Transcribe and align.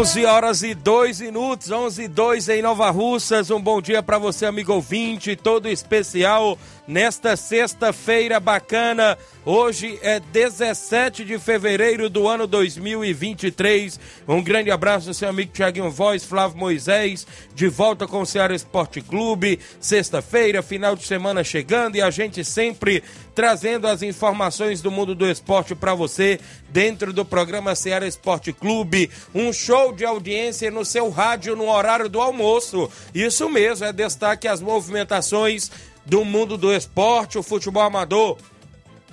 11 0.00 0.24
horas 0.24 0.62
e 0.62 0.72
2 0.72 1.20
minutos, 1.20 1.70
11 1.70 2.04
e 2.04 2.08
2 2.08 2.48
em 2.48 2.62
Nova 2.62 2.88
Russas. 2.88 3.50
Um 3.50 3.60
bom 3.60 3.82
dia 3.82 4.02
para 4.02 4.16
você, 4.16 4.46
amigo 4.46 4.72
ouvinte, 4.72 5.36
todo 5.36 5.68
especial 5.68 6.56
nesta 6.90 7.36
sexta-feira 7.36 8.40
bacana. 8.40 9.16
Hoje 9.44 9.98
é 10.02 10.18
17 10.18 11.24
de 11.24 11.38
fevereiro 11.38 12.10
do 12.10 12.26
ano 12.26 12.48
2023. 12.48 13.98
Um 14.26 14.42
grande 14.42 14.72
abraço 14.72 15.08
ao 15.08 15.14
seu 15.14 15.28
amigo 15.28 15.52
Tiaguinho 15.52 15.90
Voz, 15.90 16.24
Flávio 16.24 16.58
Moisés, 16.58 17.26
de 17.54 17.68
volta 17.68 18.08
com 18.08 18.20
o 18.20 18.26
Ceará 18.26 18.54
Esporte 18.54 19.00
Clube. 19.00 19.60
Sexta-feira, 19.80 20.62
final 20.62 20.96
de 20.96 21.06
semana 21.06 21.44
chegando 21.44 21.94
e 21.94 22.02
a 22.02 22.10
gente 22.10 22.44
sempre 22.44 23.02
trazendo 23.34 23.86
as 23.86 24.02
informações 24.02 24.82
do 24.82 24.90
mundo 24.90 25.14
do 25.14 25.30
esporte 25.30 25.74
para 25.74 25.94
você 25.94 26.38
dentro 26.68 27.12
do 27.12 27.24
programa 27.24 27.74
Ceará 27.74 28.06
Esporte 28.06 28.52
Clube. 28.52 29.10
Um 29.34 29.52
show 29.52 29.92
de 29.92 30.04
audiência 30.04 30.70
no 30.70 30.84
seu 30.84 31.08
rádio 31.08 31.56
no 31.56 31.70
horário 31.70 32.08
do 32.08 32.20
almoço. 32.20 32.90
Isso 33.14 33.48
mesmo, 33.48 33.86
é 33.86 33.92
destaque 33.92 34.48
as 34.48 34.60
movimentações 34.60 35.70
do 36.04 36.24
mundo 36.24 36.56
do 36.56 36.72
esporte, 36.72 37.38
o 37.38 37.42
futebol 37.42 37.82
amador. 37.82 38.38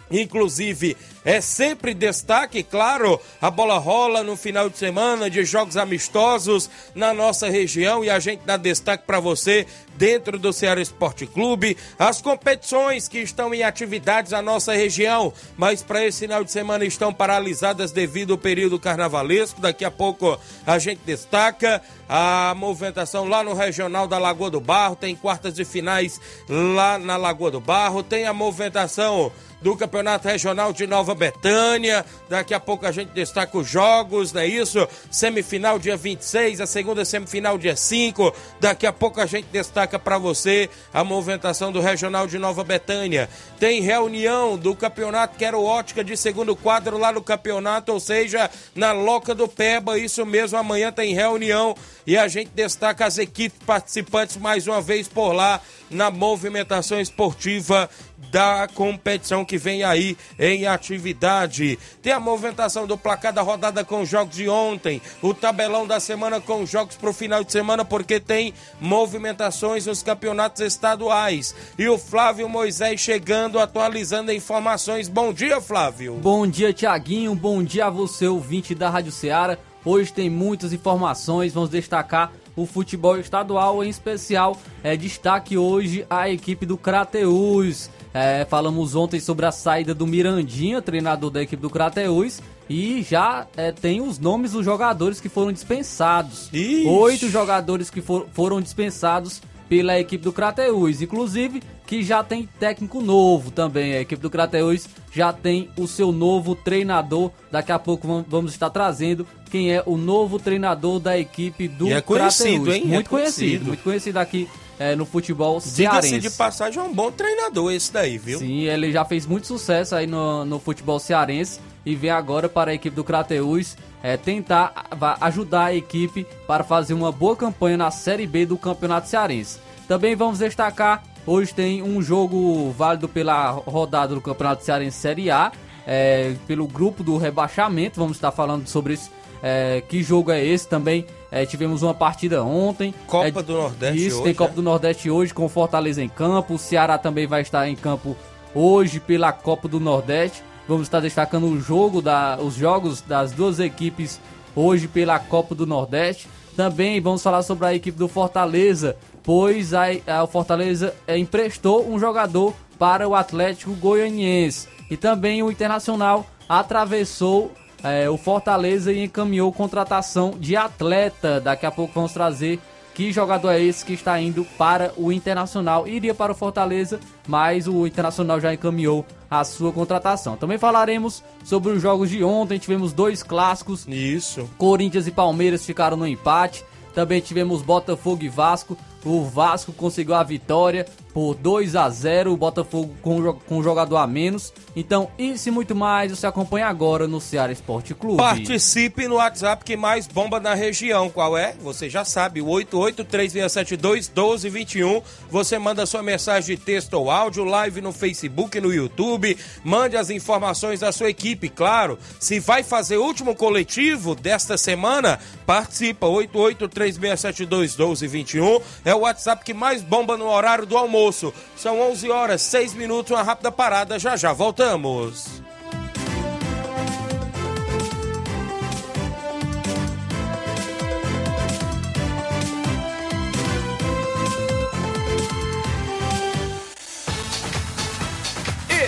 Inclusive, 0.09 0.95
é 1.25 1.41
sempre 1.41 1.94
destaque, 1.94 2.63
claro, 2.63 3.19
a 3.42 3.52
bola 3.52 3.77
rola 3.77 4.23
no 4.23 4.37
final 4.37 4.70
de 4.70 4.77
semana 4.77 5.30
de 5.30 5.43
jogos 5.43 5.76
amistosos 5.76 6.70
na 6.95 7.14
nossa 7.14 7.49
região 7.49 8.04
e 8.04 8.09
a 8.09 8.17
gente 8.17 8.43
dá 8.45 8.55
destaque 8.55 9.04
para 9.05 9.20
você 9.20 9.67
dentro 9.98 10.37
do 10.39 10.54
Ceará 10.54 10.80
Esporte 10.80 11.26
Clube, 11.26 11.76
as 11.98 12.21
competições 12.21 13.08
que 13.08 13.17
estão 13.20 13.54
em 13.54 13.64
atividades 13.64 14.32
na 14.32 14.42
nossa 14.42 14.73
região, 14.73 15.33
mas 15.58 15.82
para 15.82 16.05
esse 16.05 16.20
final 16.20 16.43
de 16.43 16.52
semana 16.52 16.86
estão 16.86 17.14
paralisadas 17.14 17.92
devido 17.92 18.33
ao 18.33 18.37
período 18.37 18.80
carnavalesco. 18.80 19.59
Daqui 19.59 19.83
a 19.83 19.92
pouco 19.92 20.39
a 20.65 20.77
gente 20.77 21.02
destaca 21.05 21.82
a 22.08 22.53
movimentação 22.55 23.27
lá 23.27 23.43
no 23.43 23.53
regional 23.53 24.08
da 24.08 24.17
Lagoa 24.17 24.52
do 24.52 24.61
Barro, 24.61 24.95
tem 24.95 25.15
quartas 25.15 25.53
de 25.53 25.65
finais 25.65 26.21
lá 26.48 26.98
na 26.98 27.17
Lagoa 27.17 27.52
do 27.52 27.59
Barro, 27.59 28.03
tem 28.03 28.26
a 28.26 28.33
movimentação 28.33 29.32
do 29.62 29.76
Campeonato 29.76 30.28
Regional 30.28 30.72
de 30.72 30.86
Nova 30.86 31.16
Betânia. 31.16 32.06
Daqui 32.30 32.54
a 32.54 32.60
pouco 32.60 32.86
a 32.86 32.92
gente 32.92 33.10
destaca 33.10 33.58
os 33.58 33.68
jogos, 33.68 34.34
não 34.34 34.42
é 34.42 34.48
isso? 34.48 34.88
Semifinal 35.10 35.80
dia 35.80 35.98
26, 35.98 36.62
a 36.62 36.68
segunda 36.68 37.04
semifinal 37.06 37.58
dia 37.58 37.76
5. 37.76 38.34
Daqui 38.60 38.86
a 38.86 38.94
pouco 38.94 39.20
a 39.20 39.26
gente 39.26 39.45
destaca 39.45 39.98
para 39.98 40.18
você 40.18 40.70
a 40.94 41.04
movimentação 41.04 41.72
do 41.72 41.80
Regional 41.80 42.28
de 42.28 42.38
Nova 42.38 42.64
Betânia. 42.64 43.30
Tem 43.60 43.82
reunião 43.82 44.58
do 44.58 44.76
Campeonato 44.76 45.38
Quero 45.38 45.64
Ótica 45.64 46.04
de 46.04 46.16
segundo 46.16 46.56
quadro 46.56 46.98
lá 46.98 47.12
no 47.12 47.22
campeonato, 47.22 47.92
ou 47.92 48.00
seja, 48.00 48.50
na 48.76 48.92
Loca 48.92 49.34
do 49.34 49.48
Peba. 49.48 49.98
Isso 49.98 50.26
mesmo, 50.26 50.58
amanhã 50.58 50.92
tem 50.92 51.14
reunião 51.14 51.76
e 52.06 52.18
a 52.18 52.28
gente 52.28 52.52
destaca 52.56 53.06
as 53.06 53.18
equipes 53.18 53.60
participantes 53.66 54.38
mais 54.38 54.66
uma 54.66 54.82
vez 54.82 55.08
por 55.08 55.34
lá 55.34 55.62
na 55.89 56.11
movimentação 56.11 56.99
esportiva 56.99 57.89
da 58.31 58.67
competição 58.73 59.45
que 59.45 59.58
vem 59.58 59.83
aí 59.83 60.17
em 60.37 60.65
atividade. 60.65 61.80
Tem 62.02 62.14
a 62.14 62.20
movimentação 62.20 62.86
do 62.86 62.98
placar 62.98 63.31
da 63.31 63.42
rodada 63.42 63.83
com 63.83 64.02
os 64.02 64.09
jogos 64.09 64.36
de 64.36 64.49
ontem, 64.49 65.02
o 65.21 65.33
tabelão 65.33 65.87
da 65.87 65.99
semana 65.99 66.42
com 66.42 66.64
os 66.64 66.70
jogos 66.70 66.95
para 66.95 67.09
o 67.09 67.14
final 67.14 67.43
de 67.43 67.52
semana, 67.52 67.86
porque 67.86 68.20
tem 68.20 68.53
movimentações 68.80 69.86
nos 69.86 70.03
campeonatos 70.03 70.61
estaduais. 70.61 71.55
E 71.77 71.87
o 71.87 71.97
Flávio 71.97 72.49
Moisés 72.49 72.99
chegando, 72.99 73.59
atualizando 73.59 74.31
informações. 74.31 75.08
Bom 75.08 75.31
dia, 75.31 75.61
Flávio. 75.61 76.15
Bom 76.15 76.45
dia, 76.47 76.73
Tiaguinho. 76.73 77.33
Bom 77.36 77.64
dia 77.64 77.86
a 77.86 77.89
você, 77.89 78.27
ouvinte 78.27 78.76
da 78.76 78.89
Rádio 78.89 79.11
Ceará. 79.11 79.58
Hoje 79.86 80.11
tem 80.11 80.30
muitas 80.30 80.73
informações, 80.73 81.53
vamos 81.53 81.70
destacar 81.70 82.31
o 82.58 82.66
futebol 82.66 83.18
estadual, 83.18 83.84
em 83.84 83.90
especial 83.90 84.60
é 84.84 84.98
destaque 84.98 85.58
hoje 85.58 86.06
a 86.10 86.28
equipe 86.28 86.66
do 86.66 86.76
Crateus. 86.76 87.90
É, 88.14 88.45
falamos 88.50 88.95
ontem 88.95 89.20
sobre 89.20 89.45
a 89.45 89.52
saída 89.52 89.94
do 89.94 90.08
Mirandinha, 90.08 90.82
treinador 90.82 91.30
da 91.30 91.42
equipe 91.42 91.62
do 91.62 91.70
Crateus, 91.70 92.42
e 92.68 93.04
já 93.04 93.45
é, 93.56 93.72
tem 93.72 94.02
os 94.02 94.18
nomes 94.18 94.54
dos 94.54 94.66
jogadores 94.66 95.22
que 95.22 95.30
foram 95.30 95.54
dispensados. 95.54 96.50
Ixi. 96.52 96.88
Oito 96.88 97.30
jogadores 97.30 97.92
que 97.92 98.02
for, 98.02 98.28
foram 98.34 98.60
dispensados 98.60 99.39
pela 99.70 100.00
equipe 100.00 100.23
do 100.23 100.32
Crateus, 100.32 101.02
inclusive 101.02 101.61
que 101.86 102.04
já 102.04 102.23
tem 102.23 102.48
técnico 102.60 103.02
novo 103.02 103.50
também. 103.50 103.94
A 103.94 104.02
equipe 104.02 104.22
do 104.22 104.30
Crateus 104.30 104.88
já 105.11 105.32
tem 105.32 105.70
o 105.78 105.88
seu 105.88 106.11
novo 106.11 106.54
treinador. 106.54 107.32
Daqui 107.50 107.72
a 107.72 107.80
pouco 107.80 108.26
vamos 108.27 108.52
estar 108.52 108.70
trazendo 108.70 109.26
quem 109.50 109.72
é 109.73 109.82
o 109.86 109.95
novo 109.95 110.38
treinador 110.38 111.00
da 111.00 111.17
equipe 111.17 111.67
do 111.67 111.88
e 111.88 111.94
é 111.94 112.02
conhecido, 112.02 112.66
Crateus. 112.66 112.76
hein? 112.76 112.86
Muito 112.86 113.08
é 113.08 113.10
conhecido. 113.10 113.39
conhecido, 113.39 113.66
muito 113.66 113.83
conhecido 113.83 114.17
aqui 114.17 114.50
é, 114.77 114.95
no 114.95 115.06
futebol 115.06 115.60
cearense. 115.60 116.10
Diga-se 116.10 116.30
de 116.30 116.38
passagem, 116.38 116.80
é 116.80 116.83
um 116.83 116.94
bom 116.94 117.11
treinador 117.11 117.72
esse 117.72 117.92
daí, 117.92 118.17
viu? 118.17 118.39
Sim, 118.39 118.64
ele 118.64 118.92
já 118.92 119.06
fez 119.06 119.26
muito 119.26 119.48
sucesso 119.48 119.95
aí 119.95 120.06
no, 120.06 120.45
no 120.45 120.60
futebol 120.60 121.00
cearense 121.00 121.60
e 121.87 121.95
vem 121.95 122.09
agora 122.09 122.49
para 122.49 122.71
a 122.71 122.73
equipe 122.73 122.93
do 122.93 123.02
Crateus 123.02 123.77
é, 124.03 124.17
tentar 124.17 124.73
ajudar 125.21 125.67
a 125.67 125.73
equipe 125.73 126.27
para 126.45 126.61
fazer 126.61 126.93
uma 126.93 127.14
boa 127.14 127.33
campanha 127.33 127.77
na 127.77 127.89
Série 127.89 128.27
B 128.27 128.45
do 128.45 128.57
Campeonato 128.57 129.07
Cearense. 129.07 129.57
Também 129.88 130.13
vamos 130.13 130.39
destacar, 130.39 131.01
hoje 131.25 131.53
tem 131.53 131.81
um 131.81 132.01
jogo 132.01 132.71
válido 132.71 133.07
pela 133.07 133.51
rodada 133.51 134.13
do 134.13 134.19
Campeonato 134.19 134.65
Cearense 134.65 134.97
Série 134.97 135.31
A, 135.31 135.50
é, 135.88 136.35
pelo 136.45 136.67
grupo 136.67 137.06
do 137.06 137.15
rebaixamento, 137.15 138.01
vamos 138.01 138.17
estar 138.17 138.33
falando 138.33 138.67
sobre 138.67 138.95
isso. 138.95 139.09
É, 139.41 139.81
que 139.88 140.03
jogo 140.03 140.29
é 140.29 140.44
esse 140.44 140.67
também? 140.67 141.06
É, 141.31 141.45
tivemos 141.45 141.83
uma 141.83 141.94
partida 141.94 142.44
ontem. 142.44 142.94
Copa 143.06 143.39
é, 143.39 143.44
do 143.44 143.53
Nordeste 143.53 144.07
Isso, 144.07 144.15
hoje, 144.17 144.23
tem 144.25 144.33
Copa 144.33 144.51
é? 144.51 144.56
do 144.56 144.62
Nordeste 144.62 145.09
hoje 145.09 145.33
com 145.33 145.47
Fortaleza 145.47 146.03
em 146.03 146.09
campo. 146.09 146.56
O 146.56 146.57
Ceará 146.57 146.97
também 146.97 147.27
vai 147.27 147.44
estar 147.44 147.65
em 147.69 147.75
campo 147.77 148.17
hoje 148.53 149.00
pela 149.00 149.31
Copa 149.31 149.69
do 149.69 149.79
Nordeste. 149.79 150.44
Vamos 150.67 150.87
estar 150.87 150.99
destacando 150.99 151.47
o 151.47 151.59
jogo 151.59 152.01
da, 152.01 152.37
os 152.41 152.55
jogos 152.55 153.01
das 153.01 153.31
duas 153.31 153.59
equipes 153.59 154.19
hoje 154.55 154.87
pela 154.87 155.17
Copa 155.17 155.55
do 155.55 155.65
Nordeste. 155.65 156.27
Também 156.57 156.99
vamos 156.99 157.23
falar 157.23 157.41
sobre 157.43 157.67
a 157.67 157.73
equipe 157.73 157.97
do 157.97 158.07
Fortaleza, 158.07 158.97
pois 159.23 159.73
a, 159.73 159.85
a, 160.07 160.27
Fortaleza 160.27 160.93
é, 161.07 161.17
emprestou 161.17 161.87
um 161.87 161.97
jogador 161.97 162.53
para 162.77 163.07
o 163.07 163.15
Atlético 163.15 163.73
Goianiense. 163.73 164.67
E 164.89 164.97
também 164.97 165.41
o 165.41 165.49
Internacional 165.49 166.25
atravessou 166.49 167.51
é, 167.83 168.09
o 168.09 168.17
Fortaleza 168.17 168.91
encaminhou 168.91 169.53
contratação 169.53 170.31
de 170.37 170.55
atleta. 170.55 171.39
Daqui 171.39 171.65
a 171.65 171.71
pouco 171.71 171.93
vamos 171.93 172.11
trazer 172.11 172.59
que 172.93 173.11
jogador 173.11 173.51
é 173.51 173.61
esse 173.61 173.85
que 173.85 173.93
está 173.93 174.19
indo 174.19 174.43
para 174.57 174.91
o 174.97 175.11
Internacional. 175.11 175.87
Iria 175.87 176.15
para 176.15 176.31
o 176.31 176.35
Fortaleza, 176.35 176.99
mas 177.27 177.67
o 177.67 177.85
Internacional 177.85 178.39
já 178.41 178.53
encaminhou 178.53 179.05
a 179.29 179.44
sua 179.44 179.71
contratação. 179.71 180.38
Também 180.38 180.57
falaremos 180.57 181.24
sobre 181.44 181.71
os 181.71 181.81
jogos 181.81 182.09
de 182.09 182.24
ontem. 182.24 182.57
Tivemos 182.57 182.94
dois 182.94 183.24
clássicos. 183.24 183.85
Isso. 183.88 184.50
Corinthians 184.57 185.07
e 185.07 185.12
Palmeiras 185.12 185.65
ficaram 185.65 185.97
no 185.97 186.07
empate. 186.07 186.63
Também 186.94 187.21
tivemos 187.21 187.62
Botafogo 187.62 188.24
e 188.24 188.29
Vasco. 188.29 188.77
O 189.06 189.24
Vasco 189.24 189.71
conseguiu 189.71 190.15
a 190.15 190.24
vitória 190.24 190.85
por 191.17 191.33
2 191.33 191.75
a 191.75 191.89
0 191.89 192.31
o 192.31 192.37
Botafogo 192.37 192.93
com, 193.01 193.33
com 193.33 193.57
um 193.57 193.63
jogador 193.63 193.97
a 193.97 194.05
menos. 194.05 194.53
Então, 194.75 195.09
isso 195.17 195.49
e 195.49 195.51
muito 195.51 195.73
mais 195.73 196.11
você 196.11 196.27
acompanha 196.27 196.67
agora 196.67 197.07
no 197.07 197.19
Ceará 197.19 197.51
Esporte 197.51 197.95
Clube. 197.95 198.17
Participe 198.17 199.07
no 199.07 199.15
WhatsApp 199.15 199.65
que 199.65 199.75
mais 199.75 200.05
bomba 200.05 200.39
na 200.39 200.53
região. 200.53 201.09
Qual 201.09 201.35
é? 201.35 201.55
Você 201.59 201.89
já 201.89 202.05
sabe, 202.05 202.39
o 202.39 202.45
8836721221. 202.45 205.01
Você 205.31 205.57
manda 205.57 205.87
sua 205.87 206.03
mensagem 206.03 206.55
de 206.55 206.61
texto 206.61 206.93
ou 206.93 207.09
áudio, 207.09 207.43
live 207.45 207.81
no 207.81 207.91
Facebook, 207.91 208.61
no 208.61 208.71
YouTube. 208.71 209.35
Mande 209.63 209.97
as 209.97 210.11
informações 210.11 210.81
da 210.81 210.91
sua 210.91 211.09
equipe, 211.09 211.49
claro. 211.49 211.97
Se 212.19 212.39
vai 212.39 212.61
fazer 212.61 212.97
o 212.97 213.03
último 213.03 213.35
coletivo 213.35 214.13
desta 214.13 214.55
semana, 214.55 215.17
participa. 215.47 216.05
8836721221 216.05 218.61
é 218.85 218.93
o 218.93 218.99
WhatsApp 218.99 219.43
que 219.43 219.55
mais 219.55 219.81
bomba 219.81 220.15
no 220.15 220.27
horário 220.27 220.67
do 220.67 220.77
almoço 220.77 221.06
almoço. 221.07 221.33
São 221.56 221.80
11 221.80 222.09
horas, 222.09 222.42
6 222.42 222.74
minutos, 222.74 223.12
uma 223.12 223.24
rápida 223.24 223.51
parada, 223.51 223.98
já 223.98 224.15
já 224.15 224.33
voltamos. 224.33 225.42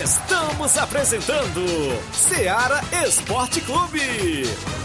Estamos 0.03 0.77
apresentando 0.77 1.65
Seara 2.13 2.81
Esporte 3.05 3.61
Clube. 3.61 4.78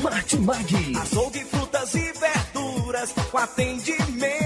Martimag. 0.00 0.96
Açougue, 1.02 1.44
frutas 1.44 1.94
e 1.94 2.12
verduras. 2.12 3.12
Com 3.30 3.38
atendimento 3.38 4.45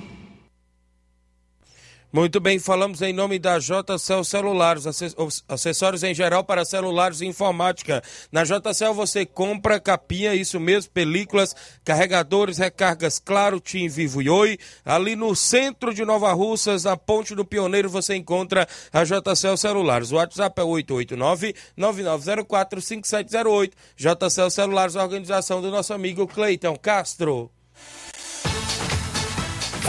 Muito 2.13 2.41
bem, 2.41 2.59
falamos 2.59 3.01
em 3.01 3.13
nome 3.13 3.39
da 3.39 3.57
JCL 3.57 4.25
Celulares, 4.25 4.83
acessórios 5.47 6.03
em 6.03 6.13
geral 6.13 6.43
para 6.43 6.65
celulares 6.65 7.21
e 7.21 7.25
informática. 7.25 8.03
Na 8.29 8.43
JCL 8.43 8.93
você 8.93 9.25
compra 9.25 9.79
capinha, 9.79 10.35
isso 10.35 10.59
mesmo, 10.59 10.91
películas, 10.91 11.55
carregadores, 11.85 12.57
recargas 12.57 13.17
Claro, 13.17 13.61
Tim, 13.61 13.87
Vivo 13.87 14.21
e 14.21 14.29
Oi. 14.29 14.57
Ali 14.83 15.15
no 15.15 15.33
centro 15.33 15.93
de 15.93 16.03
Nova 16.03 16.33
Russas, 16.33 16.83
na 16.83 16.97
Ponte 16.97 17.33
do 17.33 17.45
Pioneiro, 17.45 17.89
você 17.89 18.13
encontra 18.13 18.67
a 18.91 19.05
JCL 19.05 19.55
Celulares. 19.55 20.11
O 20.11 20.15
WhatsApp 20.15 20.59
é 20.59 20.65
889-9904-5708. 21.77 23.71
JCL 23.95 24.49
Celulares, 24.49 24.95
organização 24.97 25.61
do 25.61 25.71
nosso 25.71 25.93
amigo 25.93 26.27
Cleiton 26.27 26.75
Castro. 26.75 27.49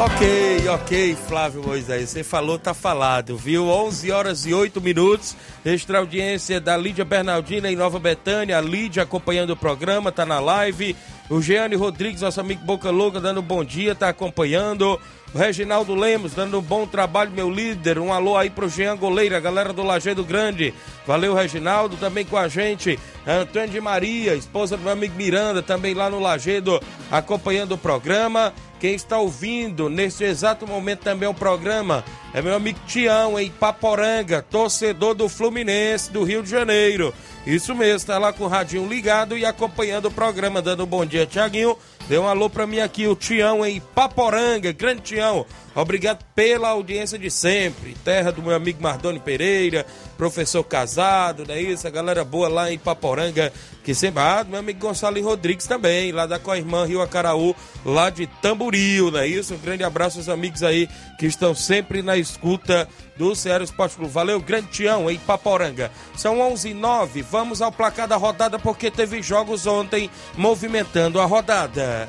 Ok, 0.00 0.68
ok, 0.68 1.16
Flávio 1.26 1.60
Moisés, 1.60 2.10
você 2.10 2.22
falou, 2.22 2.56
tá 2.56 2.72
falado, 2.72 3.36
viu? 3.36 3.66
11 3.66 4.12
horas 4.12 4.46
e 4.46 4.54
8 4.54 4.80
minutos, 4.80 5.34
extra 5.64 5.98
audiência 5.98 6.60
da 6.60 6.76
Lídia 6.76 7.04
Bernardina 7.04 7.68
em 7.68 7.74
Nova 7.74 7.98
Betânia, 7.98 8.56
a 8.56 8.60
Lídia 8.60 9.02
acompanhando 9.02 9.50
o 9.50 9.56
programa, 9.56 10.12
tá 10.12 10.24
na 10.24 10.38
live, 10.38 10.94
o 11.28 11.42
Jeane 11.42 11.74
Rodrigues, 11.74 12.22
nosso 12.22 12.40
amigo 12.40 12.64
Boca 12.64 12.92
Louca, 12.92 13.18
dando 13.18 13.40
um 13.40 13.42
bom 13.42 13.64
dia, 13.64 13.92
tá 13.92 14.08
acompanhando, 14.08 15.00
o 15.34 15.38
Reginaldo 15.38 15.96
Lemos, 15.96 16.32
dando 16.32 16.60
um 16.60 16.62
bom 16.62 16.86
trabalho, 16.86 17.32
meu 17.32 17.50
líder, 17.50 17.98
um 17.98 18.12
alô 18.12 18.36
aí 18.36 18.50
pro 18.50 18.68
Jean 18.68 18.96
Goleira, 18.96 19.40
galera 19.40 19.72
do 19.72 19.82
Lajeado 19.82 20.22
Grande, 20.22 20.72
valeu 21.08 21.34
Reginaldo, 21.34 21.96
também 21.96 22.24
com 22.24 22.36
a 22.36 22.46
gente, 22.46 22.96
Antônio 23.26 23.68
de 23.68 23.80
Maria, 23.80 24.36
esposa 24.36 24.76
do 24.76 24.84
meu 24.84 24.92
amigo 24.92 25.16
Miranda, 25.16 25.60
também 25.60 25.92
lá 25.92 26.08
no 26.08 26.20
Lajeado, 26.20 26.80
acompanhando 27.10 27.72
o 27.72 27.78
programa, 27.78 28.54
quem 28.78 28.94
está 28.94 29.18
ouvindo 29.18 29.88
neste 29.88 30.24
exato 30.24 30.66
momento 30.66 31.00
também 31.00 31.28
o 31.28 31.34
programa 31.34 32.04
é 32.32 32.42
meu 32.42 32.54
amigo 32.54 32.78
Tião, 32.86 33.38
em 33.38 33.50
Paporanga, 33.50 34.42
torcedor 34.42 35.14
do 35.14 35.28
Fluminense 35.28 36.12
do 36.12 36.24
Rio 36.24 36.42
de 36.42 36.50
Janeiro. 36.50 37.12
Isso 37.46 37.74
mesmo, 37.74 37.96
está 37.96 38.18
lá 38.18 38.32
com 38.32 38.44
o 38.44 38.48
radinho 38.48 38.86
ligado 38.86 39.36
e 39.36 39.46
acompanhando 39.46 40.06
o 40.06 40.10
programa, 40.10 40.60
dando 40.60 40.84
um 40.84 40.86
bom 40.86 41.06
dia, 41.06 41.26
Tiaguinho. 41.26 41.76
Dê 42.06 42.18
um 42.18 42.28
alô 42.28 42.50
para 42.50 42.66
mim 42.66 42.80
aqui, 42.80 43.06
o 43.06 43.16
Tião 43.16 43.64
em 43.64 43.80
Paporanga, 43.80 44.72
grande 44.72 45.00
Tião. 45.00 45.46
Obrigado 45.80 46.24
pela 46.34 46.70
audiência 46.70 47.16
de 47.16 47.30
sempre. 47.30 47.94
Terra 48.04 48.32
do 48.32 48.42
meu 48.42 48.52
amigo 48.52 48.82
Mardoni 48.82 49.20
Pereira, 49.20 49.86
professor 50.16 50.64
casado, 50.64 51.44
não 51.46 51.54
é 51.54 51.62
isso? 51.62 51.86
A 51.86 51.90
galera 51.90 52.24
boa 52.24 52.48
lá 52.48 52.72
em 52.72 52.76
Paporanga, 52.76 53.52
que 53.84 53.94
sempre. 53.94 54.20
Ah, 54.20 54.44
meu 54.44 54.58
amigo 54.58 54.80
Gonçalo 54.80 55.22
Rodrigues 55.22 55.68
também, 55.68 56.10
lá 56.10 56.26
da 56.26 56.36
Coirmã 56.36 56.84
Rio 56.84 57.00
Acaraú, 57.00 57.54
lá 57.84 58.10
de 58.10 58.26
Tamboril, 58.26 59.12
não 59.12 59.20
é 59.20 59.28
isso? 59.28 59.54
Um 59.54 59.58
grande 59.58 59.84
abraço 59.84 60.18
aos 60.18 60.28
amigos 60.28 60.64
aí 60.64 60.88
que 61.16 61.26
estão 61.26 61.54
sempre 61.54 62.02
na 62.02 62.16
escuta 62.16 62.88
do 63.16 63.36
Ceará 63.36 63.62
Esporte 63.62 63.94
Clube. 63.94 64.12
Valeu, 64.12 64.40
grande 64.40 64.66
Tião 64.72 65.08
em 65.08 65.18
Paporanga. 65.18 65.92
São 66.16 66.40
11 66.40 66.70
h 66.70 66.78
09 66.80 67.22
vamos 67.22 67.62
ao 67.62 67.70
placar 67.70 68.08
da 68.08 68.16
rodada 68.16 68.58
porque 68.58 68.90
teve 68.90 69.22
jogos 69.22 69.64
ontem 69.64 70.10
movimentando 70.36 71.20
a 71.20 71.24
rodada. 71.24 72.08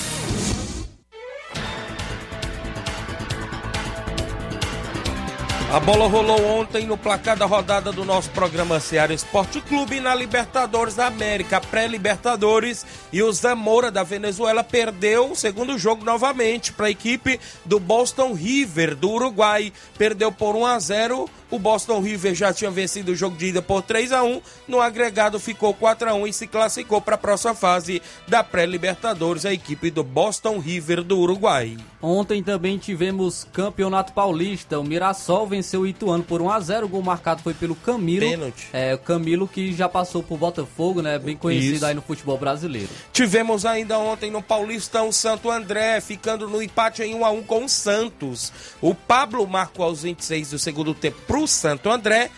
A 5.71 5.79
bola 5.79 6.05
rolou 6.05 6.43
ontem 6.59 6.85
no 6.85 6.97
placar 6.97 7.37
da 7.37 7.45
rodada 7.45 7.93
do 7.93 8.03
nosso 8.03 8.29
programa 8.31 8.77
Ceará 8.77 9.13
Esporte 9.13 9.61
Clube 9.61 10.01
na 10.01 10.13
Libertadores 10.13 10.95
da 10.95 11.07
América, 11.07 11.61
pré-Libertadores, 11.61 12.85
e 13.09 13.23
o 13.23 13.31
Zamora 13.31 13.89
da 13.89 14.03
Venezuela 14.03 14.65
perdeu 14.65 15.31
o 15.31 15.35
segundo 15.35 15.77
jogo 15.77 16.03
novamente 16.03 16.73
para 16.73 16.87
a 16.87 16.91
equipe 16.91 17.39
do 17.63 17.79
Boston 17.79 18.33
River 18.33 18.95
do 18.95 19.11
Uruguai. 19.11 19.71
Perdeu 19.97 20.29
por 20.29 20.57
1 20.57 20.65
a 20.65 20.77
0 20.77 21.29
o 21.51 21.59
Boston 21.59 21.99
River 21.99 22.33
já 22.33 22.53
tinha 22.53 22.71
vencido 22.71 23.11
o 23.11 23.15
jogo 23.15 23.35
de 23.35 23.47
ida 23.47 23.61
por 23.61 23.81
3 23.81 24.13
a 24.13 24.23
1 24.23 24.41
No 24.67 24.81
agregado 24.81 25.39
ficou 25.39 25.73
4 25.73 26.09
a 26.09 26.13
1 26.13 26.27
e 26.27 26.33
se 26.33 26.47
classificou 26.47 27.01
para 27.01 27.15
a 27.15 27.17
próxima 27.17 27.53
fase 27.53 28.01
da 28.27 28.43
pré-Libertadores, 28.43 29.45
a 29.45 29.53
equipe 29.53 29.91
do 29.91 30.03
Boston 30.03 30.59
River 30.59 31.03
do 31.03 31.19
Uruguai. 31.19 31.77
Ontem 32.01 32.41
também 32.41 32.77
tivemos 32.77 33.45
Campeonato 33.51 34.13
Paulista. 34.13 34.79
O 34.79 34.83
Mirassol 34.83 35.45
venceu 35.45 35.81
o 35.81 35.87
Ituano 35.87 36.23
por 36.23 36.41
1 36.41 36.49
a 36.49 36.59
0 36.59 36.85
O 36.85 36.89
gol 36.89 37.03
marcado 37.03 37.43
foi 37.43 37.53
pelo 37.53 37.75
Camilo. 37.75 38.27
Pênalti. 38.27 38.69
É, 38.73 38.95
o 38.95 38.97
Camilo 38.97 39.47
que 39.47 39.73
já 39.73 39.87
passou 39.87 40.23
por 40.23 40.37
Botafogo, 40.37 41.01
né? 41.01 41.19
Bem 41.19 41.37
conhecido 41.37 41.75
Isso. 41.75 41.85
aí 41.85 41.93
no 41.93 42.01
futebol 42.01 42.37
brasileiro. 42.37 42.89
Tivemos 43.13 43.65
ainda 43.65 43.99
ontem 43.99 44.31
no 44.31 44.41
Paulistão 44.41 45.11
Santo 45.11 45.51
André, 45.51 46.01
ficando 46.01 46.47
no 46.47 46.61
empate 46.61 47.03
em 47.03 47.13
1 47.13 47.25
a 47.25 47.31
1 47.31 47.43
com 47.43 47.65
o 47.65 47.69
Santos. 47.69 48.51
O 48.81 48.95
Pablo 48.95 49.45
marcou 49.45 49.85
aos 49.85 50.01
26 50.03 50.51
do 50.51 50.59
segundo 50.59 50.93
tempo 50.93 51.17
pro 51.27 51.40
Santo 51.47 51.89
André. 51.89 52.29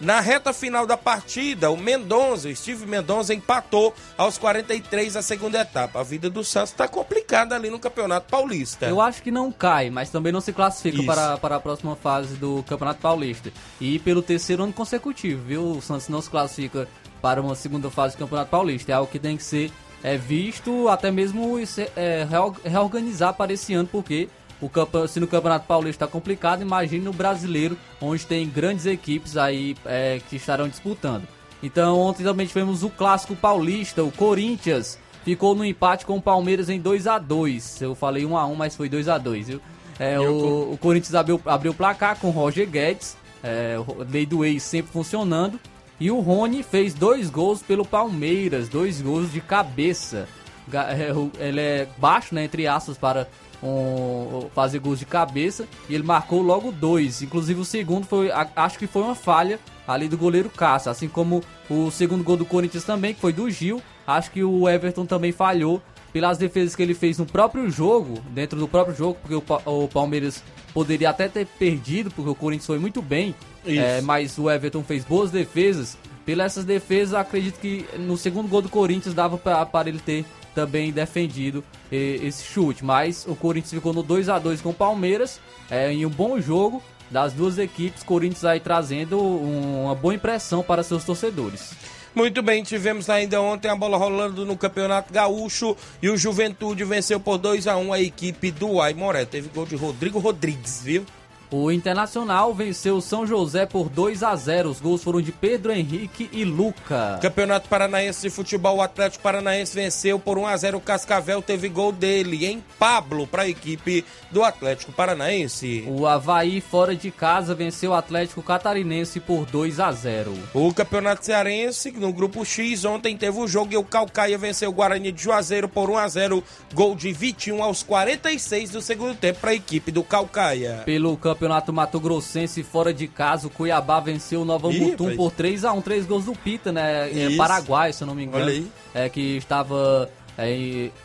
Na 0.00 0.18
reta 0.18 0.52
final 0.52 0.84
da 0.84 0.96
partida, 0.96 1.70
o 1.70 1.76
Mendonça, 1.76 2.48
o 2.48 2.56
Steve 2.56 2.84
Mendonça, 2.86 3.32
empatou 3.32 3.94
aos 4.18 4.36
43 4.36 5.16
a 5.16 5.22
segunda 5.22 5.60
etapa. 5.60 6.00
A 6.00 6.02
vida 6.02 6.28
do 6.28 6.42
Santos 6.42 6.72
está 6.72 6.88
complicada 6.88 7.54
ali 7.54 7.70
no 7.70 7.78
Campeonato 7.78 8.26
Paulista. 8.28 8.86
Eu 8.86 9.00
acho 9.00 9.22
que 9.22 9.30
não 9.30 9.52
cai, 9.52 9.90
mas 9.90 10.10
também 10.10 10.32
não 10.32 10.40
se 10.40 10.52
classifica 10.52 10.96
Isso. 10.96 11.06
para, 11.06 11.36
para 11.38 11.54
a 11.54 11.60
próxima 11.60 11.94
fase 11.94 12.34
do 12.34 12.64
Campeonato 12.64 13.00
Paulista. 13.00 13.52
E 13.80 14.00
pelo 14.00 14.20
terceiro 14.22 14.64
ano 14.64 14.72
consecutivo, 14.72 15.44
viu? 15.46 15.62
O 15.76 15.80
Santos 15.80 16.08
não 16.08 16.20
se 16.20 16.28
classifica 16.28 16.88
para 17.20 17.40
uma 17.40 17.54
segunda 17.54 17.88
fase 17.88 18.16
do 18.16 18.18
Campeonato 18.18 18.50
Paulista. 18.50 18.90
É 18.90 18.96
algo 18.96 19.08
que 19.08 19.20
tem 19.20 19.36
que 19.36 19.44
ser 19.44 19.70
é, 20.02 20.16
visto, 20.16 20.88
até 20.88 21.12
mesmo 21.12 21.64
se- 21.64 21.88
é, 21.94 22.26
reor- 22.28 22.56
reorganizar 22.64 23.34
para 23.34 23.52
esse 23.52 23.72
ano, 23.72 23.88
porque 23.92 24.28
o 24.62 25.08
se 25.08 25.18
no 25.18 25.26
Campeonato 25.26 25.66
Paulista 25.66 26.04
está 26.04 26.06
complicado, 26.06 26.62
imagine 26.62 27.04
no 27.04 27.12
brasileiro, 27.12 27.76
onde 28.00 28.24
tem 28.24 28.48
grandes 28.48 28.86
equipes 28.86 29.36
aí 29.36 29.76
é, 29.84 30.20
que 30.30 30.36
estarão 30.36 30.68
disputando. 30.68 31.26
Então 31.62 31.98
ontem 31.98 32.22
também 32.22 32.46
tivemos 32.46 32.82
o 32.82 32.88
clássico 32.88 33.34
paulista, 33.34 34.02
o 34.02 34.12
Corinthians 34.12 34.98
ficou 35.24 35.54
no 35.54 35.64
empate 35.64 36.06
com 36.06 36.16
o 36.16 36.22
Palmeiras 36.22 36.68
em 36.68 36.80
2 36.80 37.06
a 37.06 37.16
2 37.18 37.82
Eu 37.82 37.94
falei 37.94 38.24
1 38.24 38.36
a 38.36 38.46
1 38.46 38.54
mas 38.54 38.74
foi 38.74 38.88
2 38.88 39.08
a 39.08 39.18
2 39.18 39.48
viu? 39.48 39.60
É, 39.98 40.18
o, 40.18 40.72
o 40.72 40.78
Corinthians 40.78 41.14
abriu, 41.14 41.40
abriu 41.44 41.72
o 41.72 41.74
placar 41.74 42.18
com 42.18 42.28
o 42.28 42.30
Roger 42.30 42.68
Guedes, 42.68 43.16
é, 43.42 43.76
lei 44.10 44.24
do 44.26 44.44
ex 44.44 44.62
sempre 44.62 44.92
funcionando. 44.92 45.60
E 46.00 46.10
o 46.10 46.18
Rony 46.18 46.64
fez 46.64 46.94
dois 46.94 47.30
gols 47.30 47.62
pelo 47.62 47.84
Palmeiras, 47.84 48.68
dois 48.68 49.00
gols 49.00 49.30
de 49.32 49.40
cabeça. 49.40 50.26
É, 50.72 51.12
Ele 51.44 51.60
é 51.60 51.88
baixo, 51.98 52.34
né, 52.34 52.44
entre 52.44 52.66
aspas, 52.66 52.98
para 52.98 53.28
um, 53.62 54.48
fazer 54.54 54.78
gols 54.78 54.98
de 54.98 55.06
cabeça. 55.06 55.66
E 55.88 55.94
ele 55.94 56.02
marcou 56.02 56.42
logo 56.42 56.72
dois. 56.72 57.22
Inclusive 57.22 57.60
o 57.60 57.64
segundo 57.64 58.06
foi, 58.06 58.30
acho 58.56 58.78
que 58.78 58.86
foi 58.86 59.02
uma 59.02 59.14
falha 59.14 59.58
ali 59.86 60.08
do 60.08 60.16
goleiro 60.18 60.50
Cássio. 60.50 60.90
Assim 60.90 61.08
como 61.08 61.42
o 61.70 61.90
segundo 61.90 62.24
gol 62.24 62.36
do 62.36 62.44
Corinthians 62.44 62.84
também, 62.84 63.14
que 63.14 63.20
foi 63.20 63.32
do 63.32 63.48
Gil. 63.50 63.80
Acho 64.06 64.30
que 64.30 64.42
o 64.42 64.68
Everton 64.68 65.06
também 65.06 65.32
falhou 65.32 65.80
pelas 66.12 66.36
defesas 66.36 66.76
que 66.76 66.82
ele 66.82 66.92
fez 66.92 67.16
no 67.18 67.24
próprio 67.24 67.70
jogo, 67.70 68.20
dentro 68.30 68.58
do 68.58 68.68
próprio 68.68 68.94
jogo, 68.94 69.16
porque 69.22 69.34
o, 69.34 69.40
Pa- 69.40 69.62
o 69.64 69.88
Palmeiras 69.88 70.42
poderia 70.74 71.08
até 71.08 71.26
ter 71.26 71.46
perdido, 71.46 72.10
porque 72.10 72.28
o 72.28 72.34
Corinthians 72.34 72.66
foi 72.66 72.78
muito 72.78 73.00
bem, 73.00 73.34
é, 73.64 74.00
mas 74.02 74.36
o 74.36 74.50
Everton 74.50 74.82
fez 74.82 75.04
boas 75.04 75.30
defesas. 75.30 75.96
Pelas 76.26 76.52
essas 76.52 76.64
defesas, 76.66 77.14
acredito 77.14 77.58
que 77.58 77.86
no 77.98 78.18
segundo 78.18 78.46
gol 78.46 78.60
do 78.60 78.68
Corinthians 78.68 79.14
dava 79.14 79.38
para 79.38 79.88
ele 79.88 79.98
ter 80.00 80.26
também 80.54 80.92
defendido 80.92 81.62
eh, 81.90 82.18
esse 82.22 82.44
chute, 82.44 82.84
mas 82.84 83.24
o 83.28 83.34
Corinthians 83.34 83.72
ficou 83.72 83.92
no 83.92 84.02
2 84.02 84.28
a 84.28 84.38
2 84.38 84.60
com 84.60 84.70
o 84.70 84.74
Palmeiras, 84.74 85.40
é, 85.70 85.92
em 85.92 86.04
um 86.06 86.10
bom 86.10 86.40
jogo 86.40 86.82
das 87.10 87.32
duas 87.32 87.58
equipes, 87.58 88.02
Corinthians 88.02 88.44
aí 88.44 88.58
trazendo 88.60 89.20
um- 89.22 89.84
uma 89.84 89.94
boa 89.94 90.14
impressão 90.14 90.62
para 90.62 90.82
seus 90.82 91.04
torcedores. 91.04 91.72
Muito 92.14 92.42
bem, 92.42 92.62
tivemos 92.62 93.08
ainda 93.08 93.40
ontem 93.40 93.68
a 93.68 93.76
bola 93.76 93.96
rolando 93.96 94.44
no 94.44 94.56
Campeonato 94.56 95.10
Gaúcho 95.12 95.74
e 96.02 96.10
o 96.10 96.16
Juventude 96.16 96.84
venceu 96.84 97.18
por 97.18 97.38
2 97.38 97.66
a 97.66 97.76
1 97.76 97.92
a 97.92 98.00
equipe 98.00 98.50
do 98.50 98.82
Aimoré. 98.82 99.24
Teve 99.24 99.48
gol 99.48 99.64
de 99.64 99.76
Rodrigo 99.76 100.18
Rodrigues, 100.18 100.82
viu? 100.82 101.06
O 101.52 101.70
Internacional 101.70 102.54
venceu 102.54 102.96
o 102.96 103.02
São 103.02 103.26
José 103.26 103.66
por 103.66 103.90
2 103.90 104.22
a 104.22 104.34
0. 104.34 104.70
Os 104.70 104.80
gols 104.80 105.04
foram 105.04 105.20
de 105.20 105.30
Pedro 105.30 105.70
Henrique 105.70 106.30
e 106.32 106.46
Luca. 106.46 107.18
Campeonato 107.20 107.68
Paranaense 107.68 108.22
de 108.22 108.30
Futebol, 108.30 108.78
o 108.78 108.82
Atlético 108.82 109.22
Paranaense 109.22 109.74
venceu 109.74 110.18
por 110.18 110.38
1 110.38 110.46
a 110.46 110.56
0 110.56 110.78
o 110.78 110.80
Cascavel, 110.80 111.42
teve 111.42 111.68
gol 111.68 111.92
dele 111.92 112.46
em 112.46 112.64
Pablo 112.78 113.26
para 113.26 113.42
a 113.42 113.48
equipe 113.48 114.02
do 114.30 114.42
Atlético 114.42 114.92
Paranaense. 114.92 115.84
O 115.86 116.06
Havaí, 116.06 116.62
fora 116.62 116.96
de 116.96 117.10
casa, 117.10 117.54
venceu 117.54 117.90
o 117.90 117.94
Atlético 117.94 118.42
Catarinense 118.42 119.20
por 119.20 119.44
2 119.44 119.78
a 119.78 119.92
0. 119.92 120.32
O 120.54 120.72
Campeonato 120.72 121.26
Cearense, 121.26 121.90
no 121.90 122.14
grupo 122.14 122.46
X, 122.46 122.86
ontem 122.86 123.14
teve 123.14 123.38
o 123.38 123.46
jogo 123.46 123.74
e 123.74 123.76
o 123.76 123.84
Calcaia 123.84 124.38
venceu 124.38 124.70
o 124.70 124.72
Guarani 124.72 125.12
de 125.12 125.22
Juazeiro 125.22 125.68
por 125.68 125.90
1 125.90 125.98
a 125.98 126.08
0 126.08 126.42
gol 126.72 126.96
de 126.96 127.12
Vitinho 127.12 127.62
aos 127.62 127.82
46 127.82 128.70
do 128.70 128.80
segundo 128.80 129.14
tempo 129.14 129.40
para 129.40 129.50
a 129.50 129.54
equipe 129.54 129.92
do 129.92 130.02
Calcaia. 130.02 130.80
Pelo 130.86 131.14
Campeonato 131.18 131.41
Mato 131.72 132.00
Grossense, 132.00 132.62
fora 132.62 132.92
de 132.92 133.06
casa, 133.06 133.46
o 133.46 133.50
Cuiabá 133.50 134.00
venceu 134.00 134.42
o 134.42 134.44
Nova 134.44 134.70
Mutum 134.70 135.16
por 135.16 135.30
3 135.32 135.64
a 135.64 135.72
1 135.72 135.80
Três 135.82 136.06
gols 136.06 136.24
do 136.24 136.32
Pita, 136.32 136.72
né? 136.72 137.10
É. 137.10 137.36
Paraguai, 137.36 137.92
se 137.92 138.02
eu 138.02 138.06
não 138.06 138.14
me 138.14 138.24
engano. 138.24 138.44
Olha 138.44 138.52
aí. 138.52 138.66
É, 138.94 139.08
que 139.08 139.36
estava... 139.36 140.10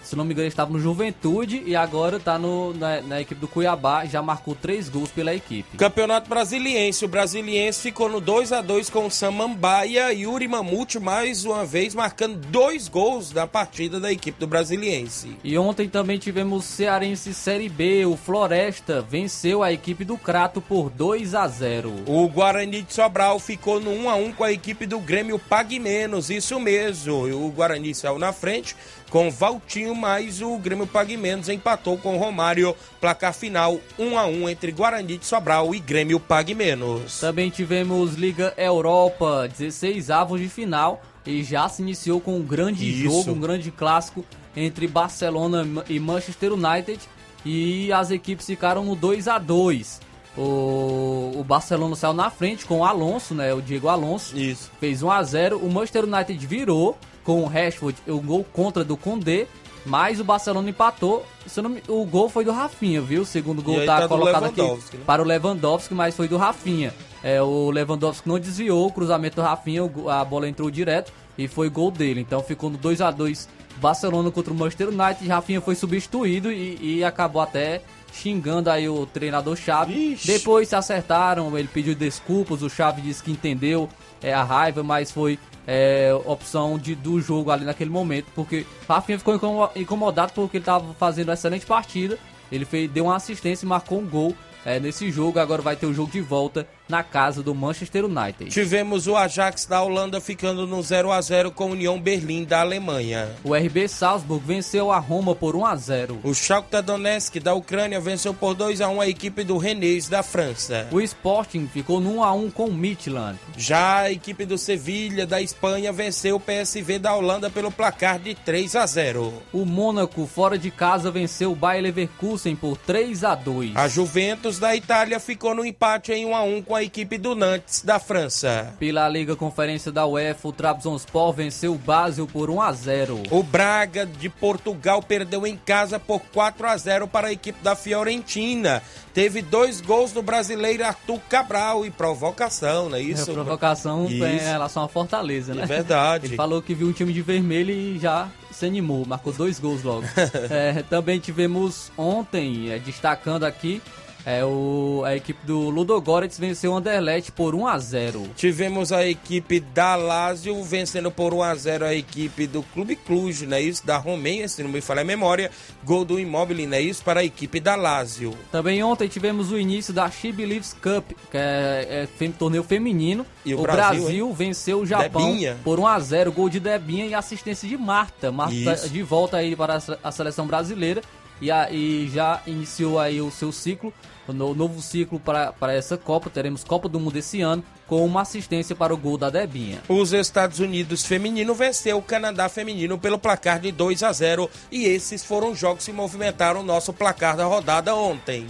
se 0.01 0.15
não 0.15 0.23
me 0.23 0.31
engano, 0.31 0.43
ele 0.43 0.49
estava 0.49 0.71
no 0.71 0.79
Juventude 0.79 1.63
e 1.65 1.75
agora 1.75 2.17
está 2.17 2.39
na, 2.39 3.01
na 3.01 3.21
equipe 3.21 3.39
do 3.39 3.47
Cuiabá. 3.47 4.05
Já 4.05 4.21
marcou 4.21 4.55
três 4.55 4.89
gols 4.89 5.11
pela 5.11 5.33
equipe. 5.33 5.77
Campeonato 5.77 6.29
Brasiliense. 6.29 7.05
O 7.05 7.07
Brasiliense 7.07 7.81
ficou 7.81 8.09
no 8.09 8.21
2 8.21 8.51
a 8.51 8.61
2 8.61 8.89
com 8.89 9.05
o 9.05 9.11
Samambaia 9.11 10.13
e 10.13 10.21
Yuri 10.21 10.47
Mamute 10.47 10.99
mais 10.99 11.45
uma 11.45 11.65
vez 11.65 11.93
marcando 11.93 12.37
dois 12.47 12.87
gols 12.87 13.31
da 13.31 13.45
partida 13.45 13.99
da 13.99 14.11
equipe 14.11 14.39
do 14.39 14.47
Brasiliense. 14.47 15.37
E 15.43 15.57
ontem 15.57 15.89
também 15.89 16.17
tivemos 16.17 16.65
Cearense 16.65 17.33
Série 17.33 17.69
B. 17.69 18.05
O 18.05 18.15
Floresta 18.15 19.01
venceu 19.01 19.63
a 19.63 19.71
equipe 19.71 20.05
do 20.05 20.17
Crato 20.17 20.61
por 20.61 20.89
2 20.89 21.35
a 21.35 21.47
0. 21.47 21.93
O 22.05 22.27
Guarani 22.27 22.81
de 22.81 22.93
Sobral 22.93 23.39
ficou 23.39 23.79
no 23.79 23.91
1 23.91 24.09
a 24.09 24.15
1 24.15 24.31
com 24.33 24.43
a 24.43 24.51
equipe 24.51 24.85
do 24.85 24.99
Grêmio 24.99 25.39
Pague 25.39 25.79
Menos, 25.79 26.29
isso 26.29 26.59
mesmo. 26.59 27.45
O 27.45 27.51
Guarani 27.51 27.93
saiu 27.93 28.19
na 28.19 28.33
frente 28.33 28.75
com 29.09 29.31
Valtinho, 29.31 29.95
mas 29.95 30.41
o 30.41 30.57
Grêmio 30.57 30.87
Pague 30.87 31.17
Menos 31.17 31.49
empatou 31.49 31.97
com 31.97 32.15
o 32.15 32.19
Romário. 32.19 32.75
Placar 32.99 33.33
final 33.33 33.79
1 33.97 34.17
a 34.17 34.25
1 34.25 34.49
entre 34.49 34.71
Guarani 34.71 35.17
de 35.17 35.25
Sobral 35.25 35.73
e 35.73 35.79
Grêmio 35.79 36.19
Pague 36.19 36.53
Menos. 36.53 37.19
Também 37.19 37.49
tivemos 37.49 38.15
Liga 38.15 38.53
Europa, 38.57 39.47
16 39.47 40.09
avos 40.09 40.41
de 40.41 40.49
final. 40.49 41.01
E 41.25 41.43
já 41.43 41.67
se 41.67 41.81
iniciou 41.81 42.21
com 42.21 42.37
um 42.37 42.41
grande 42.41 42.89
Isso. 42.89 43.03
jogo, 43.03 43.31
um 43.31 43.39
grande 43.39 43.69
clássico 43.69 44.23
entre 44.55 44.87
Barcelona 44.87 45.67
e 45.89 45.99
Manchester 45.99 46.53
United. 46.53 46.99
E 47.45 47.91
as 47.91 48.11
equipes 48.11 48.45
ficaram 48.45 48.83
no 48.83 48.95
2 48.95 49.27
a 49.27 49.37
2 49.37 50.07
o, 50.37 51.31
o 51.35 51.43
Barcelona 51.43 51.95
saiu 51.95 52.13
na 52.13 52.29
frente 52.29 52.65
com 52.65 52.79
o 52.79 52.85
Alonso, 52.85 53.33
né? 53.33 53.53
O 53.53 53.61
Diego 53.61 53.87
Alonso. 53.87 54.37
Isso. 54.37 54.71
Fez 54.79 55.01
1 55.01 55.11
a 55.11 55.23
0 55.23 55.57
O 55.57 55.71
Manchester 55.71 56.05
United 56.05 56.45
virou 56.45 56.95
com 57.27 57.41
o 57.41 57.45
Rashford, 57.45 57.97
o 58.07 58.21
gol 58.21 58.45
contra 58.53 58.85
do 58.85 58.95
Condé. 58.95 59.47
Mas 59.85 60.19
o 60.19 60.23
Barcelona 60.23 60.69
empatou. 60.69 61.25
Não 61.57 61.77
o 61.87 62.05
gol 62.05 62.27
foi 62.27 62.43
do 62.43 62.51
Rafinha, 62.51 63.01
viu? 63.01 63.21
O 63.21 63.25
segundo 63.25 63.61
gol 63.61 63.85
tá, 63.85 63.99
tá 63.99 64.01
do 64.01 64.09
colocado 64.09 64.45
aqui 64.45 64.61
né? 64.61 64.77
para 65.05 65.21
o 65.21 65.25
Lewandowski, 65.25 65.93
mas 65.93 66.13
foi 66.13 66.27
do 66.27 66.35
Rafinha. 66.35 66.93
É, 67.23 67.41
o 67.41 67.69
Lewandowski 67.69 68.27
não 68.27 68.37
desviou 68.37 68.85
o 68.85 68.91
cruzamento 68.91 69.37
do 69.37 69.41
Rafinha, 69.41 69.89
a 70.09 70.25
bola 70.25 70.47
entrou 70.47 70.69
direto 70.69 71.13
e 71.37 71.47
foi 71.47 71.69
gol 71.69 71.89
dele. 71.89 72.19
Então 72.19 72.43
ficou 72.43 72.69
no 72.69 72.77
2 72.77 72.99
a 72.99 73.11
2 73.11 73.47
Barcelona 73.77 74.29
contra 74.29 74.51
o 74.51 74.55
Manchester 74.55 74.89
United. 74.89 75.25
Rafinha 75.25 75.61
foi 75.61 75.75
substituído 75.75 76.51
e, 76.51 76.97
e 76.97 77.03
acabou 77.03 77.41
até 77.41 77.81
xingando 78.11 78.69
aí 78.69 78.89
o 78.89 79.05
treinador 79.05 79.55
Xavi. 79.55 80.13
Ixi. 80.13 80.27
Depois 80.27 80.67
se 80.67 80.75
acertaram, 80.75 81.57
ele 81.57 81.69
pediu 81.71 81.95
desculpas, 81.95 82.61
o 82.61 82.69
Xavi 82.69 83.01
disse 83.01 83.23
que 83.23 83.31
entendeu 83.31 83.87
é, 84.21 84.33
a 84.33 84.43
raiva, 84.43 84.83
mas 84.83 85.11
foi 85.11 85.39
é, 85.67 86.17
opção 86.25 86.79
de, 86.79 86.95
do 86.95 87.19
jogo 87.19 87.51
ali 87.51 87.65
naquele 87.65 87.89
momento, 87.89 88.27
porque 88.33 88.65
Rafinha 88.87 89.19
ficou 89.19 89.35
incomo- 89.35 89.69
incomodado 89.75 90.31
porque 90.33 90.57
ele 90.57 90.61
estava 90.61 90.93
fazendo 90.93 91.27
uma 91.27 91.33
excelente 91.33 91.65
partida. 91.65 92.17
Ele 92.49 92.63
fez, 92.63 92.89
deu 92.89 93.05
uma 93.05 93.17
assistência 93.17 93.65
e 93.65 93.67
marcou 93.67 93.99
um 93.99 94.07
gol 94.07 94.33
é, 94.65 94.79
nesse 94.79 95.11
jogo. 95.11 95.37
Agora 95.37 95.61
vai 95.61 95.75
ter 95.75 95.85
o 95.85 95.93
jogo 95.93 96.09
de 96.09 96.21
volta 96.21 96.65
na 96.89 97.03
casa 97.03 97.43
do 97.43 97.53
Manchester 97.53 98.05
United. 98.05 98.51
Tivemos 98.51 99.07
o 99.07 99.15
Ajax 99.15 99.65
da 99.65 99.81
Holanda 99.81 100.21
ficando 100.21 100.65
no 100.65 100.81
0 100.81 101.11
a 101.11 101.21
0 101.21 101.51
com 101.51 101.65
a 101.65 101.67
União 101.67 101.99
Berlim 101.99 102.43
da 102.43 102.61
Alemanha. 102.61 103.29
O 103.43 103.53
RB 103.53 103.87
Salzburg 103.87 104.43
venceu 104.45 104.91
a 104.91 104.99
Roma 104.99 105.35
por 105.35 105.55
1 105.55 105.65
a 105.65 105.75
0. 105.75 106.19
O 106.23 106.33
Shakhtar 106.33 106.83
Donetsk 106.83 107.39
da 107.39 107.53
Ucrânia 107.53 107.99
venceu 107.99 108.33
por 108.33 108.53
2 108.53 108.81
a 108.81 108.89
1 108.89 109.01
a 109.01 109.07
equipe 109.07 109.43
do 109.43 109.57
Rennes 109.57 110.07
da 110.07 110.23
França. 110.23 110.87
O 110.91 111.01
Sporting 111.01 111.67
ficou 111.67 111.99
no 111.99 112.17
1 112.17 112.23
a 112.23 112.33
1 112.33 112.51
com 112.51 112.65
o 112.65 112.73
Midland. 112.73 113.37
Já 113.57 114.01
a 114.01 114.11
equipe 114.11 114.45
do 114.45 114.57
Sevilha 114.57 115.25
da 115.25 115.41
Espanha 115.41 115.91
venceu 115.91 116.37
o 116.37 116.39
PSV 116.39 116.99
da 116.99 117.15
Holanda 117.15 117.49
pelo 117.49 117.71
placar 117.71 118.19
de 118.19 118.35
3 118.35 118.75
a 118.75 118.85
0. 118.85 119.33
O 119.51 119.65
Mônaco 119.65 120.25
fora 120.25 120.57
de 120.57 120.71
casa 120.71 121.11
venceu 121.11 121.51
o 121.51 121.55
Bayer 121.55 121.83
Leverkusen 121.83 122.55
por 122.55 122.77
3 122.77 123.23
a 123.23 123.35
2. 123.35 123.75
A 123.75 123.87
Juventus 123.87 124.59
da 124.59 124.75
Itália 124.75 125.19
ficou 125.19 125.53
no 125.53 125.65
empate 125.65 126.13
em 126.13 126.25
1 126.25 126.35
a 126.35 126.43
1 126.43 126.61
com 126.61 126.76
a 126.77 126.83
equipe 126.83 127.17
do 127.17 127.35
Nantes 127.35 127.81
da 127.83 127.99
França. 127.99 128.73
Pela 128.79 129.09
Liga 129.09 129.35
Conferência 129.35 129.91
da 129.91 130.05
UEFA, 130.05 130.47
o 130.47 130.51
Trabzonspor 130.53 131.33
venceu 131.33 131.73
o 131.73 131.77
Basel 131.77 132.27
por 132.27 132.49
1 132.49 132.61
a 132.61 132.71
0. 132.71 133.23
O 133.31 133.43
Braga 133.43 134.05
de 134.05 134.29
Portugal 134.29 135.01
perdeu 135.01 135.45
em 135.45 135.57
casa 135.57 135.99
por 135.99 136.21
4 136.33 136.67
a 136.67 136.77
0 136.77 137.07
para 137.07 137.27
a 137.27 137.31
equipe 137.31 137.61
da 137.63 137.75
Fiorentina. 137.75 138.81
Teve 139.13 139.41
dois 139.41 139.81
gols 139.81 140.11
do 140.11 140.21
brasileiro 140.21 140.85
Arthur 140.85 141.19
Cabral 141.27 141.85
e 141.85 141.89
provocação, 141.89 142.89
não 142.89 142.97
é 142.97 143.01
isso? 143.01 143.31
É 143.31 143.33
provocação 143.33 144.05
Isso. 144.05 144.23
em 144.23 144.37
relação 144.37 144.83
à 144.83 144.87
Fortaleza, 144.87 145.55
né? 145.55 145.63
É 145.63 145.65
verdade. 145.65 146.27
Ele 146.27 146.35
falou 146.35 146.61
que 146.61 146.75
viu 146.75 146.87
um 146.87 146.91
time 146.91 147.11
de 147.11 147.23
vermelho 147.23 147.71
e 147.71 147.97
já 147.97 148.29
se 148.51 148.65
animou, 148.65 149.05
marcou 149.05 149.33
dois 149.33 149.59
gols 149.59 149.83
logo. 149.83 150.05
É, 150.49 150.83
também 150.83 151.19
tivemos 151.19 151.91
ontem, 151.97 152.69
é, 152.69 152.79
destacando 152.79 153.43
aqui, 153.43 153.81
É 154.29 154.43
o, 154.43 155.03
a 155.05 155.15
equipe 155.15 155.39
do 155.47 155.69
Ludogorets 155.69 156.37
venceu 156.37 156.73
o 156.73 156.75
Anderlecht 156.75 157.31
por 157.31 157.55
1 157.55 157.65
a 157.65 157.79
0 157.79 158.27
Tivemos 158.35 158.91
a 158.91 159.07
equipe 159.07 159.61
da 159.61 159.95
Lazio 159.95 160.61
vencendo 160.65 161.09
por 161.09 161.33
1 161.33 161.41
a 161.43 161.55
0 161.55 161.85
a 161.85 161.93
equipe 161.95 162.45
do 162.45 162.61
Clube 162.61 162.97
Cluj, 162.97 163.45
não 163.47 163.55
é 163.55 163.61
isso? 163.61 163.85
Da 163.87 163.95
Romênia, 163.97 164.49
se 164.49 164.61
não 164.61 164.69
me 164.69 164.81
falha 164.81 164.99
a 164.99 165.05
memória. 165.05 165.49
Gol 165.85 166.03
do 166.03 166.19
Immobile, 166.19 166.67
não 166.67 166.75
é 166.75 166.81
isso? 166.81 167.05
Para 167.05 167.21
a 167.21 167.23
equipe 167.23 167.61
da 167.61 167.77
Lazio. 167.77 168.33
Também 168.51 168.83
ontem 168.83 169.07
tivemos 169.07 169.49
o 169.49 169.57
início 169.57 169.93
da 169.93 170.11
She 170.11 170.33
Believes 170.33 170.73
Cup, 170.73 171.09
que 171.31 171.37
é, 171.37 171.87
é 172.03 172.07
fem- 172.17 172.29
torneio 172.29 172.63
feminino. 172.63 173.25
E 173.45 173.53
o 173.55 173.59
o 173.59 173.61
Brasil, 173.61 174.01
Brasil, 174.01 174.33
venceu 174.33 174.79
o 174.81 174.85
Japão 174.85 175.29
Debinha. 175.31 175.55
por 175.63 175.79
1 175.79 175.87
a 175.87 175.99
0 176.01 176.31
gol 176.33 176.49
de 176.49 176.59
Debinha 176.59 177.05
e 177.05 177.13
assistência 177.13 177.65
de 177.65 177.77
Marta. 177.77 178.29
Marta 178.29 178.53
Isso. 178.73 178.89
de 178.89 179.01
volta 179.03 179.37
aí 179.37 179.55
para 179.55 179.75
a 179.75 179.79
se- 179.79 179.97
a 180.03 180.11
seleção 180.11 180.45
brasileira 180.45 181.01
e, 181.39 181.49
a- 181.49 181.71
e 181.71 182.09
já 182.13 182.41
iniciou 182.45 182.99
aí 182.99 183.21
o 183.21 183.31
seu 183.31 183.53
ciclo, 183.53 183.93
no- 184.33 184.53
novo 184.55 184.81
ciclo 184.81 185.19
para, 185.19 185.51
para 185.53 185.73
essa 185.73 185.97
Copa. 185.97 186.29
Teremos 186.29 186.63
Copa 186.63 186.87
do 186.89 186.99
Mundo 186.99 187.17
esse 187.17 187.41
ano 187.41 187.63
com 187.87 188.05
uma 188.05 188.21
assistência 188.21 188.75
para 188.75 188.93
o 188.93 188.97
gol 188.97 189.17
da 189.17 189.29
Debinha. 189.29 189.79
Os 189.87 190.11
Estados 190.13 190.59
Unidos 190.59 191.05
feminino 191.05 191.53
venceu 191.55 191.97
o 191.97 192.01
Canadá 192.01 192.49
feminino 192.49 192.97
pelo 192.97 193.17
placar 193.17 193.59
de 193.59 193.71
2 193.71 194.03
a 194.03 194.11
0 194.11 194.49
e 194.71 194.85
esses 194.85 195.23
foram 195.23 195.51
os 195.51 195.59
jogos 195.59 195.85
que 195.85 195.91
movimentaram 195.93 196.59
o 196.59 196.63
nosso 196.63 196.91
placar 196.93 197.37
da 197.37 197.45
rodada 197.45 197.95
ontem. 197.95 198.45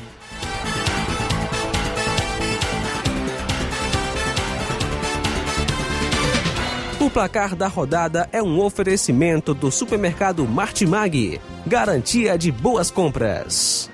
O 6.99 7.09
placar 7.09 7.55
da 7.55 7.67
rodada 7.67 8.27
é 8.31 8.41
um 8.41 8.59
oferecimento 8.59 9.53
do 9.53 9.71
supermercado 9.71 10.45
Martimag. 10.47 11.39
Garantia 11.65 12.37
de 12.37 12.51
boas 12.51 12.89
compras. 12.91 13.89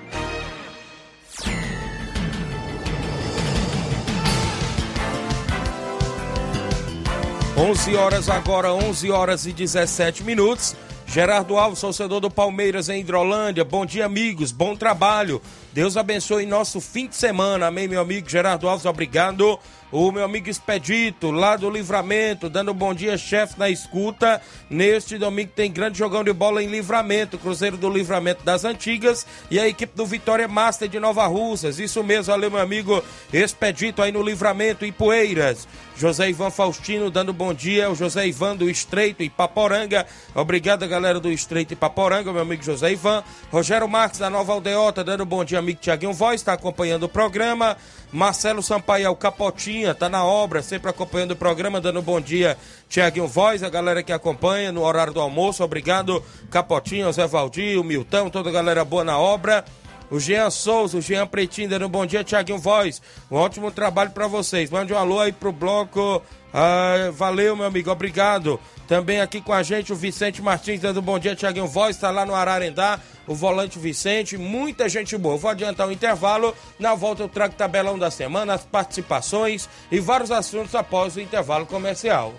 11 7.56 7.94
horas 7.94 8.28
agora, 8.28 8.74
11 8.74 9.12
horas 9.12 9.46
e 9.46 9.52
17 9.52 10.24
minutos. 10.24 10.74
Gerardo 11.06 11.56
Alves, 11.56 11.80
torcedor 11.80 12.20
do 12.20 12.28
Palmeiras 12.28 12.88
em 12.88 13.00
Hidrolândia. 13.00 13.64
Bom 13.64 13.86
dia, 13.86 14.06
amigos. 14.06 14.50
Bom 14.50 14.74
trabalho. 14.74 15.40
Deus 15.74 15.96
abençoe 15.96 16.46
nosso 16.46 16.80
fim 16.80 17.08
de 17.08 17.16
semana. 17.16 17.66
Amém, 17.66 17.88
meu 17.88 18.00
amigo 18.00 18.30
Gerardo 18.30 18.68
Alves. 18.68 18.86
Obrigado. 18.86 19.58
O 19.90 20.10
meu 20.10 20.24
amigo 20.24 20.48
Expedito, 20.48 21.30
lá 21.30 21.56
do 21.56 21.70
Livramento, 21.70 22.48
dando 22.48 22.72
um 22.72 22.74
bom 22.74 22.92
dia, 22.92 23.16
chefe, 23.16 23.58
na 23.58 23.68
escuta. 23.68 24.40
Neste 24.68 25.18
domingo 25.18 25.52
tem 25.54 25.70
grande 25.70 25.98
jogão 25.98 26.24
de 26.24 26.32
bola 26.32 26.62
em 26.62 26.66
Livramento, 26.66 27.38
Cruzeiro 27.38 27.76
do 27.76 27.88
Livramento 27.88 28.44
das 28.44 28.64
Antigas 28.64 29.24
e 29.50 29.60
a 29.60 29.68
equipe 29.68 29.96
do 29.96 30.04
Vitória 30.04 30.48
Master 30.48 30.88
de 30.88 30.98
Nova 30.98 31.26
Russas. 31.26 31.78
Isso 31.78 32.02
mesmo, 32.02 32.32
valeu, 32.32 32.50
meu 32.50 32.60
amigo 32.60 33.04
Expedito 33.32 34.02
aí 34.02 34.10
no 34.10 34.22
Livramento, 34.22 34.84
em 34.84 34.92
Poeiras. 34.92 35.68
José 35.96 36.28
Ivan 36.28 36.50
Faustino 36.50 37.08
dando 37.08 37.32
bom 37.32 37.54
dia, 37.54 37.88
o 37.88 37.94
José 37.94 38.26
Ivan 38.26 38.56
do 38.56 38.68
Estreito 38.68 39.22
e 39.22 39.30
Paporanga. 39.30 40.04
Obrigado, 40.34 40.88
galera 40.88 41.20
do 41.20 41.30
Estreito 41.30 41.72
e 41.72 41.76
Paporanga, 41.76 42.32
meu 42.32 42.42
amigo 42.42 42.64
José 42.64 42.90
Ivan. 42.90 43.22
Rogério 43.52 43.88
Marques 43.88 44.18
da 44.18 44.28
Nova 44.28 44.52
Aldeota 44.52 45.04
dando 45.04 45.24
bom 45.24 45.44
dia, 45.44 45.60
amigo 45.64 45.80
Tiaguinho 45.80 46.12
Voz, 46.12 46.40
está 46.40 46.52
acompanhando 46.52 47.04
o 47.04 47.08
programa. 47.08 47.76
Marcelo 48.12 48.62
Sampaio 48.62 49.14
Capotinha, 49.16 49.92
tá 49.92 50.08
na 50.08 50.24
obra, 50.24 50.62
sempre 50.62 50.88
acompanhando 50.88 51.32
o 51.32 51.36
programa, 51.36 51.80
dando 51.80 52.00
bom 52.00 52.20
dia, 52.20 52.56
Tiaguinho 52.88 53.26
Voz, 53.26 53.64
a 53.64 53.68
galera 53.68 54.04
que 54.04 54.12
acompanha 54.12 54.70
no 54.70 54.82
horário 54.82 55.12
do 55.12 55.20
almoço. 55.20 55.64
Obrigado, 55.64 56.22
Capotinha, 56.50 57.10
Zé 57.10 57.26
Valdir, 57.26 57.80
o 57.80 57.82
Milton, 57.82 58.30
toda 58.30 58.50
a 58.50 58.52
galera 58.52 58.84
boa 58.84 59.02
na 59.02 59.18
obra. 59.18 59.64
O 60.10 60.20
Jean 60.20 60.48
Souza, 60.50 60.98
o 60.98 61.00
Jean 61.00 61.26
Pretinho, 61.26 61.68
dando 61.68 61.86
um 61.86 61.88
bom 61.88 62.06
dia, 62.06 62.22
Tiaguinho 62.22 62.58
Voz. 62.58 63.02
Um 63.30 63.36
ótimo 63.36 63.70
trabalho 63.72 64.10
para 64.10 64.28
vocês. 64.28 64.70
Mande 64.70 64.92
um 64.92 64.98
alô 64.98 65.18
aí 65.18 65.32
pro 65.32 65.50
bloco. 65.50 66.22
Ah, 66.52 67.10
valeu, 67.12 67.56
meu 67.56 67.66
amigo, 67.66 67.90
obrigado. 67.90 68.60
Também 68.86 69.20
aqui 69.20 69.40
com 69.40 69.52
a 69.52 69.62
gente 69.62 69.92
o 69.92 69.96
Vicente 69.96 70.42
Martins, 70.42 70.80
dando 70.80 71.00
um 71.00 71.02
bom 71.02 71.18
dia, 71.18 71.34
Tiaguinho 71.34 71.66
Voz, 71.66 71.96
está 71.96 72.10
lá 72.10 72.26
no 72.26 72.34
Ararendá, 72.34 73.00
o 73.26 73.34
volante 73.34 73.78
Vicente, 73.78 74.36
muita 74.36 74.88
gente 74.88 75.16
boa. 75.16 75.36
Vou 75.36 75.50
adiantar 75.50 75.88
o 75.88 75.92
intervalo, 75.92 76.54
na 76.78 76.94
volta 76.94 77.22
eu 77.22 77.28
trago 77.28 77.54
tabelão 77.54 77.98
da 77.98 78.10
semana, 78.10 78.54
as 78.54 78.64
participações 78.64 79.68
e 79.90 79.98
vários 80.00 80.30
assuntos 80.30 80.74
após 80.74 81.16
o 81.16 81.20
intervalo 81.20 81.64
comercial. 81.64 82.34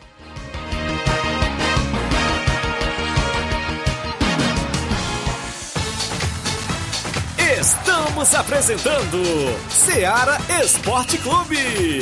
Estamos 7.60 8.36
apresentando 8.36 9.24
Seara 9.70 10.38
Esporte 10.62 11.18
Clube. 11.18 12.02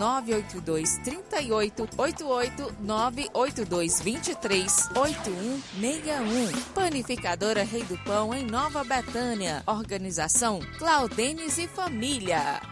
982 0.00 0.98
38 1.04 1.88
88 1.94 2.74
982 2.80 4.00
23 4.00 4.88
8161. 4.96 6.62
Panificadora 6.74 7.62
Rei 7.62 7.82
do 7.82 7.98
Pão, 7.98 8.32
em 8.32 8.46
Nova 8.46 8.82
Betânia. 8.82 9.62
Organização 9.66 10.60
Claudenes 10.78 11.58
e 11.58 11.68
Família. 11.68 12.62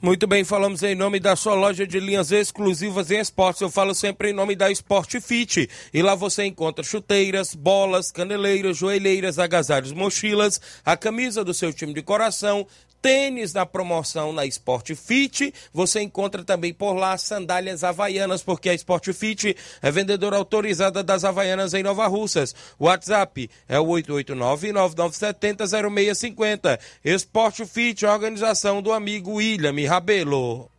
Muito 0.00 0.28
bem, 0.28 0.44
falamos 0.44 0.84
em 0.84 0.94
nome 0.94 1.18
da 1.18 1.34
sua 1.34 1.54
loja 1.54 1.84
de 1.84 1.98
linhas 1.98 2.30
exclusivas 2.30 3.10
em 3.10 3.18
esportes. 3.18 3.62
Eu 3.62 3.68
falo 3.68 3.92
sempre 3.96 4.30
em 4.30 4.32
nome 4.32 4.54
da 4.54 4.70
Sport 4.70 5.20
Fit. 5.20 5.68
E 5.92 6.02
lá 6.02 6.14
você 6.14 6.44
encontra 6.44 6.84
chuteiras, 6.84 7.52
bolas, 7.52 8.12
caneleiras, 8.12 8.76
joelheiras, 8.76 9.40
agasalhos, 9.40 9.90
mochilas, 9.90 10.60
a 10.84 10.96
camisa 10.96 11.42
do 11.42 11.52
seu 11.52 11.72
time 11.72 11.92
de 11.92 12.02
coração. 12.02 12.64
Tênis 13.00 13.52
na 13.52 13.64
promoção 13.64 14.32
na 14.32 14.44
Sport 14.46 14.92
Fit. 14.94 15.54
Você 15.72 16.00
encontra 16.00 16.42
também 16.44 16.74
por 16.74 16.94
lá 16.94 17.18
sandálias 17.18 17.84
havaianas, 17.84 18.42
porque 18.42 18.68
a 18.68 18.74
Sport 18.74 19.12
Fit 19.12 19.56
é 19.80 19.90
vendedora 19.90 20.36
autorizada 20.36 21.02
das 21.02 21.24
havaianas 21.24 21.72
em 21.74 21.82
Nova 21.82 22.06
Russas. 22.06 22.54
WhatsApp 22.78 23.50
é 23.68 23.80
o 23.80 23.86
889-9970-0650. 23.86 26.78
Sport 27.04 27.64
Fit, 27.66 28.06
organização 28.06 28.80
do 28.82 28.92
amigo 28.92 29.32
William 29.34 29.74
Rabelo. 29.88 30.70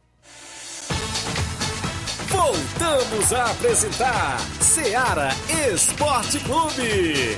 Voltamos 2.30 3.34
a 3.34 3.52
apresentar 3.52 4.40
Seara 4.62 5.30
Esporte 5.74 6.40
Clube. 6.40 7.36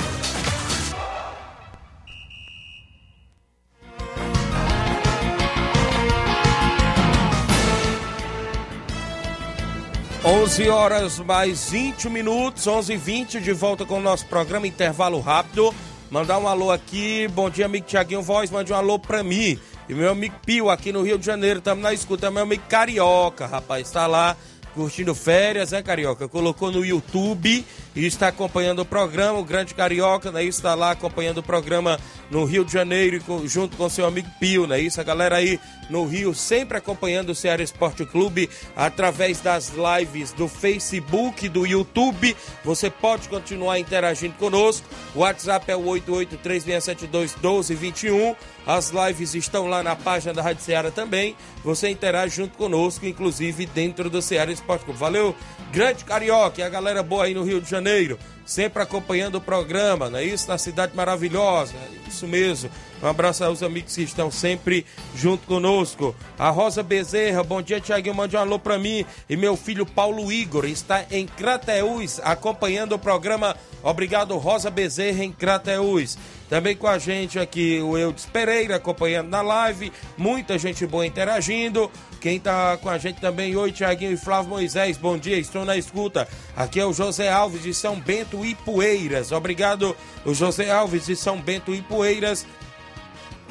11 10.24 10.70
horas 10.70 11.18
mais 11.18 11.72
20 11.72 12.08
minutos, 12.08 12.68
11 12.68 12.94
e 12.94 12.98
20 12.98 13.42
de 13.42 13.52
volta 13.54 13.88
com 13.88 13.98
o 13.98 14.02
nosso 14.02 14.28
programa 14.28 14.68
Intervalo 14.68 15.20
Rápido. 15.20 15.74
Mandar 16.12 16.38
um 16.38 16.48
alô 16.48 16.70
aqui, 16.70 17.28
bom 17.30 17.50
dia 17.50 17.66
amigo 17.66 17.88
Tiaguinho 17.88 18.22
Voz, 18.22 18.52
mande 18.52 18.72
um 18.72 18.76
alô 18.76 19.00
pra 19.00 19.24
mim. 19.24 19.60
E 19.90 19.96
meu 19.96 20.12
amigo 20.12 20.36
Pio 20.46 20.70
aqui 20.70 20.92
no 20.92 21.02
Rio 21.02 21.18
de 21.18 21.26
Janeiro, 21.26 21.58
estamos 21.58 21.82
na 21.82 21.92
escuta, 21.92 22.30
meu 22.30 22.44
amigo 22.44 22.62
Carioca, 22.70 23.48
rapaz, 23.48 23.88
está 23.88 24.06
lá 24.06 24.38
curtindo 24.76 25.16
férias, 25.16 25.72
né, 25.72 25.82
Carioca? 25.82 26.28
Colocou 26.28 26.72
no 26.72 26.86
YouTube 26.86 27.66
e 27.96 28.06
está 28.06 28.28
acompanhando 28.30 28.80
o 28.80 28.86
programa, 28.86 29.40
o 29.40 29.44
Grande 29.44 29.74
Carioca, 29.74 30.32
né? 30.32 30.44
Está 30.44 30.76
lá 30.76 30.92
acompanhando 30.92 31.40
o 31.40 31.44
programa 31.44 32.00
no 32.30 32.46
Rio 32.46 32.64
de 32.64 32.72
Janeiro, 32.72 33.20
junto 33.46 33.76
com 33.76 33.90
seu 33.90 34.06
amigo 34.06 34.30
Pio, 34.40 34.66
né? 34.66 34.80
Isso, 34.80 35.02
a 35.02 35.04
galera 35.04 35.36
aí 35.36 35.60
no 35.90 36.06
Rio 36.06 36.34
sempre 36.34 36.78
acompanhando 36.78 37.32
o 37.32 37.36
Ceará 37.36 37.62
Esporte 37.62 38.06
Clube 38.06 38.50
através 38.76 39.42
das 39.42 39.74
lives 40.00 40.32
do 40.32 40.48
Facebook, 40.48 41.50
do 41.50 41.68
YouTube. 41.68 42.34
Você 42.64 42.90
pode 42.90 43.28
continuar 43.28 43.78
interagindo 43.78 44.36
conosco. 44.36 44.88
O 45.14 45.20
WhatsApp 45.20 45.70
é 45.70 45.76
o 45.76 45.84
8836721221. 45.84 48.38
As 48.66 48.92
lives 48.92 49.36
estão 49.36 49.68
lá 49.68 49.84
na 49.84 49.94
página 49.96 50.34
da 50.34 50.42
Rádio 50.42 50.64
Ceará 50.64 50.90
também. 50.92 51.36
Você 51.64 51.90
interage 51.90 52.38
junto 52.38 52.58
conosco, 52.58 53.06
inclusive 53.06 53.66
dentro 53.66 54.10
do 54.10 54.22
Ceará 54.22 54.50
Esporte 54.52 54.86
Clube. 54.86 55.00
Valeu, 55.00 55.36
grande 55.72 56.06
carioca 56.06 56.62
e 56.62 56.64
a 56.64 56.70
galera 56.70 57.04
boa 57.04 57.26
aí 57.26 57.34
no 57.34 57.44
Rio 57.44 57.60
de 57.60 57.70
Janeiro. 57.70 57.81
Janeiro, 57.82 58.20
sempre 58.46 58.84
acompanhando 58.84 59.36
o 59.36 59.42
programa, 59.42 60.08
não 60.08 60.20
é 60.20 60.24
isso? 60.24 60.48
Na 60.48 60.58
cidade 60.60 60.96
maravilhosa, 60.96 61.74
isso 62.08 62.28
mesmo. 62.28 62.70
Um 63.02 63.08
abraço 63.08 63.44
aos 63.44 63.64
amigos 63.64 63.96
que 63.96 64.04
estão 64.04 64.30
sempre 64.30 64.86
junto 65.16 65.48
conosco. 65.48 66.16
A 66.38 66.52
Rosa 66.52 66.84
Bezerra, 66.84 67.44
bom 67.44 67.60
dia, 67.60 67.82
Tiaguinho, 67.82 68.14
mande 68.14 68.36
um 68.36 68.40
alô 68.40 68.60
pra 68.60 68.78
mim. 68.78 69.04
E 69.28 69.36
meu 69.36 69.58
filho 69.58 69.84
Paulo 69.84 70.32
Igor 70.32 70.66
está 70.66 71.04
em 71.10 71.26
Crateús 71.26 72.20
acompanhando 72.24 72.94
o 72.94 73.00
programa. 73.00 73.56
Obrigado, 73.82 74.38
Rosa 74.38 74.70
Bezerra, 74.70 75.24
em 75.24 75.32
Crateús. 75.32 76.16
Também 76.52 76.76
com 76.76 76.86
a 76.86 76.98
gente 76.98 77.40
aqui 77.40 77.80
o 77.80 77.98
Eudes 77.98 78.26
Pereira 78.26 78.76
acompanhando 78.76 79.30
na 79.30 79.42
live. 79.42 79.90
Muita 80.18 80.58
gente 80.58 80.86
boa 80.86 81.06
interagindo. 81.06 81.90
Quem 82.20 82.42
tá 82.42 82.76
com 82.76 82.90
a 82.90 82.98
gente 82.98 83.22
também, 83.22 83.56
oi 83.56 83.72
Tiaguinho 83.72 84.12
e 84.12 84.18
Flávio 84.18 84.50
Moisés, 84.50 84.98
bom 84.98 85.18
dia, 85.18 85.38
estou 85.38 85.64
na 85.64 85.78
escuta. 85.78 86.28
Aqui 86.54 86.82
é 86.82 86.86
o 86.86 86.92
José 86.92 87.30
Alves 87.30 87.64
de 87.64 87.74
São 87.74 87.98
Bento 87.98 88.44
e 88.44 88.54
Poeiras. 88.54 89.32
Obrigado, 89.32 89.96
o 90.26 90.34
José 90.34 90.70
Alves 90.70 91.06
de 91.06 91.16
São 91.16 91.38
Bento 91.42 91.74
e 91.74 91.82
Poeiras. 91.82 92.46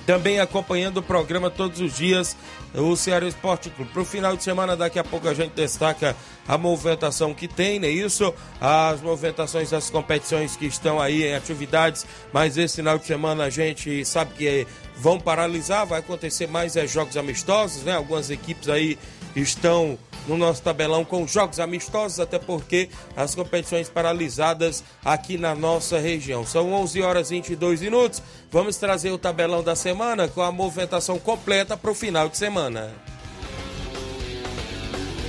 Também 0.06 0.40
acompanhando 0.40 0.98
o 0.98 1.02
programa 1.02 1.50
todos 1.50 1.80
os 1.80 1.96
dias, 1.96 2.36
o 2.74 2.96
Ceará 2.96 3.26
Esporte 3.26 3.70
Clube. 3.70 3.92
Para 3.92 4.02
o 4.02 4.04
final 4.04 4.36
de 4.36 4.42
semana, 4.42 4.76
daqui 4.76 4.98
a 4.98 5.04
pouco 5.04 5.28
a 5.28 5.34
gente 5.34 5.52
destaca 5.52 6.16
a 6.48 6.58
movimentação 6.58 7.32
que 7.32 7.46
tem, 7.46 7.78
não 7.78 7.86
é 7.86 7.90
isso? 7.90 8.34
As 8.60 9.00
movimentações 9.00 9.70
das 9.70 9.90
competições 9.90 10.56
que 10.56 10.66
estão 10.66 11.00
aí 11.00 11.24
em 11.24 11.34
atividades, 11.34 12.06
mas 12.32 12.56
esse 12.58 12.76
final 12.76 12.98
de 12.98 13.06
semana 13.06 13.44
a 13.44 13.50
gente 13.50 14.04
sabe 14.04 14.34
que 14.34 14.66
vão 14.96 15.18
paralisar, 15.18 15.86
vai 15.86 16.00
acontecer 16.00 16.46
mais 16.46 16.76
é, 16.76 16.86
jogos 16.86 17.16
amistosos, 17.16 17.84
né? 17.84 17.94
Algumas 17.94 18.30
equipes 18.30 18.68
aí 18.68 18.98
estão 19.34 19.98
no 20.26 20.36
nosso 20.36 20.62
tabelão 20.62 21.04
com 21.04 21.26
jogos 21.26 21.60
amistosos, 21.60 22.20
até 22.20 22.38
porque 22.38 22.88
as 23.16 23.34
competições 23.34 23.88
paralisadas 23.88 24.84
aqui 25.04 25.36
na 25.36 25.54
nossa 25.54 25.98
região. 25.98 26.46
São 26.46 26.72
11 26.72 27.02
horas 27.02 27.30
e 27.30 27.34
22 27.34 27.80
minutos. 27.80 28.22
Vamos 28.50 28.76
trazer 28.76 29.10
o 29.10 29.18
tabelão 29.18 29.62
da 29.62 29.74
semana 29.74 30.28
com 30.28 30.42
a 30.42 30.52
movimentação 30.52 31.18
completa 31.18 31.76
para 31.76 31.90
o 31.90 31.94
final 31.94 32.28
de 32.28 32.36
semana. 32.36 32.90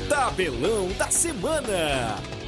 Tabelão 0.10 0.90
da 0.98 1.10
semana. 1.10 2.41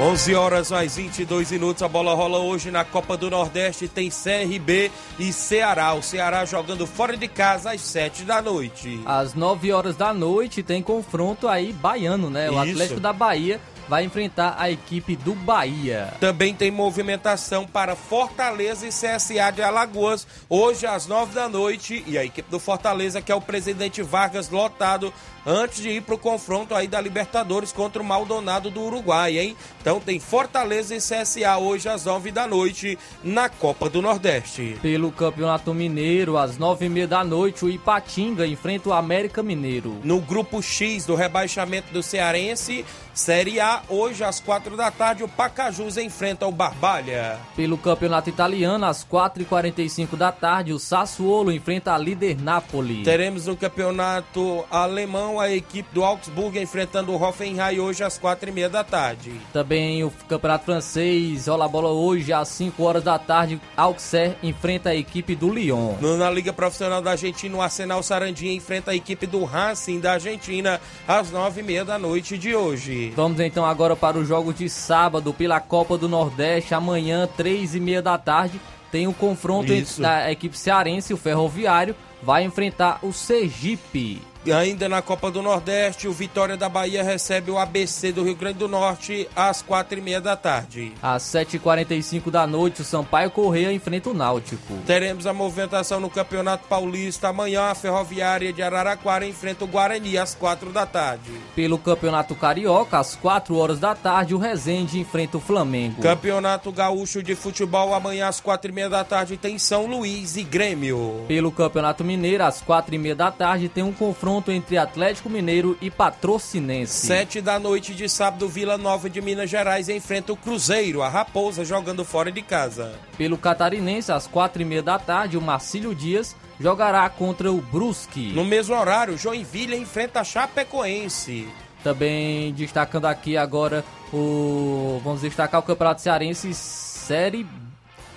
11 0.00 0.34
horas 0.34 0.70
mais 0.72 0.96
22 0.96 1.52
minutos. 1.52 1.80
A 1.80 1.88
bola 1.88 2.14
rola 2.14 2.38
hoje 2.38 2.68
na 2.68 2.84
Copa 2.84 3.16
do 3.16 3.30
Nordeste. 3.30 3.86
Tem 3.86 4.10
CRB 4.10 4.90
e 5.20 5.32
Ceará. 5.32 5.94
O 5.94 6.02
Ceará 6.02 6.44
jogando 6.44 6.84
fora 6.84 7.16
de 7.16 7.28
casa 7.28 7.70
às 7.72 7.80
7 7.80 8.24
da 8.24 8.42
noite. 8.42 9.00
Às 9.06 9.34
9 9.34 9.72
horas 9.72 9.94
da 9.94 10.12
noite 10.12 10.64
tem 10.64 10.82
confronto 10.82 11.46
aí 11.46 11.72
baiano, 11.72 12.28
né? 12.28 12.50
O 12.50 12.54
Isso. 12.54 12.72
Atlético 12.72 13.00
da 13.00 13.12
Bahia 13.12 13.60
vai 13.88 14.04
enfrentar 14.04 14.56
a 14.58 14.70
equipe 14.70 15.16
do 15.16 15.34
Bahia. 15.34 16.12
Também 16.20 16.54
tem 16.54 16.70
movimentação 16.70 17.66
para 17.66 17.96
Fortaleza 17.96 18.86
e 18.86 18.90
CSA 18.90 19.50
de 19.52 19.62
Alagoas, 19.62 20.26
hoje 20.48 20.86
às 20.86 21.06
9 21.06 21.34
da 21.34 21.48
noite. 21.48 22.04
E 22.06 22.16
a 22.16 22.24
equipe 22.24 22.50
do 22.50 22.58
Fortaleza, 22.58 23.20
que 23.20 23.32
é 23.32 23.34
o 23.34 23.40
presidente 23.40 24.02
Vargas, 24.02 24.50
lotado 24.50 25.12
antes 25.46 25.82
de 25.82 25.90
ir 25.90 26.02
para 26.02 26.14
o 26.14 26.18
confronto 26.18 26.74
aí 26.74 26.88
da 26.88 27.00
Libertadores 27.00 27.72
contra 27.72 28.00
o 28.00 28.04
Maldonado 28.04 28.70
do 28.70 28.80
Uruguai, 28.80 29.38
hein? 29.38 29.56
Então 29.80 30.00
tem 30.00 30.18
Fortaleza 30.18 30.94
e 30.94 30.98
CSA 30.98 31.58
hoje 31.58 31.88
às 31.88 32.04
9 32.04 32.30
da 32.30 32.46
noite 32.46 32.98
na 33.22 33.48
Copa 33.48 33.90
do 33.90 34.00
Nordeste. 34.00 34.78
Pelo 34.80 35.12
Campeonato 35.12 35.74
Mineiro, 35.74 36.38
às 36.38 36.56
9h30 36.56 37.06
da 37.06 37.22
noite, 37.22 37.64
o 37.64 37.70
Ipatinga 37.70 38.46
enfrenta 38.46 38.88
o 38.88 38.92
América 38.92 39.42
Mineiro. 39.42 40.00
No 40.02 40.20
grupo 40.20 40.62
X 40.62 41.04
do 41.04 41.14
rebaixamento 41.14 41.92
do 41.92 42.02
Cearense, 42.02 42.84
Série 43.14 43.60
A, 43.60 43.80
hoje 43.88 44.24
às 44.24 44.40
4 44.40 44.76
da 44.76 44.90
tarde, 44.90 45.22
o 45.22 45.28
Pacajus 45.28 45.96
enfrenta 45.96 46.48
o 46.48 46.50
Barbalha. 46.50 47.38
Pelo 47.54 47.78
Campeonato 47.78 48.28
Italiano, 48.28 48.84
às 48.84 49.04
4h45 49.04 50.16
da 50.16 50.32
tarde, 50.32 50.72
o 50.72 50.80
Sassuolo 50.80 51.52
enfrenta 51.52 51.94
a 51.94 51.98
líder 51.98 52.36
Napoli. 52.42 53.04
Teremos 53.04 53.46
no 53.46 53.56
campeonato 53.56 54.64
alemão 54.68 55.38
a 55.38 55.48
equipe 55.48 55.88
do 55.94 56.02
Augsburg 56.02 56.58
enfrentando 56.60 57.12
o 57.12 57.22
Hoffenheim 57.22 57.78
hoje 57.78 58.02
às 58.02 58.18
quatro 58.18 58.48
e 58.48 58.52
meia 58.52 58.68
da 58.68 58.82
tarde. 58.82 59.40
Também 59.52 60.02
o 60.02 60.10
Campeonato 60.28 60.64
Francês 60.64 61.46
rola 61.46 61.68
bola 61.68 61.90
hoje 61.90 62.32
às 62.32 62.48
5 62.48 62.82
horas 62.82 63.04
da 63.04 63.16
tarde. 63.16 63.60
Auxerre 63.76 64.36
enfrenta 64.42 64.90
a 64.90 64.94
equipe 64.94 65.36
do 65.36 65.50
Lyon. 65.50 65.94
Na 66.18 66.30
Liga 66.30 66.52
Profissional 66.52 67.00
da 67.00 67.12
Argentina, 67.12 67.56
o 67.56 67.62
Arsenal 67.62 68.02
Sarandinha 68.02 68.52
enfrenta 68.52 68.90
a 68.90 68.94
equipe 68.96 69.24
do 69.24 69.44
Racing 69.44 70.00
da 70.00 70.14
Argentina 70.14 70.80
às 71.06 71.30
nove 71.30 71.60
e 71.60 71.64
meia 71.64 71.84
da 71.84 71.96
noite 71.96 72.36
de 72.36 72.56
hoje. 72.56 73.03
Vamos 73.10 73.40
então 73.40 73.64
agora 73.64 73.96
para 73.96 74.18
o 74.18 74.24
jogo 74.24 74.52
de 74.52 74.68
sábado 74.68 75.32
pela 75.32 75.60
Copa 75.60 75.98
do 75.98 76.08
Nordeste. 76.08 76.74
Amanhã, 76.74 77.28
três 77.36 77.74
e 77.74 77.80
meia 77.80 78.02
da 78.02 78.16
tarde, 78.18 78.60
tem 78.90 79.06
o 79.06 79.12
confronto 79.12 79.72
Isso. 79.72 80.00
entre 80.00 80.06
a 80.06 80.30
equipe 80.30 80.56
cearense 80.56 81.12
e 81.12 81.14
o 81.14 81.18
Ferroviário. 81.18 81.94
Vai 82.22 82.44
enfrentar 82.44 82.98
o 83.02 83.12
Sergipe. 83.12 84.22
E 84.46 84.52
ainda 84.52 84.90
na 84.90 85.00
Copa 85.00 85.30
do 85.30 85.40
Nordeste, 85.40 86.06
o 86.06 86.12
Vitória 86.12 86.54
da 86.54 86.68
Bahia 86.68 87.02
recebe 87.02 87.50
o 87.50 87.58
ABC 87.58 88.12
do 88.12 88.22
Rio 88.22 88.34
Grande 88.34 88.58
do 88.58 88.68
Norte 88.68 89.26
às 89.34 89.62
quatro 89.62 89.98
e 89.98 90.02
meia 90.02 90.20
da 90.20 90.36
tarde. 90.36 90.92
Às 91.02 91.22
7h45 91.22 92.30
da 92.30 92.46
noite, 92.46 92.82
o 92.82 92.84
Sampaio 92.84 93.30
Correia 93.30 93.72
enfrenta 93.72 94.10
o 94.10 94.14
Náutico. 94.14 94.74
Teremos 94.86 95.26
a 95.26 95.32
movimentação 95.32 95.98
no 95.98 96.10
Campeonato 96.10 96.68
Paulista. 96.68 97.28
Amanhã, 97.28 97.70
a 97.70 97.74
Ferroviária 97.74 98.52
de 98.52 98.62
Araraquara 98.62 99.26
enfrenta 99.26 99.64
o 99.64 99.66
Guarani 99.66 100.18
às 100.18 100.34
quatro 100.34 100.70
da 100.70 100.84
tarde. 100.84 101.32
Pelo 101.56 101.78
Campeonato 101.78 102.34
Carioca, 102.34 102.98
às 102.98 103.14
4 103.16 103.56
horas 103.56 103.78
da 103.78 103.94
tarde, 103.94 104.34
o 104.34 104.38
Resende 104.38 105.00
enfrenta 105.00 105.38
o 105.38 105.40
Flamengo. 105.40 106.02
Campeonato 106.02 106.70
Gaúcho 106.70 107.22
de 107.22 107.34
Futebol, 107.34 107.94
amanhã 107.94 108.28
às 108.28 108.40
quatro 108.40 108.70
e 108.70 108.74
meia 108.74 108.90
da 108.90 109.04
tarde 109.04 109.38
tem 109.38 109.58
São 109.58 109.86
Luís 109.86 110.36
e 110.36 110.42
Grêmio. 110.42 111.24
Pelo 111.26 111.50
Campeonato 111.50 112.04
Mineiro, 112.04 112.44
às 112.44 112.62
4h30 112.62 113.14
da 113.14 113.30
tarde, 113.30 113.70
tem 113.70 113.82
um 113.82 113.92
confronto 113.92 114.33
entre 114.50 114.78
Atlético 114.78 115.28
Mineiro 115.28 115.76
e 115.80 115.90
Patrocinense. 115.90 117.06
Sete 117.06 117.40
da 117.40 117.58
noite 117.58 117.94
de 117.94 118.08
sábado, 118.08 118.48
Vila 118.48 118.78
Nova 118.78 119.08
de 119.10 119.20
Minas 119.20 119.50
Gerais 119.50 119.88
enfrenta 119.88 120.32
o 120.32 120.36
Cruzeiro, 120.36 121.02
a 121.02 121.08
Raposa 121.08 121.64
jogando 121.64 122.04
fora 122.04 122.30
de 122.32 122.42
casa. 122.42 122.92
Pelo 123.18 123.36
Catarinense, 123.38 124.10
às 124.12 124.26
4h30 124.28 124.82
da 124.82 124.98
tarde, 124.98 125.36
o 125.36 125.42
Marcílio 125.42 125.94
Dias 125.94 126.34
jogará 126.58 127.08
contra 127.08 127.50
o 127.52 127.60
Brusque. 127.60 128.32
No 128.32 128.44
mesmo 128.44 128.74
horário, 128.74 129.18
Joinville 129.18 129.76
enfrenta 129.76 130.20
a 130.20 130.24
Chapecoense. 130.24 131.46
Também 131.82 132.52
destacando 132.54 133.04
aqui 133.06 133.36
agora 133.36 133.84
o. 134.12 135.00
Vamos 135.04 135.20
destacar 135.20 135.60
o 135.60 135.62
Campeonato 135.62 136.00
Cearense 136.00 136.54
Série, 136.54 137.46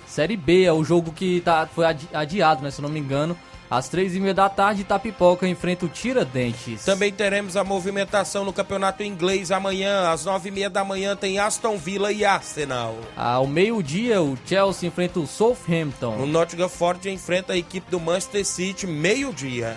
Série 0.06 0.36
B, 0.36 0.64
é 0.64 0.72
o 0.72 0.82
jogo 0.82 1.12
que 1.12 1.40
tá, 1.42 1.66
foi 1.66 1.84
adi- 1.84 2.08
adiado, 2.14 2.62
né, 2.62 2.70
se 2.70 2.80
não 2.80 2.88
me 2.88 2.98
engano. 2.98 3.36
Às 3.70 3.88
três 3.88 4.16
e 4.16 4.20
meia 4.20 4.32
da 4.32 4.48
tarde, 4.48 4.80
Itapipoca 4.80 5.46
enfrenta 5.46 5.84
o 5.84 5.88
Tiradentes. 5.88 6.84
Também 6.84 7.12
teremos 7.12 7.56
a 7.56 7.62
movimentação 7.62 8.44
no 8.44 8.52
Campeonato 8.52 9.02
Inglês 9.02 9.50
amanhã, 9.50 10.10
às 10.10 10.24
nove 10.24 10.48
e 10.48 10.52
meia 10.52 10.70
da 10.70 10.82
manhã 10.82 11.14
tem 11.14 11.38
Aston 11.38 11.76
Villa 11.76 12.10
e 12.10 12.24
Arsenal. 12.24 12.96
Ao 13.14 13.46
meio-dia, 13.46 14.22
o 14.22 14.38
Chelsea 14.46 14.88
enfrenta 14.88 15.20
o 15.20 15.24
O 15.24 15.26
Southampton. 15.26 16.26
Nottingham 16.26 16.68
Forest 16.68 17.08
enfrenta 17.10 17.52
a 17.52 17.56
equipe 17.56 17.90
do 17.90 18.00
Manchester 18.00 18.44
City, 18.44 18.86
meio-dia. 18.86 19.76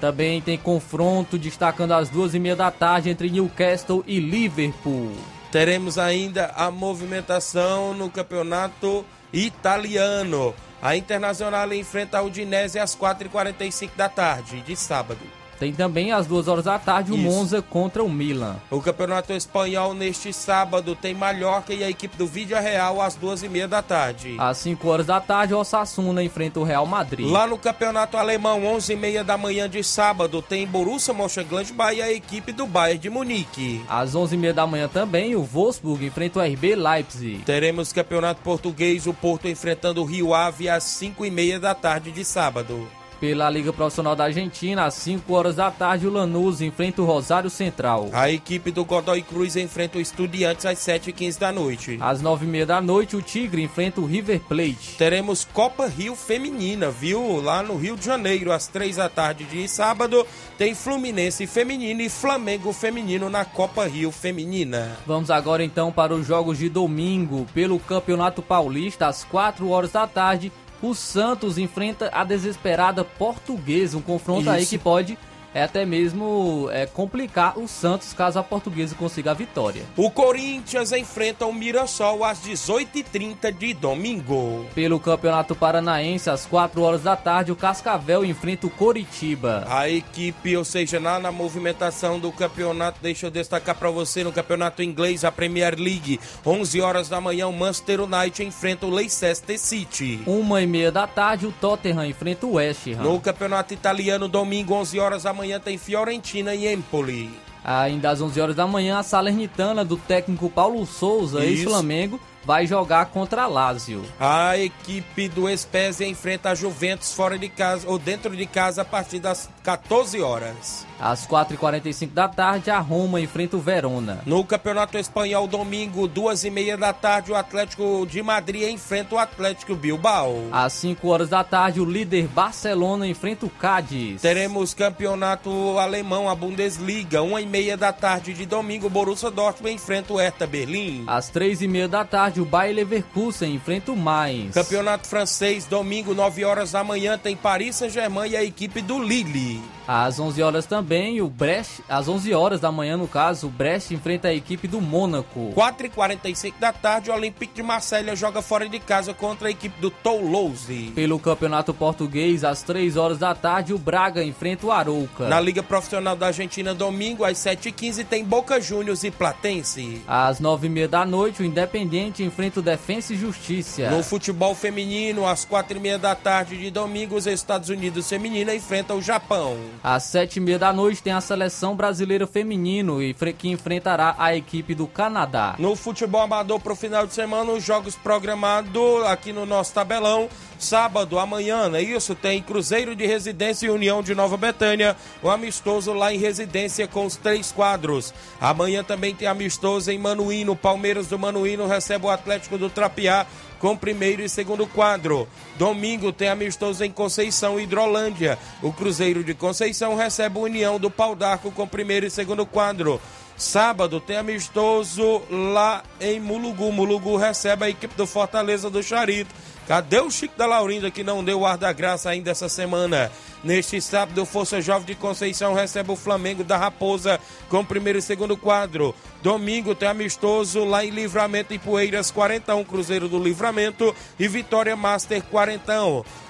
Também 0.00 0.40
tem 0.40 0.58
confronto 0.58 1.38
destacando 1.38 1.92
às 1.92 2.08
duas 2.08 2.34
e 2.34 2.38
meia 2.38 2.54
da 2.56 2.70
tarde 2.70 3.10
entre 3.10 3.30
Newcastle 3.30 4.04
e 4.06 4.20
Liverpool. 4.20 5.12
Teremos 5.50 5.98
ainda 5.98 6.52
a 6.56 6.70
movimentação 6.70 7.94
no 7.94 8.10
campeonato 8.10 9.04
italiano. 9.32 10.54
A 10.82 10.96
Internacional 10.96 11.72
enfrenta 11.72 12.18
a 12.18 12.22
Udinese 12.22 12.80
às 12.80 12.96
4h45 12.96 13.90
da 13.96 14.08
tarde, 14.08 14.60
de 14.62 14.74
sábado. 14.74 15.41
Tem 15.62 15.72
também 15.72 16.10
às 16.10 16.26
duas 16.26 16.48
horas 16.48 16.64
da 16.64 16.76
tarde 16.76 17.12
o 17.12 17.14
Isso. 17.14 17.22
Monza 17.22 17.62
contra 17.62 18.02
o 18.02 18.10
Milan. 18.10 18.56
O 18.68 18.80
campeonato 18.80 19.32
espanhol 19.32 19.94
neste 19.94 20.32
sábado 20.32 20.96
tem 20.96 21.14
Mallorca 21.14 21.72
e 21.72 21.84
a 21.84 21.88
equipe 21.88 22.16
do 22.16 22.26
Vídeo 22.26 22.60
Real 22.60 23.00
às 23.00 23.14
duas 23.14 23.44
e 23.44 23.48
meia 23.48 23.68
da 23.68 23.80
tarde. 23.80 24.34
Às 24.40 24.58
5 24.58 24.88
horas 24.88 25.06
da 25.06 25.20
tarde, 25.20 25.54
o 25.54 25.58
Osasuna 25.58 26.20
enfrenta 26.20 26.58
o 26.58 26.64
Real 26.64 26.84
Madrid. 26.84 27.30
Lá 27.30 27.46
no 27.46 27.56
campeonato 27.56 28.16
alemão, 28.16 28.66
11 28.66 28.92
e 28.92 28.96
meia 28.96 29.22
da 29.22 29.38
manhã 29.38 29.70
de 29.70 29.84
sábado, 29.84 30.42
tem 30.42 30.66
Borussia 30.66 31.14
Mönchengladbach 31.14 31.96
e 31.96 32.02
a 32.02 32.12
equipe 32.12 32.50
do 32.50 32.66
Bayern 32.66 32.98
de 32.98 33.08
Munique. 33.08 33.84
Às 33.88 34.16
11h30 34.16 34.52
da 34.52 34.66
manhã 34.66 34.88
também, 34.88 35.36
o 35.36 35.44
Wolfsburg 35.44 36.04
enfrenta 36.04 36.40
o 36.40 36.42
RB 36.42 36.74
Leipzig. 36.74 37.44
Teremos 37.44 37.92
campeonato 37.92 38.42
português, 38.42 39.06
o 39.06 39.14
Porto 39.14 39.46
enfrentando 39.46 40.02
o 40.02 40.04
Rio 40.04 40.34
Ave 40.34 40.68
às 40.68 40.82
5 40.82 41.24
e 41.24 41.30
meia 41.30 41.60
da 41.60 41.72
tarde 41.72 42.10
de 42.10 42.24
sábado. 42.24 42.84
Pela 43.22 43.48
Liga 43.48 43.72
Profissional 43.72 44.16
da 44.16 44.24
Argentina, 44.24 44.84
às 44.84 44.94
5 44.94 45.32
horas 45.32 45.54
da 45.54 45.70
tarde, 45.70 46.08
o 46.08 46.10
Lanús 46.10 46.60
enfrenta 46.60 47.02
o 47.02 47.04
Rosário 47.04 47.48
Central. 47.48 48.10
A 48.12 48.28
equipe 48.28 48.72
do 48.72 48.84
Godoy 48.84 49.22
Cruz 49.22 49.54
enfrenta 49.54 49.96
o 49.96 50.00
Estudiantes 50.00 50.66
às 50.66 50.80
7h15 50.80 51.38
da 51.38 51.52
noite. 51.52 51.98
Às 52.00 52.20
9h30 52.20 52.64
da 52.64 52.80
noite, 52.80 53.14
o 53.14 53.22
Tigre 53.22 53.62
enfrenta 53.62 54.00
o 54.00 54.06
River 54.06 54.40
Plate. 54.40 54.96
Teremos 54.98 55.44
Copa 55.44 55.86
Rio 55.86 56.16
Feminina, 56.16 56.90
viu? 56.90 57.40
Lá 57.40 57.62
no 57.62 57.76
Rio 57.76 57.96
de 57.96 58.04
Janeiro, 58.04 58.50
às 58.50 58.66
3 58.66 58.96
da 58.96 59.08
tarde 59.08 59.44
de 59.44 59.68
sábado, 59.68 60.26
tem 60.58 60.74
Fluminense 60.74 61.46
Feminino 61.46 62.00
e 62.00 62.08
Flamengo 62.08 62.72
Feminino 62.72 63.30
na 63.30 63.44
Copa 63.44 63.86
Rio 63.86 64.10
Feminina. 64.10 64.98
Vamos 65.06 65.30
agora 65.30 65.62
então 65.62 65.92
para 65.92 66.12
os 66.12 66.26
jogos 66.26 66.58
de 66.58 66.68
domingo. 66.68 67.46
Pelo 67.54 67.78
Campeonato 67.78 68.42
Paulista, 68.42 69.06
às 69.06 69.22
4 69.22 69.70
horas 69.70 69.92
da 69.92 70.08
tarde, 70.08 70.50
o 70.82 70.94
Santos 70.94 71.56
enfrenta 71.56 72.10
a 72.12 72.24
desesperada 72.24 73.04
Portuguesa. 73.04 73.96
Um 73.96 74.02
confronto 74.02 74.50
aí 74.50 74.62
Isso. 74.62 74.70
que 74.70 74.78
pode 74.78 75.16
é, 75.54 75.62
até 75.62 75.84
mesmo 75.84 76.68
é, 76.72 76.86
complicar 76.86 77.58
o 77.58 77.68
Santos 77.68 78.12
caso 78.12 78.38
a 78.38 78.42
Portuguesa 78.42 78.94
consiga 78.94 79.32
a 79.32 79.34
vitória. 79.34 79.82
O 79.96 80.10
Corinthians 80.10 80.92
enfrenta 80.92 81.46
o 81.46 81.52
Mirassol 81.52 82.24
às 82.24 82.40
18h30 82.40 83.52
de 83.52 83.74
domingo. 83.74 84.66
Pelo 84.74 84.98
Campeonato 84.98 85.54
Paranaense, 85.54 86.30
às 86.30 86.46
4 86.46 86.80
horas 86.82 87.02
da 87.02 87.16
tarde, 87.16 87.52
o 87.52 87.56
Cascavel 87.56 88.24
enfrenta 88.24 88.66
o 88.66 88.70
Coritiba. 88.70 89.64
A 89.68 89.88
equipe, 89.88 90.56
ou 90.56 90.64
seja, 90.64 90.98
lá 90.98 91.18
na 91.18 91.30
movimentação 91.30 92.18
do 92.18 92.32
campeonato, 92.32 92.98
deixa 93.02 93.26
eu 93.26 93.30
destacar 93.30 93.74
para 93.74 93.90
você 93.90 94.24
no 94.24 94.32
campeonato 94.32 94.82
inglês, 94.82 95.24
a 95.24 95.32
Premier 95.32 95.78
League, 95.78 96.20
11 96.44 96.80
horas 96.80 97.08
da 97.08 97.20
manhã, 97.20 97.46
o 97.46 97.52
Manchester 97.52 98.00
United 98.02 98.44
enfrenta 98.44 98.86
o 98.86 98.90
Leicester 98.90 99.58
City. 99.58 100.22
Uma 100.26 100.62
e 100.62 100.66
meia 100.66 100.90
da 100.90 101.06
tarde, 101.06 101.46
o 101.46 101.52
Tottenham 101.52 102.06
enfrenta 102.06 102.46
o 102.46 102.54
West 102.54 102.86
Ham. 102.86 103.02
No 103.02 103.20
campeonato 103.20 103.74
italiano, 103.74 104.28
domingo, 104.28 104.74
11 104.74 104.98
horas 104.98 105.22
da 105.24 105.32
manhã, 105.32 105.41
tem 105.60 105.78
Fiorentina 105.78 106.54
e 106.54 106.72
Empoli. 106.72 107.30
Ainda 107.64 108.10
às 108.10 108.20
11 108.20 108.40
horas 108.40 108.56
da 108.56 108.66
manhã, 108.66 108.98
a 108.98 109.02
Salernitana 109.02 109.84
do 109.84 109.96
técnico 109.96 110.50
Paulo 110.50 110.84
Souza, 110.84 111.44
ex-Flamengo, 111.44 112.20
vai 112.44 112.66
jogar 112.66 113.06
contra 113.06 113.42
a 113.42 113.46
Lazio. 113.46 114.02
A 114.18 114.58
equipe 114.58 115.28
do 115.28 115.48
Spezia 115.56 116.06
enfrenta 116.06 116.50
a 116.50 116.54
Juventus 116.54 117.12
fora 117.12 117.38
de 117.38 117.48
casa 117.48 117.88
ou 117.88 117.98
dentro 117.98 118.36
de 118.36 118.46
casa 118.46 118.82
a 118.82 118.84
partir 118.84 119.20
das 119.20 119.48
14 119.62 120.20
horas. 120.20 120.86
Às 121.02 121.26
4h45 121.26 122.12
da 122.12 122.28
tarde, 122.28 122.70
a 122.70 122.78
Roma 122.78 123.20
enfrenta 123.20 123.56
o 123.56 123.60
Verona. 123.60 124.20
No 124.24 124.44
Campeonato 124.44 124.96
Espanhol, 124.96 125.48
domingo, 125.48 126.06
duas 126.06 126.44
e 126.44 126.50
meia 126.50 126.76
da 126.76 126.92
tarde, 126.92 127.32
o 127.32 127.34
Atlético 127.34 128.06
de 128.08 128.22
Madrid 128.22 128.70
enfrenta 128.70 129.16
o 129.16 129.18
Atlético 129.18 129.74
Bilbao. 129.74 130.46
Às 130.52 130.74
5 130.74 131.08
horas 131.08 131.28
da 131.28 131.42
tarde, 131.42 131.80
o 131.80 131.84
líder 131.84 132.28
Barcelona 132.28 133.04
enfrenta 133.04 133.46
o 133.46 133.50
Cádiz. 133.50 134.22
Teremos 134.22 134.74
campeonato 134.74 135.50
alemão, 135.76 136.28
a 136.28 136.36
Bundesliga, 136.36 137.20
uma 137.20 137.40
e 137.40 137.46
meia 137.46 137.76
da 137.76 137.92
tarde 137.92 138.32
de 138.32 138.46
domingo, 138.46 138.86
o 138.86 138.90
Borussia 138.90 139.30
Dortmund 139.30 139.74
enfrenta 139.74 140.12
o 140.12 140.18
Hertha 140.18 140.46
Berlim. 140.46 141.02
Às 141.08 141.28
3 141.30 141.62
e 141.62 141.68
meia 141.68 141.88
da 141.88 142.04
tarde, 142.04 142.40
o 142.40 142.44
Bayer 142.44 142.76
Leverkusen 142.76 143.52
enfrenta 143.52 143.90
o 143.90 143.96
Mainz. 143.96 144.54
Campeonato 144.54 145.08
francês, 145.08 145.66
domingo, 145.66 146.14
9 146.14 146.44
horas 146.44 146.70
da 146.70 146.84
manhã, 146.84 147.18
tem 147.18 147.34
Paris 147.34 147.74
Saint-Germain 147.74 148.30
e 148.30 148.36
a 148.36 148.44
equipe 148.44 148.80
do 148.80 149.02
Lille. 149.02 149.60
Às 149.86 150.20
11 150.20 150.40
horas 150.40 150.64
também, 150.64 150.91
o 151.22 151.28
Brest, 151.28 151.80
às 151.88 152.06
11 152.06 152.34
horas 152.34 152.60
da 152.60 152.70
manhã, 152.70 152.98
no 152.98 153.08
caso, 153.08 153.46
o 153.46 153.50
Brest 153.50 153.92
enfrenta 153.92 154.28
a 154.28 154.34
equipe 154.34 154.68
do 154.68 154.78
Mônaco. 154.78 155.50
4 155.54 155.86
e 155.86 155.88
45 155.88 156.60
da 156.60 156.70
tarde, 156.70 157.10
o 157.10 157.14
Olympique 157.14 157.54
de 157.54 157.62
Marselha 157.62 158.14
joga 158.14 158.42
fora 158.42 158.68
de 158.68 158.78
casa 158.78 159.14
contra 159.14 159.48
a 159.48 159.50
equipe 159.50 159.80
do 159.80 159.90
Toulouse. 159.90 160.92
Pelo 160.94 161.18
Campeonato 161.18 161.72
Português, 161.72 162.44
às 162.44 162.62
3 162.62 162.98
horas 162.98 163.16
da 163.16 163.34
tarde, 163.34 163.72
o 163.72 163.78
Braga 163.78 164.22
enfrenta 164.22 164.66
o 164.66 164.70
Arouca. 164.70 165.28
Na 165.28 165.40
Liga 165.40 165.62
Profissional 165.62 166.14
da 166.14 166.26
Argentina, 166.26 166.74
domingo, 166.74 167.24
às 167.24 167.38
7h15, 167.38 168.04
tem 168.04 168.22
Boca 168.22 168.60
Juniors 168.60 169.02
e 169.02 169.10
Platense. 169.10 170.02
Às 170.06 170.42
9h30 170.42 170.88
da 170.88 171.06
noite, 171.06 171.40
o 171.40 171.44
Independiente 171.46 172.22
enfrenta 172.22 172.60
o 172.60 172.62
Defensa 172.62 173.14
e 173.14 173.16
Justiça. 173.16 173.90
No 173.90 174.02
futebol 174.02 174.54
feminino, 174.54 175.26
às 175.26 175.46
4h30 175.46 175.96
da 175.96 176.14
tarde 176.14 176.58
de 176.58 176.70
domingo, 176.70 177.16
os 177.16 177.26
Estados 177.26 177.70
Unidos 177.70 178.06
feminina 178.08 178.54
enfrentam 178.54 178.98
o 178.98 179.02
Japão. 179.02 179.56
Às 179.82 180.04
7h30 180.04 180.58
da 180.58 180.72
noite, 180.72 180.81
tem 181.02 181.12
a 181.12 181.20
Seleção 181.20 181.76
Brasileira 181.76 182.26
Feminino, 182.26 182.98
que 183.38 183.48
enfrentará 183.48 184.14
a 184.18 184.34
equipe 184.36 184.74
do 184.74 184.86
Canadá. 184.86 185.54
No 185.58 185.76
futebol 185.76 186.20
amador 186.20 186.60
para 186.60 186.72
o 186.72 186.76
final 186.76 187.06
de 187.06 187.14
semana, 187.14 187.52
os 187.52 187.64
jogos 187.64 187.94
programados 187.94 189.04
aqui 189.06 189.32
no 189.32 189.46
nosso 189.46 189.72
tabelão. 189.72 190.28
Sábado, 190.58 191.18
amanhã, 191.18 191.68
não 191.68 191.76
é 191.76 191.82
isso? 191.82 192.14
Tem 192.14 192.40
Cruzeiro 192.40 192.94
de 192.94 193.04
Residência 193.04 193.66
e 193.66 193.70
União 193.70 194.00
de 194.00 194.14
Nova 194.14 194.36
Betânia, 194.36 194.96
o 195.20 195.28
amistoso 195.28 195.92
lá 195.92 196.14
em 196.14 196.18
residência 196.18 196.86
com 196.86 197.04
os 197.04 197.16
três 197.16 197.50
quadros. 197.50 198.14
Amanhã 198.40 198.84
também 198.84 199.12
tem 199.12 199.26
amistoso 199.26 199.90
em 199.90 199.98
Manuíno, 199.98 200.54
Palmeiras 200.54 201.08
do 201.08 201.18
Manuíno 201.18 201.66
recebe 201.66 202.06
o 202.06 202.10
Atlético 202.10 202.58
do 202.58 202.70
Trapiá 202.70 203.26
com 203.62 203.76
primeiro 203.76 204.22
e 204.22 204.28
segundo 204.28 204.66
quadro. 204.66 205.28
Domingo 205.56 206.12
tem 206.12 206.28
amistoso 206.28 206.82
em 206.82 206.90
Conceição 206.90 207.60
Hidrolândia. 207.60 208.36
O 208.60 208.72
Cruzeiro 208.72 209.22
de 209.22 209.34
Conceição 209.34 209.94
recebe 209.94 210.36
o 210.36 210.42
União 210.42 210.80
do 210.80 210.90
Pau 210.90 211.14
d'Arco 211.14 211.52
com 211.52 211.64
primeiro 211.64 212.04
e 212.04 212.10
segundo 212.10 212.44
quadro. 212.44 213.00
Sábado 213.36 214.00
tem 214.00 214.16
amistoso 214.16 215.22
lá 215.30 215.84
em 216.00 216.18
Mulugu. 216.18 216.72
Mulugu 216.72 217.16
recebe 217.16 217.64
a 217.64 217.70
equipe 217.70 217.94
do 217.94 218.04
Fortaleza 218.04 218.68
do 218.68 218.82
Charito. 218.82 219.32
Cadê 219.66 220.00
o 220.00 220.10
Chico 220.10 220.36
da 220.36 220.44
Laurinda 220.44 220.90
que 220.90 221.04
não 221.04 221.22
deu 221.22 221.40
o 221.40 221.46
ar 221.46 221.56
da 221.56 221.72
graça 221.72 222.10
ainda 222.10 222.30
essa 222.30 222.48
semana? 222.48 223.10
Neste 223.44 223.80
sábado, 223.80 224.24
Força 224.24 224.60
Jovem 224.60 224.86
de 224.86 224.94
Conceição 224.94 225.52
recebe 225.52 225.90
o 225.90 225.96
Flamengo 225.96 226.44
da 226.44 226.56
Raposa 226.56 227.18
com 227.48 227.64
primeiro 227.64 227.98
e 227.98 228.02
segundo 228.02 228.36
quadro. 228.36 228.94
Domingo 229.20 229.74
tem 229.74 229.88
amistoso 229.88 230.64
lá 230.64 230.84
em 230.84 230.90
Livramento 230.90 231.52
e 231.52 231.58
Poeiras 231.58 232.10
41, 232.10 232.64
Cruzeiro 232.64 233.08
do 233.08 233.22
Livramento 233.22 233.94
e 234.18 234.28
Vitória 234.28 234.76
Master 234.76 235.22
40. 235.24 235.72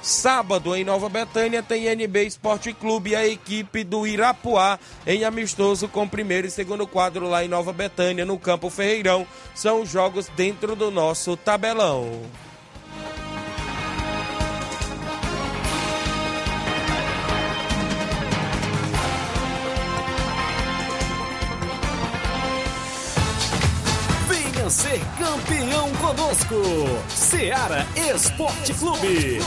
Sábado 0.03 0.75
em 0.75 0.85
Nova 0.85 1.09
Betânia 1.09 1.63
tem 1.63 1.87
NB 1.87 2.25
Esporte 2.25 2.73
Clube 2.73 3.11
e 3.11 3.17
a 3.17 3.27
equipe 3.27 3.85
do 3.85 4.07
Irapuá 4.07 4.79
em 5.07 5.25
amistoso 5.25 5.89
com 5.89 6.09
primeiro 6.09 6.47
e 6.47 6.51
segundo 6.51 6.87
quadro 6.87 7.29
lá 7.29 7.45
em 7.45 7.49
Nova 7.49 7.73
Betânia 7.73 8.25
no 8.25 8.39
Campo 8.39 8.71
Ferreirão. 8.71 9.27
São 9.55 9.83
os 9.83 9.91
jogos 9.91 10.29
dentro 10.29 10.75
do 10.75 10.91
nosso 10.91 11.37
tabelão. 11.37 12.23
Ser 24.73 25.01
campeão 25.19 25.91
conosco. 25.97 26.55
Seara 27.11 27.87
Esporte 27.95 28.73
Clube. 28.73 29.39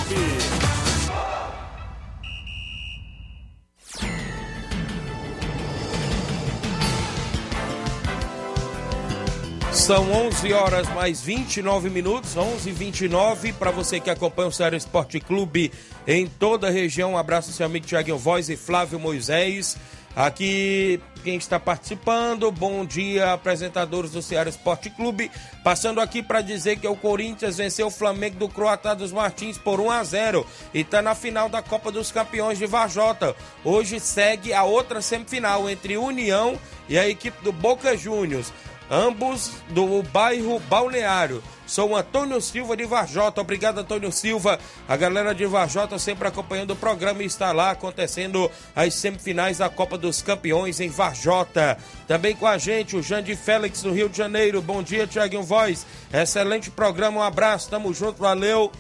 São 9.73 10.11
11 10.11 10.53
horas 10.53 10.87
mais 10.93 11.21
29 11.21 11.89
minutos, 11.89 12.37
11 12.37 12.69
h 12.69 12.79
29 12.79 13.53
para 13.53 13.71
você 13.71 13.99
que 13.99 14.09
acompanha 14.09 14.49
o 14.49 14.51
Ceará 14.51 14.77
Esporte 14.77 15.19
Clube 15.19 15.71
em 16.07 16.27
toda 16.27 16.67
a 16.67 16.71
região. 16.71 17.13
Um 17.13 17.17
abraço 17.17 17.51
seu 17.51 17.65
amigo 17.65 17.85
Tiaguinho 17.85 18.17
Voz 18.17 18.47
e 18.49 18.55
Flávio 18.55 18.99
Moisés. 18.99 19.75
Aqui 20.15 21.01
quem 21.23 21.35
está 21.35 21.59
participando, 21.59 22.51
bom 22.51 22.85
dia, 22.85 23.33
apresentadores 23.33 24.11
do 24.11 24.21
Ceará 24.21 24.49
Esporte 24.49 24.89
Clube. 24.89 25.29
Passando 25.63 25.99
aqui 25.99 26.23
para 26.23 26.39
dizer 26.39 26.77
que 26.77 26.87
o 26.87 26.95
Corinthians 26.95 27.57
venceu 27.57 27.87
o 27.87 27.91
Flamengo 27.91 28.37
do 28.37 28.47
Croatá 28.47 28.93
dos 28.93 29.11
Martins 29.11 29.57
por 29.57 29.81
1 29.81 29.91
a 29.91 30.03
0 30.03 30.47
e 30.73 30.81
está 30.81 31.01
na 31.01 31.15
final 31.15 31.49
da 31.49 31.61
Copa 31.61 31.91
dos 31.91 32.11
Campeões 32.11 32.57
de 32.57 32.65
Varjota. 32.65 33.35
Hoje 33.63 33.99
segue 33.99 34.53
a 34.53 34.63
outra 34.63 35.01
semifinal 35.01 35.69
entre 35.69 35.97
União 35.97 36.57
e 36.87 36.97
a 36.97 37.09
equipe 37.09 37.43
do 37.43 37.51
Boca 37.51 37.97
Juniors 37.97 38.53
ambos 38.89 39.51
do 39.69 40.03
bairro 40.03 40.59
Balneário. 40.59 41.43
Sou 41.65 41.95
Antônio 41.95 42.39
Silva 42.39 42.77
de 42.77 42.85
Varjota. 42.85 43.41
Obrigado, 43.41 43.79
Antônio 43.79 44.11
Silva. 44.11 44.59
A 44.87 44.95
galera 44.95 45.33
de 45.33 45.45
Varjota 45.45 45.97
sempre 45.97 46.27
acompanhando 46.27 46.71
o 46.71 46.75
programa 46.75 47.23
e 47.23 47.25
está 47.25 47.51
lá 47.51 47.71
acontecendo 47.71 48.49
as 48.75 48.93
semifinais 48.93 49.57
da 49.57 49.69
Copa 49.69 49.97
dos 49.97 50.21
Campeões 50.21 50.79
em 50.79 50.89
Varjota. 50.89 51.77
Também 52.07 52.35
com 52.35 52.45
a 52.45 52.57
gente 52.57 52.95
o 52.95 53.01
Jandir 53.01 53.37
Félix 53.37 53.83
no 53.83 53.93
Rio 53.93 54.07
de 54.07 54.17
Janeiro. 54.17 54.61
Bom 54.61 54.83
dia, 54.83 55.07
Tiaguinho 55.07 55.43
Voz. 55.43 55.85
Excelente 56.13 56.69
programa, 56.69 57.19
um 57.19 57.23
abraço, 57.23 57.69
tamo 57.69 57.93
junto, 57.93 58.21
valeu. 58.21 58.71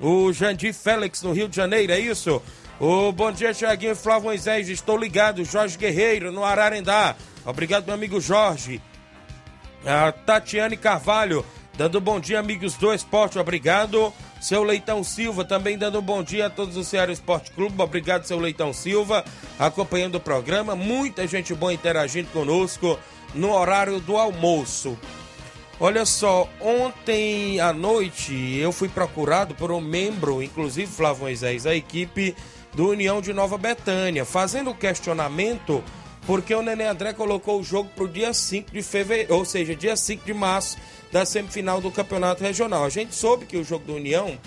O 0.00 0.32
Jandir 0.32 0.74
Félix 0.74 1.22
no 1.22 1.32
Rio 1.32 1.48
de 1.48 1.54
Janeiro, 1.54 1.92
é 1.92 1.98
isso? 2.00 2.42
O 2.80 3.12
bom 3.12 3.30
dia, 3.30 3.54
Tiaguinho 3.54 3.94
Flávio 3.94 4.24
Moisés. 4.24 4.68
Estou 4.68 4.96
ligado, 4.96 5.44
Jorge 5.44 5.78
Guerreiro, 5.78 6.32
no 6.32 6.44
Ararendá. 6.44 7.14
Obrigado, 7.44 7.86
meu 7.86 7.94
amigo 7.94 8.20
Jorge. 8.20 8.82
A 9.86 10.10
Tatiane 10.10 10.76
Carvalho, 10.76 11.44
dando 11.76 12.00
bom 12.00 12.20
dia, 12.20 12.38
amigos 12.38 12.74
do 12.74 12.92
esporte, 12.92 13.38
obrigado. 13.38 14.12
Seu 14.40 14.62
Leitão 14.62 15.04
Silva 15.04 15.44
também 15.44 15.78
dando 15.78 15.98
um 15.98 16.02
bom 16.02 16.22
dia 16.22 16.46
a 16.46 16.50
todos 16.50 16.74
do 16.74 16.82
Ceará 16.82 17.12
Esporte 17.12 17.52
Clube. 17.52 17.80
Obrigado, 17.80 18.24
seu 18.24 18.38
Leitão 18.38 18.72
Silva, 18.72 19.24
acompanhando 19.58 20.16
o 20.16 20.20
programa. 20.20 20.74
Muita 20.74 21.26
gente 21.26 21.54
boa 21.54 21.72
interagindo 21.72 22.28
conosco 22.30 22.98
no 23.34 23.52
horário 23.52 24.00
do 24.00 24.16
almoço. 24.16 24.98
Olha 25.78 26.04
só, 26.04 26.48
ontem 26.60 27.60
à 27.60 27.72
noite 27.72 28.56
eu 28.56 28.72
fui 28.72 28.88
procurado 28.88 29.54
por 29.54 29.72
um 29.72 29.80
membro, 29.80 30.42
inclusive 30.42 30.86
Flávio 30.86 31.22
Moisés, 31.22 31.64
da 31.64 31.74
equipe 31.74 32.36
do 32.74 32.90
União 32.90 33.20
de 33.20 33.32
Nova 33.32 33.58
Betânia, 33.58 34.24
fazendo 34.24 34.74
questionamento 34.74 35.82
porque 36.26 36.54
o 36.54 36.62
Nenê 36.62 36.86
André 36.86 37.12
colocou 37.12 37.60
o 37.60 37.64
jogo 37.64 37.90
para 37.94 38.04
o 38.04 38.08
dia 38.08 38.32
5 38.32 38.70
de 38.70 38.82
fevereiro, 38.82 39.34
ou 39.34 39.44
seja, 39.44 39.74
dia 39.74 39.96
5 39.96 40.24
de 40.24 40.32
março 40.32 40.76
da 41.12 41.26
semifinal 41.26 41.80
do 41.80 41.90
Campeonato 41.90 42.42
Regional. 42.42 42.84
A 42.84 42.88
gente 42.88 43.14
soube 43.14 43.44
que 43.44 43.58
o 43.58 43.62
jogo 43.62 43.84
do 43.84 43.94
União 43.94 44.38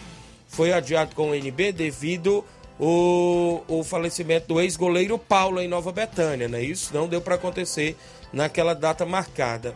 foi 0.48 0.74
adiado 0.74 1.16
com 1.16 1.30
o 1.30 1.36
NB 1.36 1.72
devido 1.72 2.44
o, 2.80 3.62
o 3.68 3.84
falecimento 3.84 4.48
do 4.48 4.60
ex-goleiro 4.60 5.18
Paulo 5.18 5.62
em 5.62 5.68
Nova 5.68 5.92
Betânia, 5.92 6.48
né? 6.48 6.62
Isso 6.62 6.94
não 6.94 7.08
deu 7.08 7.22
para 7.22 7.36
acontecer 7.36 7.96
naquela 8.34 8.74
data 8.74 9.06
marcada. 9.06 9.76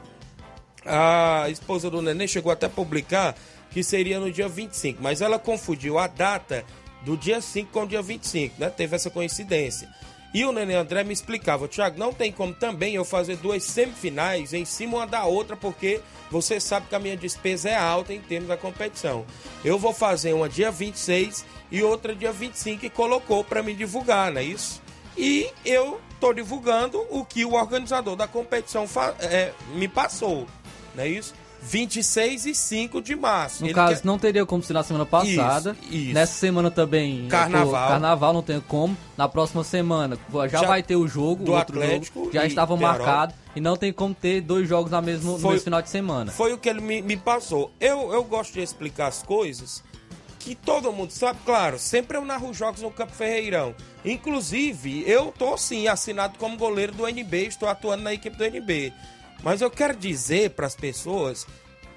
A 0.85 1.47
esposa 1.49 1.89
do 1.89 2.01
Nenê 2.01 2.27
chegou 2.27 2.51
até 2.51 2.65
a 2.65 2.69
publicar 2.69 3.35
que 3.69 3.83
seria 3.83 4.19
no 4.19 4.31
dia 4.31 4.49
25, 4.49 5.01
mas 5.01 5.21
ela 5.21 5.37
confundiu 5.37 5.99
a 5.99 6.07
data 6.07 6.65
do 7.03 7.15
dia 7.15 7.39
5 7.39 7.71
com 7.71 7.83
o 7.83 7.87
dia 7.87 8.01
25, 8.01 8.55
né? 8.59 8.69
Teve 8.69 8.95
essa 8.95 9.09
coincidência. 9.09 9.87
E 10.31 10.45
o 10.45 10.51
Nenê 10.51 10.75
André 10.75 11.03
me 11.03 11.13
explicava, 11.13 11.67
Thiago, 11.67 11.97
não 11.97 12.13
tem 12.13 12.31
como 12.31 12.53
também 12.53 12.93
eu 12.93 13.03
fazer 13.03 13.35
duas 13.37 13.63
semifinais 13.63 14.53
em 14.53 14.63
cima 14.63 14.97
uma 14.97 15.07
da 15.07 15.25
outra, 15.25 15.57
porque 15.57 16.01
você 16.29 16.59
sabe 16.59 16.87
que 16.87 16.95
a 16.95 16.99
minha 16.99 17.17
despesa 17.17 17.69
é 17.69 17.75
alta 17.75 18.13
em 18.13 18.21
termos 18.21 18.47
da 18.47 18.55
competição. 18.55 19.25
Eu 19.65 19.79
vou 19.79 19.91
fazer 19.91 20.33
uma 20.33 20.47
dia 20.47 20.69
26 20.69 21.43
e 21.71 21.81
outra 21.81 22.13
dia 22.13 22.31
25 22.31 22.85
e 22.85 22.89
colocou 22.89 23.43
para 23.43 23.63
me 23.63 23.73
divulgar, 23.73 24.31
não 24.31 24.41
é 24.41 24.43
isso? 24.43 24.81
E 25.17 25.49
eu 25.65 25.99
estou 26.11 26.33
divulgando 26.33 27.03
o 27.09 27.25
que 27.25 27.43
o 27.43 27.53
organizador 27.53 28.15
da 28.15 28.27
competição 28.27 28.85
é, 29.19 29.51
me 29.73 29.87
passou, 29.87 30.45
não 30.93 31.03
é 31.03 31.07
isso? 31.07 31.33
26 31.61 32.45
e 32.45 32.55
5 32.55 33.01
de 33.01 33.15
março. 33.15 33.61
No 33.61 33.67
Ele 33.67 33.73
caso, 33.73 34.01
quer... 34.01 34.07
não 34.07 34.17
teria 34.17 34.45
como 34.45 34.63
ser 34.63 34.73
na 34.73 34.83
semana 34.83 35.05
passada. 35.05 35.75
Isso, 35.81 35.93
isso. 35.95 36.13
Nessa 36.13 36.33
semana 36.33 36.71
também. 36.71 37.27
Carnaval. 37.27 37.89
Carnaval 37.89 38.33
não 38.33 38.41
tem 38.41 38.59
como. 38.61 38.97
Na 39.17 39.27
próxima 39.27 39.63
semana 39.63 40.17
já, 40.31 40.47
já 40.47 40.67
vai 40.67 40.81
ter 40.81 40.95
o 40.95 41.07
jogo, 41.07 41.43
do 41.43 41.51
o 41.51 41.55
outro 41.55 41.79
Atlético 41.79 42.19
jogo. 42.19 42.33
Já 42.33 42.45
estava 42.45 42.75
marcado. 42.75 43.33
E 43.55 43.59
não 43.59 43.75
tem 43.75 43.91
como 43.91 44.13
ter 44.13 44.41
dois 44.41 44.67
jogos 44.69 44.91
na 44.91 45.01
mesmo, 45.01 45.33
foi, 45.33 45.41
no 45.41 45.49
mesmo 45.49 45.63
final 45.63 45.81
de 45.81 45.89
semana. 45.89 46.31
Foi 46.31 46.53
o 46.53 46.57
que 46.57 46.69
ele 46.69 46.81
me, 46.81 47.01
me 47.01 47.17
passou. 47.17 47.71
Eu, 47.79 48.13
eu 48.13 48.23
gosto 48.23 48.53
de 48.53 48.61
explicar 48.61 49.07
as 49.07 49.23
coisas 49.23 49.83
que 50.39 50.55
todo 50.55 50.91
mundo 50.93 51.11
sabe, 51.11 51.39
claro, 51.45 51.77
sempre 51.77 52.17
eu 52.17 52.23
narro 52.23 52.53
jogos 52.53 52.81
no 52.81 52.89
Campo 52.89 53.11
Ferreirão. 53.11 53.75
Inclusive, 54.03 55.03
eu 55.05 55.33
tô 55.37 55.57
sim 55.57 55.87
assinado 55.87 56.39
como 56.39 56.57
goleiro 56.57 56.93
do 56.93 57.07
NB, 57.07 57.47
estou 57.47 57.67
atuando 57.67 58.03
na 58.03 58.13
equipe 58.13 58.37
do 58.37 58.45
NB. 58.45 58.93
Mas 59.43 59.61
eu 59.61 59.71
quero 59.71 59.95
dizer 59.95 60.51
para 60.51 60.67
as 60.67 60.75
pessoas 60.75 61.45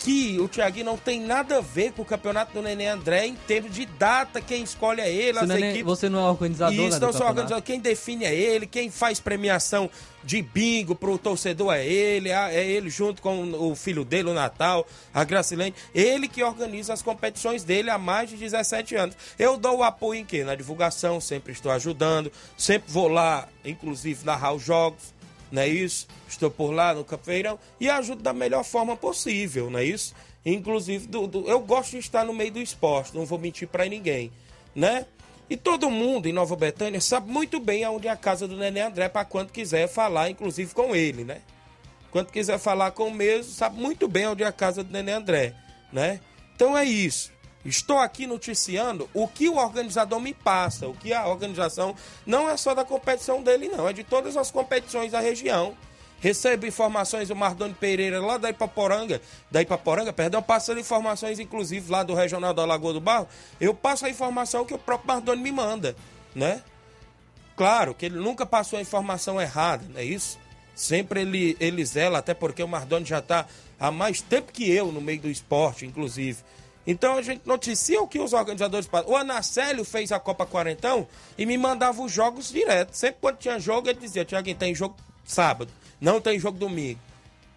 que 0.02 0.38
o 0.40 0.48
Thiaguinho 0.48 0.86
não 0.86 0.96
tem 0.96 1.20
nada 1.20 1.58
a 1.58 1.60
ver 1.60 1.92
com 1.92 2.02
o 2.02 2.04
campeonato 2.04 2.52
do 2.52 2.60
Nenê 2.60 2.88
André 2.88 3.26
em 3.26 3.36
termos 3.36 3.72
de 3.72 3.86
data, 3.86 4.40
quem 4.40 4.64
escolhe 4.64 5.00
é 5.00 5.08
ele, 5.10 5.38
as 5.38 5.46
Nenê, 5.46 5.68
equipes. 5.68 5.84
Você 5.84 6.08
não 6.08 6.18
é 6.18 6.28
organizador, 6.28 6.88
Isso, 6.88 6.98
não 6.98 7.12
sou 7.12 7.26
organizador. 7.26 7.62
Quem 7.62 7.78
define 7.78 8.24
é 8.24 8.34
ele, 8.34 8.66
quem 8.66 8.90
faz 8.90 9.20
premiação 9.20 9.88
de 10.24 10.42
bingo 10.42 10.96
pro 10.96 11.16
torcedor 11.18 11.72
é 11.72 11.86
ele, 11.86 12.30
é 12.30 12.66
ele 12.66 12.90
junto 12.90 13.22
com 13.22 13.52
o 13.52 13.76
filho 13.76 14.04
dele, 14.04 14.30
o 14.30 14.34
Natal, 14.34 14.84
a 15.14 15.22
Gracilene. 15.22 15.74
Ele 15.94 16.26
que 16.26 16.42
organiza 16.42 16.92
as 16.92 17.00
competições 17.02 17.62
dele 17.62 17.88
há 17.88 17.98
mais 17.98 18.28
de 18.28 18.36
17 18.36 18.96
anos. 18.96 19.16
Eu 19.38 19.56
dou 19.56 19.78
o 19.78 19.82
apoio 19.84 20.20
em 20.20 20.24
quê? 20.24 20.42
Na 20.42 20.56
divulgação, 20.56 21.20
sempre 21.20 21.52
estou 21.52 21.70
ajudando, 21.70 22.32
sempre 22.58 22.90
vou 22.90 23.06
lá, 23.06 23.48
inclusive, 23.64 24.24
narrar 24.24 24.52
os 24.52 24.62
jogos 24.62 25.21
não 25.52 25.60
é 25.60 25.68
isso? 25.68 26.08
Estou 26.26 26.50
por 26.50 26.72
lá 26.72 26.94
no 26.94 27.04
Capoeirão 27.04 27.58
e 27.78 27.90
ajudo 27.90 28.22
da 28.22 28.32
melhor 28.32 28.64
forma 28.64 28.96
possível, 28.96 29.70
não 29.70 29.78
é 29.78 29.84
isso? 29.84 30.14
Inclusive, 30.44 31.06
do, 31.06 31.26
do, 31.26 31.48
eu 31.48 31.60
gosto 31.60 31.92
de 31.92 31.98
estar 31.98 32.24
no 32.24 32.32
meio 32.32 32.50
do 32.50 32.58
esporte, 32.58 33.14
não 33.14 33.26
vou 33.26 33.38
mentir 33.38 33.68
para 33.68 33.84
ninguém, 33.84 34.32
né? 34.74 35.04
E 35.50 35.56
todo 35.56 35.90
mundo 35.90 36.26
em 36.26 36.32
Nova 36.32 36.56
Betânia 36.56 37.00
sabe 37.00 37.30
muito 37.30 37.60
bem 37.60 37.84
aonde 37.84 38.08
é 38.08 38.10
a 38.10 38.16
casa 38.16 38.48
do 38.48 38.56
Nenê 38.56 38.80
André 38.80 39.08
para 39.08 39.24
quando 39.24 39.52
quiser 39.52 39.86
falar, 39.88 40.30
inclusive 40.30 40.72
com 40.74 40.96
ele, 40.96 41.24
né? 41.24 41.42
Quando 42.10 42.30
quiser 42.30 42.58
falar 42.58 42.92
com 42.92 43.08
o 43.08 43.14
mesmo, 43.14 43.52
sabe 43.52 43.80
muito 43.80 44.08
bem 44.08 44.26
onde 44.26 44.42
é 44.42 44.46
a 44.46 44.52
casa 44.52 44.82
do 44.82 44.90
Nenê 44.90 45.12
André, 45.12 45.54
né? 45.92 46.20
Então 46.54 46.76
é 46.76 46.84
isso. 46.84 47.31
Estou 47.64 47.98
aqui 47.98 48.26
noticiando 48.26 49.08
o 49.14 49.28
que 49.28 49.48
o 49.48 49.56
organizador 49.56 50.20
me 50.20 50.34
passa, 50.34 50.88
o 50.88 50.94
que 50.94 51.12
a 51.12 51.26
organização 51.26 51.94
não 52.26 52.48
é 52.48 52.56
só 52.56 52.74
da 52.74 52.84
competição 52.84 53.42
dele, 53.42 53.68
não, 53.68 53.88
é 53.88 53.92
de 53.92 54.02
todas 54.02 54.36
as 54.36 54.50
competições 54.50 55.12
da 55.12 55.20
região. 55.20 55.76
Recebo 56.20 56.66
informações 56.66 57.28
do 57.28 57.36
Mardoni 57.36 57.74
Pereira 57.74 58.20
lá 58.20 58.38
da 58.38 58.48
Ipaporanga, 58.50 59.20
da 59.50 59.60
Ipaporanga, 59.60 60.12
perdão, 60.12 60.40
passando 60.40 60.78
informações 60.78 61.40
inclusive 61.40 61.90
lá 61.90 62.02
do 62.02 62.14
Regional 62.14 62.54
da 62.54 62.64
Lagoa 62.64 62.92
do 62.92 63.00
Barro. 63.00 63.28
Eu 63.60 63.74
passo 63.74 64.06
a 64.06 64.10
informação 64.10 64.64
que 64.64 64.74
o 64.74 64.78
próprio 64.78 65.08
Mardoni 65.08 65.42
me 65.42 65.50
manda, 65.50 65.96
né? 66.34 66.62
Claro 67.56 67.94
que 67.94 68.06
ele 68.06 68.16
nunca 68.16 68.46
passou 68.46 68.78
a 68.78 68.82
informação 68.82 69.40
errada, 69.40 69.84
não 69.88 70.00
é 70.00 70.04
isso? 70.04 70.38
Sempre 70.74 71.20
ele, 71.22 71.56
ele 71.60 71.84
zela, 71.84 72.18
até 72.18 72.34
porque 72.34 72.62
o 72.62 72.68
Mardoni 72.68 73.04
já 73.04 73.18
está 73.18 73.46
há 73.78 73.90
mais 73.90 74.20
tempo 74.20 74.52
que 74.52 74.70
eu 74.70 74.90
no 74.90 75.00
meio 75.00 75.20
do 75.20 75.28
esporte, 75.28 75.84
inclusive. 75.84 76.38
Então 76.86 77.16
a 77.16 77.22
gente 77.22 77.42
noticia 77.46 78.00
o 78.00 78.08
que 78.08 78.18
os 78.18 78.32
organizadores 78.32 78.86
passam. 78.86 79.10
O 79.12 79.16
Anacélio 79.16 79.84
fez 79.84 80.10
a 80.10 80.18
Copa 80.18 80.44
Quarentão 80.44 81.06
e 81.38 81.46
me 81.46 81.56
mandava 81.56 82.02
os 82.02 82.10
jogos 82.10 82.50
direto. 82.50 82.94
Sempre 82.94 83.18
quando 83.20 83.38
tinha 83.38 83.58
jogo, 83.58 83.88
ele 83.88 84.00
dizia: 84.00 84.24
Tiaguinho, 84.24 84.56
tem 84.56 84.74
jogo 84.74 84.96
sábado, 85.24 85.70
não 86.00 86.20
tem 86.20 86.38
jogo 86.38 86.58
domingo, 86.58 87.00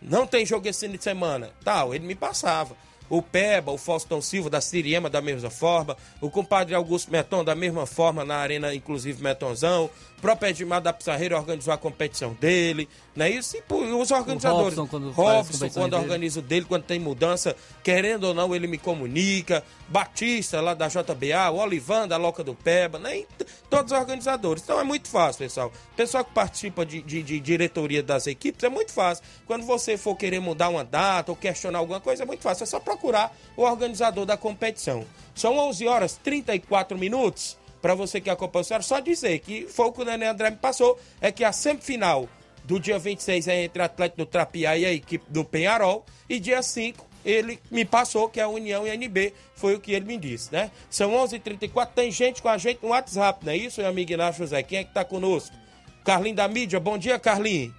não 0.02 0.28
tem 0.28 0.46
jogo 0.46 0.68
esse 0.68 0.88
fim 0.88 0.96
de 0.96 1.04
semana. 1.04 1.50
Tal, 1.64 1.94
ele 1.94 2.06
me 2.06 2.16
passava. 2.16 2.76
O 3.08 3.22
Peba, 3.22 3.72
o 3.72 3.78
Faustão 3.78 4.20
Silva, 4.20 4.50
da 4.50 4.60
Siriema, 4.60 5.10
da 5.10 5.22
mesma 5.22 5.50
forma. 5.50 5.96
O 6.20 6.30
compadre 6.30 6.74
Augusto 6.74 7.12
Meton, 7.12 7.44
da 7.44 7.54
mesma 7.54 7.86
forma, 7.86 8.26
na 8.26 8.38
arena, 8.38 8.74
inclusive 8.74 9.22
Metonzão. 9.22 9.92
O 10.17 10.21
próprio 10.21 10.49
Edmar 10.49 10.82
da 10.82 10.93
Pizarreira 10.93 11.38
organizou 11.38 11.73
a 11.73 11.78
competição 11.78 12.34
dele, 12.34 12.88
não 13.15 13.25
é 13.25 13.30
isso? 13.30 13.58
E 13.58 13.63
os 13.93 14.12
organizadores. 14.12 14.78
O 14.78 14.82
Robson, 14.82 14.88
quando, 14.88 15.12
Robson, 15.12 15.69
quando 15.69 15.93
organiza 15.93 16.39
o 16.39 16.43
dele, 16.43 16.65
quando 16.65 16.84
tem 16.84 16.99
mudança, 16.99 17.56
querendo 17.84 18.25
ou 18.25 18.34
não, 18.34 18.56
ele 18.56 18.67
me 18.67 18.78
comunica. 18.78 19.63
Batista, 19.88 20.60
lá 20.62 20.73
da 20.73 20.88
JBA, 20.88 21.51
o 21.51 21.58
Olivan, 21.58 22.08
da 22.08 22.17
Loca 22.17 22.43
do 22.43 22.56
Peba, 22.56 22.97
né? 22.97 23.23
todos 23.69 23.91
os 23.91 23.97
organizadores. 23.97 24.63
Então 24.63 24.80
é 24.80 24.84
muito 24.84 25.08
fácil, 25.08 25.39
pessoal. 25.39 25.71
Pessoal 25.95 26.23
que 26.23 26.32
participa 26.32 26.86
de, 26.86 27.01
de, 27.01 27.21
de 27.21 27.39
diretoria 27.39 28.01
das 28.01 28.25
equipes, 28.25 28.63
é 28.63 28.69
muito 28.69 28.91
fácil. 28.91 29.23
Quando 29.45 29.65
você 29.65 29.97
for 29.97 30.15
querer 30.15 30.39
mudar 30.39 30.69
uma 30.69 30.84
data 30.84 31.32
ou 31.32 31.36
questionar 31.36 31.80
alguma 31.80 31.99
coisa, 31.99 32.23
é 32.23 32.25
muito 32.25 32.41
fácil. 32.41 32.63
É 32.63 32.67
só 32.67 32.80
procurar 32.80 33.36
o 33.56 33.63
organizador 33.63 34.25
da 34.25 34.38
competição. 34.38 35.06
São 35.34 35.58
11 35.58 35.88
horas 35.88 36.19
34 36.23 36.97
minutos. 36.97 37.58
Para 37.86 37.93
você 37.93 38.19
que 38.19 38.32
acompanha 38.32 38.62
o 38.62 38.65
senhor, 38.65 38.82
só 38.82 39.00
dizer 39.00 39.38
que 39.38 39.67
foi 39.67 39.86
o 39.86 39.91
que 39.91 40.02
o 40.02 40.06
Nenê 40.06 40.26
André 40.26 40.50
me 40.50 40.58
passou, 40.58 41.00
é 41.21 41.32
que 41.32 41.43
a 41.43 41.52
semifinal 41.52 42.28
do 42.63 42.80
dia 42.80 42.98
26 42.98 43.48
é 43.48 43.63
entre 43.65 43.80
Atlético 43.80 44.17
do 44.17 44.26
Trapiá 44.26 44.76
e 44.76 44.88
a 44.88 44.91
equipe 44.91 45.24
do 45.30 45.45
Penharol, 45.45 46.04
e 46.28 46.39
dia 46.39 46.63
5 46.63 47.06
ele 47.24 47.60
me 47.69 47.86
passou 47.86 48.28
que 48.28 48.39
é 48.39 48.43
a 48.43 48.48
União 48.48 48.88
e 48.88 48.89
a 48.89 48.95
NB, 48.95 49.36
foi 49.54 49.76
o 49.76 49.80
que 49.80 49.91
ele 49.93 50.04
me 50.04 50.17
disse, 50.17 50.52
né? 50.52 50.71
São 50.89 51.13
11 51.13 51.36
h 51.36 51.43
34 51.43 51.93
tem 51.93 52.10
gente 52.10 52.41
com 52.41 52.50
a 52.50 52.58
gente 52.58 52.80
no 52.82 52.89
WhatsApp, 52.89 53.45
não 53.45 53.54
é 53.54 53.58
isso, 53.58 53.80
meu 53.80 53.91
amigo 53.91 54.12
Inácio 54.12 54.43
José? 54.43 54.63
Quem 54.63 54.80
é 54.80 54.84
que 54.84 54.91
tá 54.91 55.06
conosco? 55.06 55.56
Carlinho 56.04 56.38
da 56.38 56.48
mídia, 56.48 56.80
bom 56.80 56.98
dia, 56.98 57.19
Carlinho. 57.19 57.71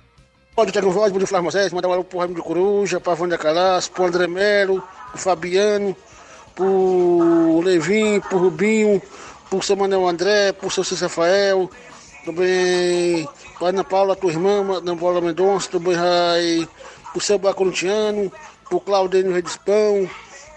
Bom 0.55 0.63
dia, 0.63 0.71
Tiago 0.71 0.93
Voz, 0.93 1.11
bom 1.11 1.19
dia, 1.19 1.27
Flávio 1.27 1.43
Moisés, 1.43 1.73
mandar 1.73 1.89
um 1.89 1.93
alô 1.93 2.05
pro 2.05 2.21
Raimundo 2.21 2.41
de 2.41 2.47
Coruja, 2.47 3.01
pra 3.01 3.15
Vânia 3.15 3.37
Calas, 3.37 3.89
pro 3.89 4.05
André 4.05 4.29
Melo, 4.29 4.81
pro 5.11 5.19
Fabiano, 5.19 5.97
pro 6.55 7.61
Levin, 7.61 8.21
pro 8.21 8.39
Rubinho, 8.39 9.03
por 9.51 9.65
seu 9.65 9.77
Manuel 9.77 10.09
André, 10.09 10.53
por 10.53 10.73
seu 10.73 10.85
Cícero 10.85 11.09
Rafael, 11.09 11.71
também 12.25 13.29
para 13.59 13.69
Ana 13.69 13.85
Paula, 13.85 14.17
tua 14.17 14.31
irmã, 14.31 14.79
Ana 14.79 14.97
Paula 14.97 15.21
Mendonça, 15.21 15.71
também 15.71 15.97
vai 15.97 16.69
por 17.13 17.23
seu 17.23 17.39
Bacontiano, 17.39 18.31
por 18.69 18.81
Claudênio 18.81 19.33
Redispão, 19.33 20.09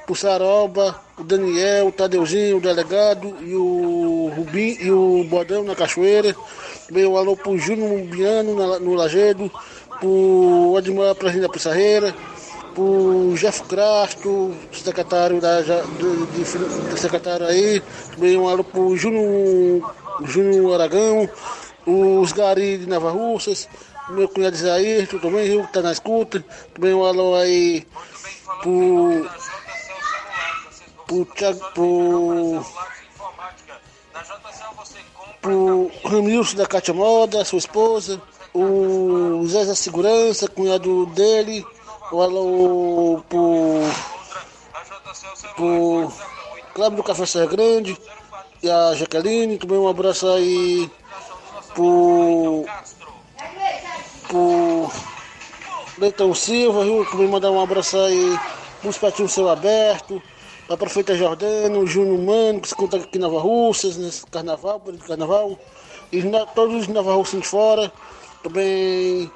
por 0.07 0.18
Saroba, 0.18 0.99
o 1.18 1.24
Daniel, 1.24 1.88
o 1.88 1.91
Tadeuzinho, 1.91 2.57
o 2.57 2.61
delegado 2.61 3.36
e 3.41 3.53
o 3.55 4.32
Rubim 4.36 4.76
e 4.82 4.91
o 4.91 5.24
Bodão 5.26 5.63
na 5.63 5.76
Cachoeira. 5.76 6.36
Também 6.88 7.05
um 7.05 7.16
alô 7.16 7.38
pro 7.38 7.57
Júnior 7.59 8.01
Biano 8.07 8.80
no 8.80 8.95
Lagedo, 8.95 9.51
pro 9.99 10.76
Admar 10.78 11.13
Presidente 11.13 11.47
da 11.47 11.53
Pissarreira, 11.53 12.16
o 12.78 13.34
Jeff 13.36 13.63
Crasto, 13.63 14.55
secretário 14.72 15.41
da, 15.41 15.61
de, 15.61 16.26
de, 16.36 16.99
secretário 16.99 17.45
aí, 17.45 17.82
também 18.11 18.38
um 18.38 18.47
alô 18.47 18.63
pro 18.63 18.95
Júnior, 18.95 19.93
Júnior 20.24 20.76
Aragão, 20.76 21.30
os 21.86 22.32
Gari 22.32 22.78
de 22.78 22.88
Nova 22.88 23.11
Russas, 23.11 23.67
meu 24.09 24.28
cunhado 24.28 24.55
Isair, 24.55 25.07
também, 25.20 25.47
Rio 25.47 25.67
que 25.67 25.74
tá 25.74 25.82
na 25.82 25.91
escuta, 25.91 26.43
também 26.74 26.93
um 26.93 27.05
alô 27.05 27.36
aí 27.36 27.86
pro 28.61 29.30
pro, 31.07 31.26
Thiago, 31.26 31.59
pro 35.41 35.91
Ramilson 36.05 36.57
da 36.57 36.67
Cátia 36.67 36.93
Moda, 36.93 37.43
sua 37.43 37.57
esposa, 37.57 38.22
o 38.53 39.43
Zé 39.47 39.65
da 39.65 39.76
Segurança, 39.76 40.47
cunhado 40.47 41.07
dele, 41.07 41.65
o 42.12 43.24
pro, 43.30 43.82
pro 45.55 46.12
Cláudio 46.74 46.97
do 46.97 47.03
Café 47.03 47.26
Serra 47.26 47.45
Grande 47.45 47.97
e 48.64 48.70
a 48.70 48.93
Jaqueline, 48.95 49.57
também 49.57 49.78
um 49.78 49.88
abraço 49.88 50.28
aí 50.28 50.89
pro, 51.76 52.66
pro 54.28 54.91
Leitão 55.97 56.34
Silva, 56.34 56.84
viu? 56.84 57.05
Também 57.05 57.28
mandar 57.28 57.51
um 57.51 57.62
abraço 57.62 57.97
aí 57.97 58.39
pro 58.82 58.89
Espatinho 58.89 59.30
Céu 59.30 59.49
Aberto, 59.49 60.22
a 60.70 60.78
prefeita 60.78 61.16
Jordano, 61.16 61.80
o 61.80 61.88
Júnior 61.88 62.20
Mano, 62.20 62.62
que 62.62 62.70
se 62.70 62.76
conta 62.76 62.97
aqui 62.97 63.18
em 63.18 63.22
Nova 63.22 63.39
Russas, 63.39 63.97
nesse 63.97 64.26
carnaval, 64.26 64.82
carnaval, 65.07 65.60
e 66.12 66.24
todos 66.55 66.76
os 66.76 66.88
Nova 66.88 67.14
Russas 67.14 67.41
de 67.41 67.47
fora, 67.47 67.91
também 68.43 69.32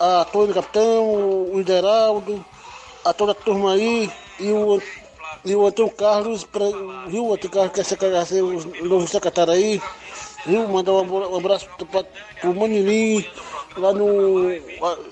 a 0.00 0.24
Tony 0.24 0.52
Capitão, 0.52 1.04
o 1.52 1.60
Ideraldo, 1.60 2.44
a 3.04 3.12
toda 3.12 3.32
a 3.32 3.34
turma 3.34 3.72
aí, 3.74 4.10
e 4.40 4.50
o, 4.50 4.80
e 5.44 5.54
o 5.54 5.66
Antônio 5.66 5.92
Carlos, 5.92 6.44
pra, 6.44 6.64
viu? 7.06 7.26
O 7.26 7.34
Antônio 7.34 7.50
Carlos 7.50 7.72
quer 7.72 7.84
ser, 7.84 7.96
quer 7.96 8.42
o 8.42 8.88
novo 8.88 9.06
secretário 9.06 9.52
aí, 9.52 9.80
viu? 10.46 10.66
Mandar 10.68 10.92
um 10.92 11.00
abra- 11.00 11.36
abraço 11.36 11.68
para 11.90 12.48
o 12.50 12.54
Manilim, 12.54 13.24
lá 13.76 13.92
no 13.92 14.48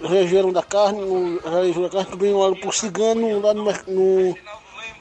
região 0.09 0.53
da 0.53 0.62
carne, 0.62 1.01
no 1.01 1.39
região 1.62 1.83
da 1.83 1.91
carne, 1.91 2.11
também 2.11 2.35
um 2.35 2.43
alô 2.43 2.57
pro 2.57 2.72
Cigano, 2.72 3.41
lá 3.41 3.53
no, 3.55 3.64
no 3.64 4.37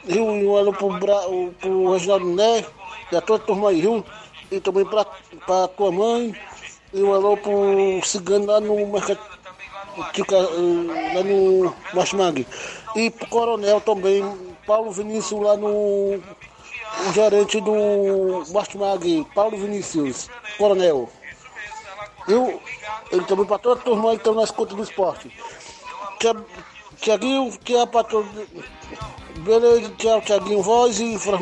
Rio, 0.06 0.26
um 0.26 0.58
alô 0.58 0.74
pro, 0.74 0.90
Bra, 1.00 1.28
o- 1.28 1.54
pro 1.60 1.92
Reginaldo 1.94 2.26
Né, 2.36 2.66
e 3.12 3.16
a 3.16 3.22
toda 3.22 3.44
a 3.44 3.46
turma 3.46 3.70
aí, 3.70 3.82
viu? 3.82 4.04
E 4.52 4.60
também 4.60 4.86
pra 4.86 5.06
tua 5.70 5.92
mãe, 5.92 6.36
e 6.94 7.02
um 7.02 7.14
alô 7.14 7.38
pro 7.38 8.02
Cigano 8.04 8.46
lá 8.48 8.60
no 8.60 8.76
mercado, 8.88 9.20
Tica, 10.14 10.36
eh, 10.36 11.14
lá 11.16 11.24
no 11.24 11.76
Machmangue. 11.94 12.48
E 12.96 13.10
pro 13.10 13.28
Coronel 13.28 13.82
também, 13.82 14.24
Paulo 14.66 14.92
Vinícius 14.92 15.42
lá 15.42 15.56
no 15.58 16.22
o 17.08 17.14
gerente 17.14 17.60
do 17.62 18.44
Machmangue, 18.54 19.26
Paulo 19.34 19.58
Vinícius, 19.58 20.30
Coronel. 20.58 21.10
Eu, 22.28 22.62
ele 23.12 23.26
também 23.26 23.46
para 23.46 23.58
toda 23.58 23.80
a 23.80 23.84
turma 23.84 24.14
estão 24.14 24.34
na 24.34 24.44
escuta 24.44 24.76
do 24.76 24.84
esporte. 24.84 25.32
Tia- 26.20 26.46
Tiaguinho, 26.98 27.52
que 27.60 27.76
é 27.76 27.86
para 27.86 28.04
todo. 28.04 28.28
Beleza, 29.40 29.90
tchau, 29.98 30.22
Tiaguinho 30.22 30.62
Voz 30.62 31.00
e 31.00 31.18
Fran. 31.18 31.38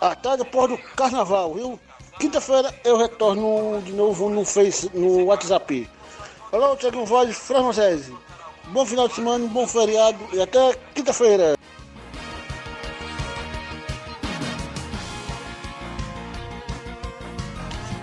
Até 0.00 0.36
depois 0.38 0.70
do 0.70 0.78
carnaval, 0.96 1.54
viu? 1.54 1.78
Quinta-feira 2.18 2.74
eu 2.84 2.96
retorno 2.96 3.82
de 3.82 3.92
novo 3.92 4.30
no 4.30 4.44
Face, 4.44 4.90
no 4.94 5.24
WhatsApp. 5.26 5.88
Alô, 6.52 6.76
Tiaguinho 6.76 7.06
Voz 7.06 7.30
e 7.30 7.32
Fran 7.32 7.62
Moisés. 7.62 8.10
Bom 8.72 8.84
final 8.84 9.06
de 9.06 9.14
semana, 9.14 9.46
bom 9.46 9.68
feriado 9.68 10.18
e 10.32 10.40
até 10.42 10.74
quinta-feira. 10.92 11.56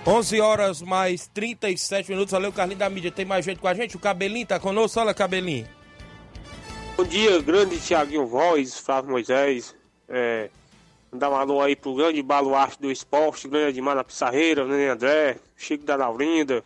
11 0.05 0.39
horas 0.39 0.81
mais 0.81 1.27
37 1.27 2.09
minutos. 2.09 2.31
Valeu, 2.31 2.53
Carlinhos 2.53 2.79
da 2.79 2.89
mídia. 2.89 3.11
Tem 3.11 3.25
mais 3.25 3.43
gente 3.43 3.59
com 3.59 3.67
a 3.67 3.73
gente? 3.73 3.97
O 3.97 3.99
Cabelinho 3.99 4.47
tá 4.47 4.57
conosco? 4.57 4.97
Fala, 4.97 5.13
Cabelinho. 5.13 5.67
Bom 6.95 7.03
dia, 7.03 7.41
grande 7.41 7.77
Tiaguinho 7.77 8.25
Voz, 8.25 8.79
Flávio 8.79 9.11
Moisés. 9.11 9.75
É, 10.07 10.49
mandar 11.11 11.29
um 11.29 11.35
alô 11.35 11.61
aí 11.61 11.75
pro 11.75 11.93
grande 11.93 12.23
baluarte 12.23 12.79
do 12.79 12.89
esporte, 12.89 13.49
grande 13.49 13.71
Edmar 13.71 13.95
na 13.95 14.05
Pissarreira, 14.05 14.65
Nenê 14.65 14.87
André, 14.87 15.37
Chico 15.57 15.83
da 15.83 15.97
Laurinda, 15.97 16.63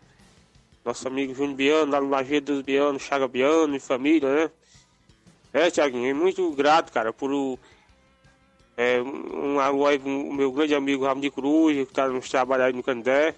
nosso 0.83 1.07
amigo 1.07 1.33
Júnior 1.33 1.55
Biano, 1.55 1.91
lá 1.91 2.01
no 2.01 2.09
Lajeiro 2.09 2.45
dos 2.45 2.61
Biano, 2.61 2.99
Chaga 2.99 3.27
Biano 3.27 3.75
e 3.75 3.79
família, 3.79 4.33
né? 4.33 4.51
É, 5.53 5.69
Tiaguinho, 5.69 6.09
é 6.09 6.13
muito 6.13 6.49
grato, 6.51 6.91
cara, 6.91 7.11
por 7.11 7.31
o. 7.31 7.59
É, 8.77 9.01
um 9.01 9.85
aí 9.85 9.99
pro 9.99 10.09
meu 10.09 10.51
grande 10.51 10.73
amigo 10.73 11.05
Ramon 11.05 11.19
de 11.21 11.29
Cruz, 11.29 11.87
que 11.87 11.93
tá 11.93 12.07
nos 12.07 12.29
trabalhos 12.29 12.65
aí 12.65 12.73
no 12.73 12.81
Candé. 12.81 13.35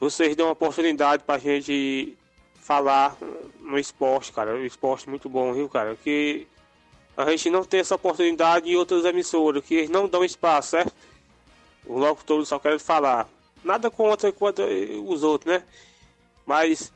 Vocês 0.00 0.34
dão 0.34 0.46
uma 0.46 0.52
oportunidade 0.52 1.22
pra 1.22 1.38
gente 1.38 2.16
falar 2.60 3.16
no 3.60 3.78
esporte, 3.78 4.32
cara. 4.32 4.54
O 4.54 4.64
esporte 4.64 5.08
muito 5.08 5.28
bom, 5.28 5.52
viu, 5.52 5.68
cara? 5.68 5.96
Que 6.02 6.46
a 7.16 7.30
gente 7.30 7.50
não 7.50 7.64
tem 7.64 7.80
essa 7.80 7.94
oportunidade 7.94 8.70
em 8.70 8.76
outras 8.76 9.04
emissoras, 9.04 9.64
que 9.64 9.74
eles 9.74 9.90
não 9.90 10.08
dão 10.08 10.24
espaço, 10.24 10.70
certo? 10.70 10.92
O 11.86 11.98
locutor 11.98 12.44
só 12.44 12.58
quer 12.58 12.78
falar. 12.78 13.28
Nada 13.62 13.90
contra, 13.90 14.32
contra 14.32 14.64
os 15.04 15.22
outros, 15.22 15.52
né? 15.52 15.62
Mas 16.46 16.92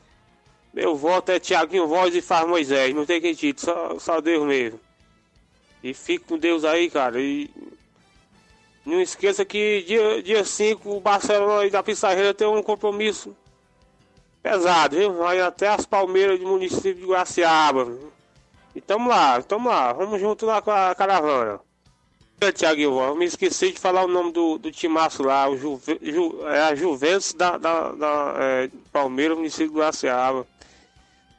meu 0.73 0.97
voto 0.97 1.31
é 1.31 1.39
Tiaguinho 1.39 1.87
Voz 1.87 2.15
e 2.15 2.21
Faz 2.21 2.47
Moisés. 2.47 2.95
Não 2.95 3.07
tem 3.07 3.21
quem 3.21 3.35
tire, 3.35 3.61
só, 3.61 3.99
só 3.99 4.21
Deus 4.21 4.47
mesmo. 4.47 4.81
E 5.83 5.95
fique 5.95 6.25
com 6.25 6.39
Deus 6.39 6.65
aí, 6.65 6.91
cara. 6.91 7.21
E 7.21 7.51
não 8.85 9.01
esqueça 9.01 9.45
que 9.45 9.83
dia, 9.87 10.23
dia 10.23 10.45
5 10.45 10.91
o 10.91 11.01
Barcelona 11.01 11.63
aí 11.63 11.71
da 11.71 11.83
Pissarreira 11.83 12.35
tem 12.35 12.47
um 12.47 12.63
compromisso 12.63 13.37
pesado, 14.43 14.97
viu? 14.97 15.15
Vai 15.15 15.41
até 15.41 15.69
as 15.69 15.87
Palmeiras 15.87 16.39
do 16.39 16.47
município 16.47 16.95
de 16.95 17.07
Guaciaba. 17.07 17.97
E 18.75 18.81
tamo 18.81 19.09
lá, 19.09 19.41
tamo 19.43 19.69
lá. 19.69 19.93
Vamos 19.93 20.21
junto 20.21 20.45
lá 20.45 20.61
com 20.61 20.71
a 20.71 20.95
caravana. 20.95 21.61
Tiaguinho, 22.53 23.01
eu 23.01 23.15
me 23.15 23.25
esqueci 23.25 23.73
de 23.73 23.79
falar 23.79 24.05
o 24.05 24.09
nome 24.09 24.33
do, 24.33 24.59
do 24.59 24.71
timaço 24.71 25.23
lá, 25.23 25.49
o 25.49 25.57
Juve, 25.57 25.99
Ju, 26.03 26.47
é 26.49 26.61
a 26.63 26.75
Juventus 26.75 27.33
da, 27.35 27.57
da, 27.57 27.93
da 27.93 28.35
é, 28.39 28.71
Palmeiras, 28.93 29.37
município 29.37 29.73
de 29.73 29.79
Guaciaba. 29.79 30.47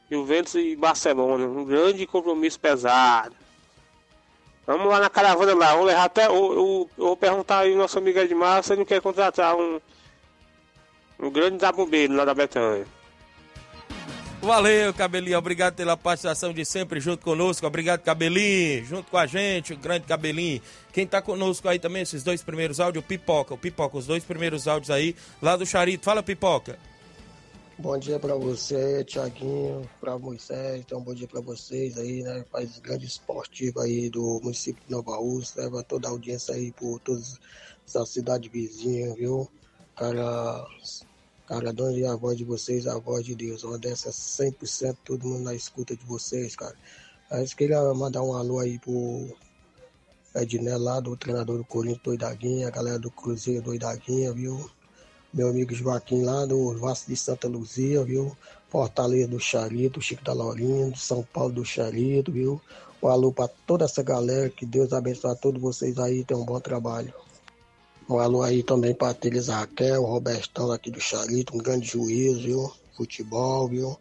Juventus 0.10 0.56
e 0.56 0.76
Barcelona, 0.76 1.46
um 1.46 1.66
grande 1.66 2.06
compromisso 2.06 2.60
pesado. 2.60 3.36
Vamos 4.66 4.88
lá 4.88 5.00
na 5.00 5.10
caravana 5.10 5.54
lá, 5.54 5.72
vamos 5.72 5.88
levar 5.88 6.06
até. 6.06 6.28
Eu, 6.28 6.90
vou 6.98 7.18
perguntar 7.18 7.60
aí 7.60 7.72
ao 7.72 7.78
nosso 7.78 7.98
amigo 7.98 8.20
Edmar 8.20 8.64
se 8.64 8.74
ele 8.74 8.80
não 8.80 8.86
quer 8.86 9.02
contratar 9.02 9.56
um, 9.56 9.80
um 11.20 11.30
grande 11.30 11.60
zabumbeiro 11.60 12.16
lá 12.16 12.26
da 12.26 12.34
Betânia. 12.34 12.88
Valeu, 14.42 14.94
Cabelinho. 14.94 15.38
Obrigado 15.38 15.76
pela 15.76 15.98
participação 15.98 16.54
de 16.54 16.64
sempre 16.64 17.00
junto 17.00 17.24
conosco. 17.24 17.66
Obrigado, 17.66 18.02
Cabelinho. 18.02 18.86
Junto 18.86 19.10
com 19.10 19.18
a 19.18 19.26
gente, 19.26 19.74
o 19.74 19.78
grande 19.78 20.06
Cabelinho. 20.06 20.62
Quem 20.94 21.08
tá 21.08 21.22
conosco 21.22 21.68
aí 21.68 21.80
também, 21.80 22.04
esses 22.04 22.24
dois 22.24 22.44
primeiros 22.44 22.80
áudios, 22.80 23.04
o 23.04 23.08
Pipoca. 23.08 23.54
O 23.56 23.58
Pipoca, 23.58 23.98
os 23.98 24.06
dois 24.06 24.24
primeiros 24.24 24.68
áudios 24.68 24.92
aí, 24.92 25.16
lá 25.42 25.56
do 25.56 25.66
Charito. 25.66 26.06
Fala, 26.06 26.22
Pipoca. 26.22 26.78
Bom 27.78 27.98
dia 27.98 28.18
pra 28.18 28.36
você, 28.36 29.04
Tiaguinho, 29.04 29.82
pra 30.00 30.18
Moisés, 30.18 30.80
então 30.80 31.02
bom 31.02 31.14
dia 31.14 31.28
pra 31.28 31.42
vocês 31.42 31.98
aí, 31.98 32.24
né? 32.24 32.46
Faz 32.50 32.80
grande 32.80 33.06
esportivo 33.06 33.82
aí 33.82 34.10
do 34.10 34.40
município 34.42 34.82
de 34.86 34.90
Nova 34.90 35.18
Rússia, 35.18 35.64
leva 35.64 35.84
toda 35.84 36.08
a 36.08 36.12
audiência 36.12 36.56
aí 36.56 36.72
por 36.72 37.00
todas 37.02 37.38
as 37.94 38.10
cidades 38.10 38.50
vizinhas, 38.50 39.14
viu? 39.16 39.52
Cara, 39.94 40.66
cara, 41.48 41.72
dando 41.74 42.06
a 42.08 42.16
voz 42.16 42.38
de 42.38 42.44
vocês, 42.44 42.88
a 42.88 42.98
voz 42.98 43.26
de 43.26 43.36
Deus, 43.36 43.64
uma 43.64 43.78
dessas 43.78 44.16
100%, 44.16 44.98
todo 45.04 45.28
mundo 45.28 45.44
na 45.44 45.54
escuta 45.54 45.96
de 45.96 46.06
vocês, 46.06 46.56
cara. 46.56 46.76
Mas 47.30 47.54
queria 47.54 47.82
mandar 47.94 48.22
um 48.24 48.34
alô 48.34 48.60
aí 48.60 48.80
pro 48.80 49.36
Edné 50.36 50.78
lá, 50.78 51.00
do 51.00 51.16
treinador 51.16 51.58
do 51.58 51.66
Corinthians, 51.66 52.04
Doidaguinha, 52.04 52.68
a 52.68 52.72
galera 52.72 53.00
do 53.00 53.12
Cruzeiro, 53.12 53.64
Doidaguinha, 53.64 54.32
viu? 54.34 54.70
meu 55.36 55.50
amigo 55.50 55.76
Joaquim 55.76 56.24
lá 56.24 56.46
do 56.46 56.78
Vasco 56.80 57.10
de 57.10 57.18
Santa 57.18 57.46
Luzia, 57.46 58.02
viu? 58.06 58.36
Fortaleza 58.70 59.28
do 59.28 59.38
Charito, 59.38 60.02
Chico 60.02 60.24
da 60.24 60.32
Laurinha, 60.32 60.90
do 60.90 60.98
São 60.98 61.28
Paulo 61.34 61.52
do 61.52 61.66
Charito, 61.66 62.32
viu? 62.32 62.62
Um 63.04 63.10
alô 63.10 63.34
para 63.34 63.50
toda 63.68 63.84
essa 63.84 64.02
galera, 64.02 64.50
que 64.50 64.66
Deus 64.66 64.94
abençoe 64.94 65.32
a 65.32 65.36
todos 65.36 65.62
vocês 65.62 66.00
aí, 66.00 66.24
tenham 66.24 66.42
um 66.42 66.46
bom 66.46 66.58
trabalho. 66.62 67.14
Um 68.08 68.20
alô 68.20 68.44
aí 68.44 68.62
também 68.62 68.94
para 68.94 69.14
Teresa 69.14 69.56
Raquel, 69.56 70.04
o 70.04 70.06
Robertão 70.06 70.72
aqui 70.72 70.92
do 70.92 71.00
Charito, 71.02 71.56
um 71.56 71.58
grande 71.60 71.88
juiz, 71.88 72.40
viu? 72.40 72.72
Futebol, 72.96 73.68
viu? 73.68 73.98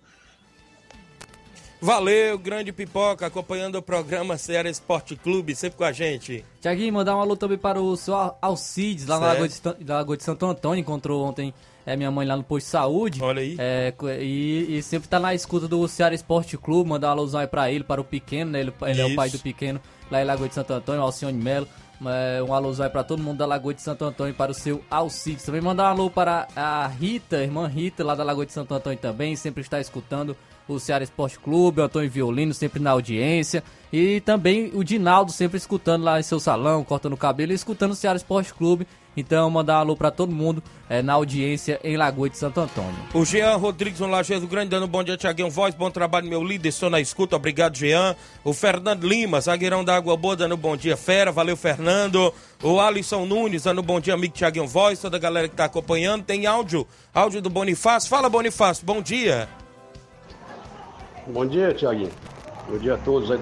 Valeu, 1.81 2.39
grande 2.39 2.73
Pipoca, 2.73 3.27
acompanhando 3.27 3.77
o 3.77 3.83
programa 3.83 4.39
Ceará 4.39 4.71
Esporte 4.71 5.17
Clube, 5.17 5.55
sempre 5.55 5.77
com 5.77 5.85
a 5.85 5.93
gente. 5.93 6.43
Tiaguinho, 6.61 6.93
mandar 6.95 7.15
um 7.17 7.21
alô 7.21 7.37
também 7.37 7.59
para 7.59 7.81
o 7.81 7.95
seu 7.97 8.15
Al- 8.15 8.39
Alcides, 8.41 9.07
lá 9.07 9.21
na. 9.21 9.27
Lagoa 9.27 9.49
de, 9.49 9.61
da 9.85 9.95
Lagoa 9.97 10.17
de 10.17 10.23
Santo 10.23 10.47
Antônio. 10.47 10.81
Encontrou 10.81 11.23
ontem 11.23 11.53
é, 11.85 11.95
minha 11.95 12.11
mãe 12.11 12.27
lá 12.27 12.39
no 12.39 12.43
posto 12.43 12.67
de 12.67 12.71
saúde. 12.71 13.23
Olha 13.23 13.43
aí. 13.43 13.57
É, 13.59 13.93
e, 14.23 14.79
e 14.79 14.83
sempre 14.83 15.09
tá 15.09 15.21
na 15.21 15.35
escuta 15.35 15.69
do 15.69 15.87
Ceará 15.87 16.15
Esporte 16.15 16.57
Clube. 16.57 16.89
Mandar 16.89 17.09
um 17.09 17.13
alôzão 17.13 17.41
aí 17.41 17.47
pra 17.47 17.71
ele, 17.71 17.85
para 17.85 18.01
o 18.01 18.05
pequeno, 18.05 18.53
né? 18.53 18.61
Ele, 18.61 18.73
ele 18.87 19.01
é 19.03 19.05
o 19.05 19.15
pai 19.15 19.29
do 19.29 19.39
pequeno 19.39 19.79
lá 20.11 20.23
em 20.23 20.25
Lagoa 20.25 20.49
de 20.49 20.55
Santo 20.55 20.73
Antônio, 20.73 21.03
Alcione 21.03 21.37
Melo. 21.37 21.69
Um 22.01 22.53
alôzão 22.53 22.85
aí 22.85 22.91
pra 22.91 23.05
todo 23.05 23.23
mundo 23.23 23.39
da 23.39 23.47
Lagoa 23.47 23.73
de 23.73 23.81
Santo 23.83 24.05
Antônio 24.05 24.35
para 24.35 24.51
o 24.51 24.55
seu 24.55 24.85
Alcides. 24.91 25.45
Também 25.45 25.61
mandar 25.61 25.85
um 25.85 25.87
alô 25.87 26.11
para 26.11 26.49
a 26.55 26.87
Rita, 26.87 27.43
irmã 27.43 27.67
Rita, 27.67 28.05
lá 28.05 28.15
da 28.15 28.25
Lagoa 28.25 28.45
de 28.45 28.53
Santo 28.53 28.75
Antônio 28.75 28.99
também, 28.99 29.37
sempre 29.37 29.63
está 29.63 29.81
escutando 29.81 30.37
o 30.67 30.79
Ceará 30.79 31.05
Esporte 31.05 31.39
Clube, 31.39 31.81
o 31.81 31.85
Antônio 31.85 32.11
Violino 32.11 32.55
sempre 32.55 32.81
na 32.81 32.91
audiência. 32.91 33.63
E 33.93 34.21
também 34.21 34.71
o 34.75 34.83
Dinaldo 34.83 35.31
sempre 35.31 35.57
escutando 35.57 36.05
lá 36.05 36.19
em 36.19 36.23
seu 36.23 36.41
salão, 36.41 36.83
cortando 36.83 37.13
o 37.13 37.19
cabelo 37.19 37.53
e 37.53 37.55
escutando 37.55 37.93
o 37.93 37.97
Ceará 37.97 38.17
Esporte 38.17 38.53
Clube. 38.53 38.87
Então, 39.17 39.49
mandar 39.49 39.79
um 39.79 39.81
alô 39.81 39.97
para 39.97 40.11
todo 40.11 40.33
mundo 40.33 40.62
é, 40.89 41.03
na 41.03 41.15
audiência 41.15 41.81
em 41.85 41.97
Lagoa 41.97 42.29
de 42.29 42.37
Santo 42.37 42.61
Antônio. 42.61 42.95
O 43.12 43.25
Jean 43.25 43.57
Rodrigues, 43.57 44.01
um 44.01 44.07
Lajeado 44.09 44.47
Grande, 44.47 44.71
dando 44.71 44.87
um 44.87 44.89
bom 44.89 45.03
dia, 45.03 45.17
Tiaguinho 45.17 45.51
Voz, 45.51 45.75
bom 45.75 45.91
trabalho, 45.91 46.29
meu 46.29 46.43
líder, 46.43 46.69
estou 46.69 46.91
na 46.91 47.01
escuta, 47.01 47.37
obrigado, 47.37 47.77
Jean. 47.77 48.17
O 48.43 48.53
Fernando 48.53 49.07
Lima, 49.07 49.41
zagueirão 49.41 49.85
da 49.85 49.97
Água 49.97 50.17
Boa, 50.17 50.37
dando 50.37 50.55
um 50.55 50.59
bom 50.59 50.77
dia, 50.77 50.97
fera, 50.97 51.31
valeu, 51.31 51.57
Fernando. 51.57 52.33
O 52.62 52.81
Alisson 52.81 53.25
Nunes, 53.25 53.65
dando 53.65 53.81
um 53.81 53.85
bom 53.85 54.01
dia, 54.01 54.15
amigo 54.15 54.35
Tiaguinho 54.35 54.67
Voz, 54.67 54.99
toda 54.99 55.17
a 55.17 55.21
galera 55.21 55.49
que 55.49 55.55
está 55.55 55.65
acompanhando. 55.65 56.25
Tem 56.25 56.47
áudio, 56.47 56.87
áudio 57.15 57.41
do 57.41 57.51
Bonifácio. 57.51 58.09
Fala, 58.09 58.29
Bonifácio, 58.29 58.85
bom 58.85 59.01
dia. 59.01 59.49
Bom 61.27 61.47
dia, 61.47 61.73
Tiaguinho. 61.73 62.12
Bom 62.69 62.79
dia 62.79 62.95
a 62.95 62.99
todos 62.99 63.31
aí, 63.31 63.39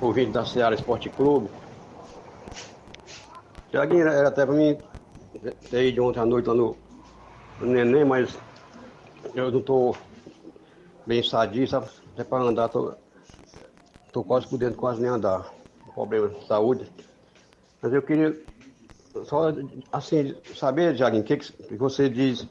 ouvintes 0.00 0.32
da 0.32 0.44
Seara 0.44 0.74
Esporte 0.74 1.08
Clube. 1.08 1.48
Tiaguinho, 3.72 4.06
era 4.06 4.28
até 4.28 4.44
pra 4.44 4.54
mim 4.54 4.78
ter 5.70 5.88
ido 5.88 6.04
ontem 6.04 6.20
à 6.20 6.26
noite 6.26 6.46
lá 6.46 6.54
no, 6.54 6.76
no 7.58 7.66
Neném, 7.66 8.04
mas 8.04 8.38
eu 9.34 9.50
não 9.50 9.62
tô 9.62 9.96
bem 11.06 11.22
sadio, 11.22 11.66
sabe? 11.66 11.88
Até 12.12 12.22
pra 12.22 12.36
andar, 12.40 12.68
tô, 12.68 12.92
tô 14.12 14.22
quase 14.22 14.46
podendo 14.46 14.76
quase 14.76 15.00
nem 15.00 15.08
andar. 15.08 15.50
Problema 15.94 16.28
de 16.28 16.46
saúde. 16.46 16.92
Mas 17.80 17.94
eu 17.94 18.02
queria 18.02 18.38
só, 19.24 19.46
assim, 19.90 20.36
saber, 20.54 20.94
Tiaguinho, 20.94 21.22
o 21.22 21.24
que, 21.24 21.38
que 21.38 21.76
você 21.76 22.10
diz, 22.10 22.46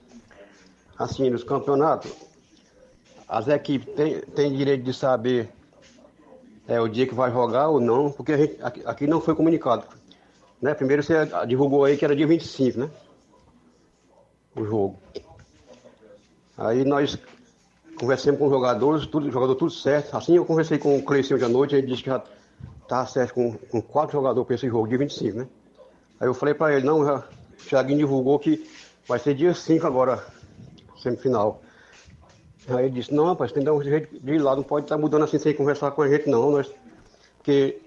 assim, 0.98 1.30
nos 1.30 1.44
campeonatos. 1.44 2.12
As 3.28 3.48
equipes 3.48 3.94
têm, 4.34 4.58
direito 4.58 4.84
de 4.84 4.94
saber 4.94 5.54
é, 6.68 6.82
o 6.82 6.88
dia 6.88 7.06
que 7.06 7.14
vai 7.14 7.32
jogar 7.32 7.68
ou 7.68 7.80
não, 7.80 8.12
porque 8.12 8.36
gente, 8.36 8.64
aqui, 8.64 8.82
aqui 8.86 9.08
não 9.08 9.22
foi 9.22 9.36
comunicado. 9.36 10.01
Né? 10.62 10.74
Primeiro 10.74 11.02
você 11.02 11.14
divulgou 11.48 11.86
aí 11.86 11.98
que 11.98 12.06
era 12.06 12.16
dia 12.16 12.28
25, 12.28 12.80
né? 12.80 12.90
O 14.56 14.64
jogo. 14.64 15.00
Aí 16.58 16.86
nós 16.86 17.18
conversamos 17.96 18.40
com 18.40 18.46
os 18.46 18.52
jogadores, 18.52 19.08
tudo, 19.08 19.32
jogador 19.32 19.56
tudo 19.56 19.72
certo. 19.72 20.16
Assim 20.16 20.36
eu 20.36 20.46
conversei 20.46 20.78
com 20.78 20.98
o 20.98 21.04
Cleicinho 21.04 21.38
hoje 21.38 21.46
à 21.46 21.50
noite, 21.50 21.76
ele 21.76 21.88
disse 21.88 22.04
que 22.04 22.10
já 22.10 22.24
tá 22.88 23.06
certo 23.06 23.34
com, 23.34 23.54
com 23.54 23.82
quatro 23.82 24.14
jogadores 24.14 24.46
para 24.46 24.56
esse 24.56 24.68
jogo, 24.68 24.88
dia 24.88 24.98
25, 24.98 25.38
né? 25.40 25.48
Aí 26.20 26.28
eu 26.28 26.34
falei 26.34 26.54
para 26.54 26.76
ele, 26.76 26.86
não, 26.86 27.04
já, 27.04 27.18
o 27.18 27.24
Thiaguinho 27.68 28.00
divulgou 28.00 28.38
que 28.38 28.70
vai 29.08 29.18
ser 29.18 29.34
dia 29.34 29.56
5 29.56 29.88
agora, 29.88 30.24
semifinal. 31.02 31.62
Aí 32.68 32.86
ele 32.86 32.92
disse, 32.92 33.12
não, 33.14 33.26
rapaz, 33.26 33.52
tem 33.52 33.62
que 33.64 33.66
dar 33.66 33.74
um 33.74 33.82
jeito 33.82 34.20
de 34.20 34.34
ir 34.34 34.38
lá, 34.38 34.56
não 34.56 34.62
pode 34.62 34.86
estar 34.86 34.96
tá 34.96 35.02
mudando 35.02 35.24
assim 35.24 35.40
sem 35.40 35.56
conversar 35.56 35.92
com 35.92 36.04
a 36.04 36.08
gente 36.08 36.30
não, 36.30 36.52
nós, 36.52 36.72
porque 37.38 37.81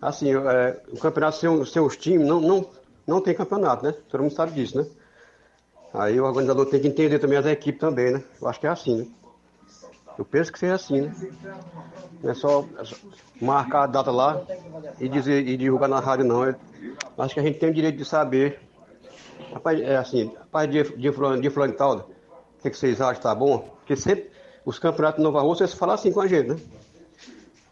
assim, 0.00 0.34
é, 0.34 0.80
o 0.92 0.98
campeonato 0.98 1.36
sem, 1.36 1.64
sem 1.64 1.82
os 1.82 1.96
times 1.96 2.26
não, 2.26 2.40
não, 2.40 2.70
não 3.06 3.20
tem 3.20 3.34
campeonato, 3.34 3.84
né? 3.84 3.94
Todo 4.08 4.22
mundo 4.22 4.34
sabe 4.34 4.52
disso, 4.52 4.78
né? 4.78 4.86
Aí 5.92 6.20
o 6.20 6.24
organizador 6.24 6.66
tem 6.66 6.80
que 6.80 6.88
entender 6.88 7.18
também 7.18 7.38
as 7.38 7.46
equipes 7.46 7.80
também, 7.80 8.12
né? 8.12 8.22
Eu 8.40 8.48
acho 8.48 8.60
que 8.60 8.66
é 8.66 8.70
assim, 8.70 8.98
né? 8.98 9.06
Eu 10.18 10.24
penso 10.24 10.52
que 10.52 10.58
seja 10.58 10.74
assim, 10.74 11.02
né? 11.02 11.14
Não 12.22 12.30
é 12.30 12.34
só 12.34 12.66
marcar 13.40 13.84
a 13.84 13.86
data 13.86 14.10
lá 14.10 14.42
e 15.00 15.08
dizer 15.08 15.46
e 15.46 15.56
divulgar 15.56 15.88
na 15.88 16.00
rádio, 16.00 16.26
não. 16.26 16.44
Eu 16.44 16.56
acho 17.18 17.34
que 17.34 17.40
a 17.40 17.42
gente 17.42 17.58
tem 17.58 17.70
o 17.70 17.74
direito 17.74 17.96
de 17.96 18.04
saber. 18.04 18.60
Rapaz, 19.52 19.80
é 19.80 19.96
assim, 19.96 20.32
rapaz 20.36 20.68
de, 20.70 20.82
de, 20.82 21.40
de 21.40 21.50
fulano 21.50 21.72
e 21.72 21.76
tal, 21.76 21.96
o 21.96 22.62
que, 22.62 22.70
que 22.70 22.76
vocês 22.76 23.00
acham, 23.00 23.22
tá 23.22 23.34
bom? 23.34 23.58
Porque 23.78 23.96
sempre 23.96 24.30
os 24.64 24.78
campeonatos 24.78 25.18
de 25.18 25.24
Nova 25.24 25.40
Rússia, 25.40 25.64
eles 25.64 25.74
falam 25.74 25.94
assim 25.94 26.12
com 26.12 26.20
a 26.20 26.26
gente, 26.26 26.48
né? 26.48 26.56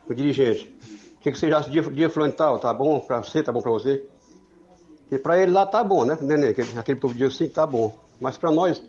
O 0.08 0.14
dirigente. 0.14 0.74
Que, 1.32 1.82
que 1.82 2.08
fulano 2.08 2.32
e 2.32 2.36
tal, 2.36 2.58
tá 2.60 2.72
bom 2.72 3.00
pra 3.00 3.18
você, 3.20 3.42
tá 3.42 3.50
bom 3.50 3.60
pra 3.60 3.72
você? 3.72 4.06
E 5.10 5.18
pra 5.18 5.36
ele 5.36 5.50
lá 5.50 5.66
tá 5.66 5.82
bom, 5.82 6.04
né, 6.04 6.16
Nenê? 6.20 6.48
Aquele, 6.48 6.78
aquele 6.78 7.00
povo 7.00 7.14
dia 7.14 7.28
5 7.28 7.52
tá 7.52 7.66
bom. 7.66 7.98
Mas 8.20 8.38
pra 8.38 8.50
nós, 8.50 8.80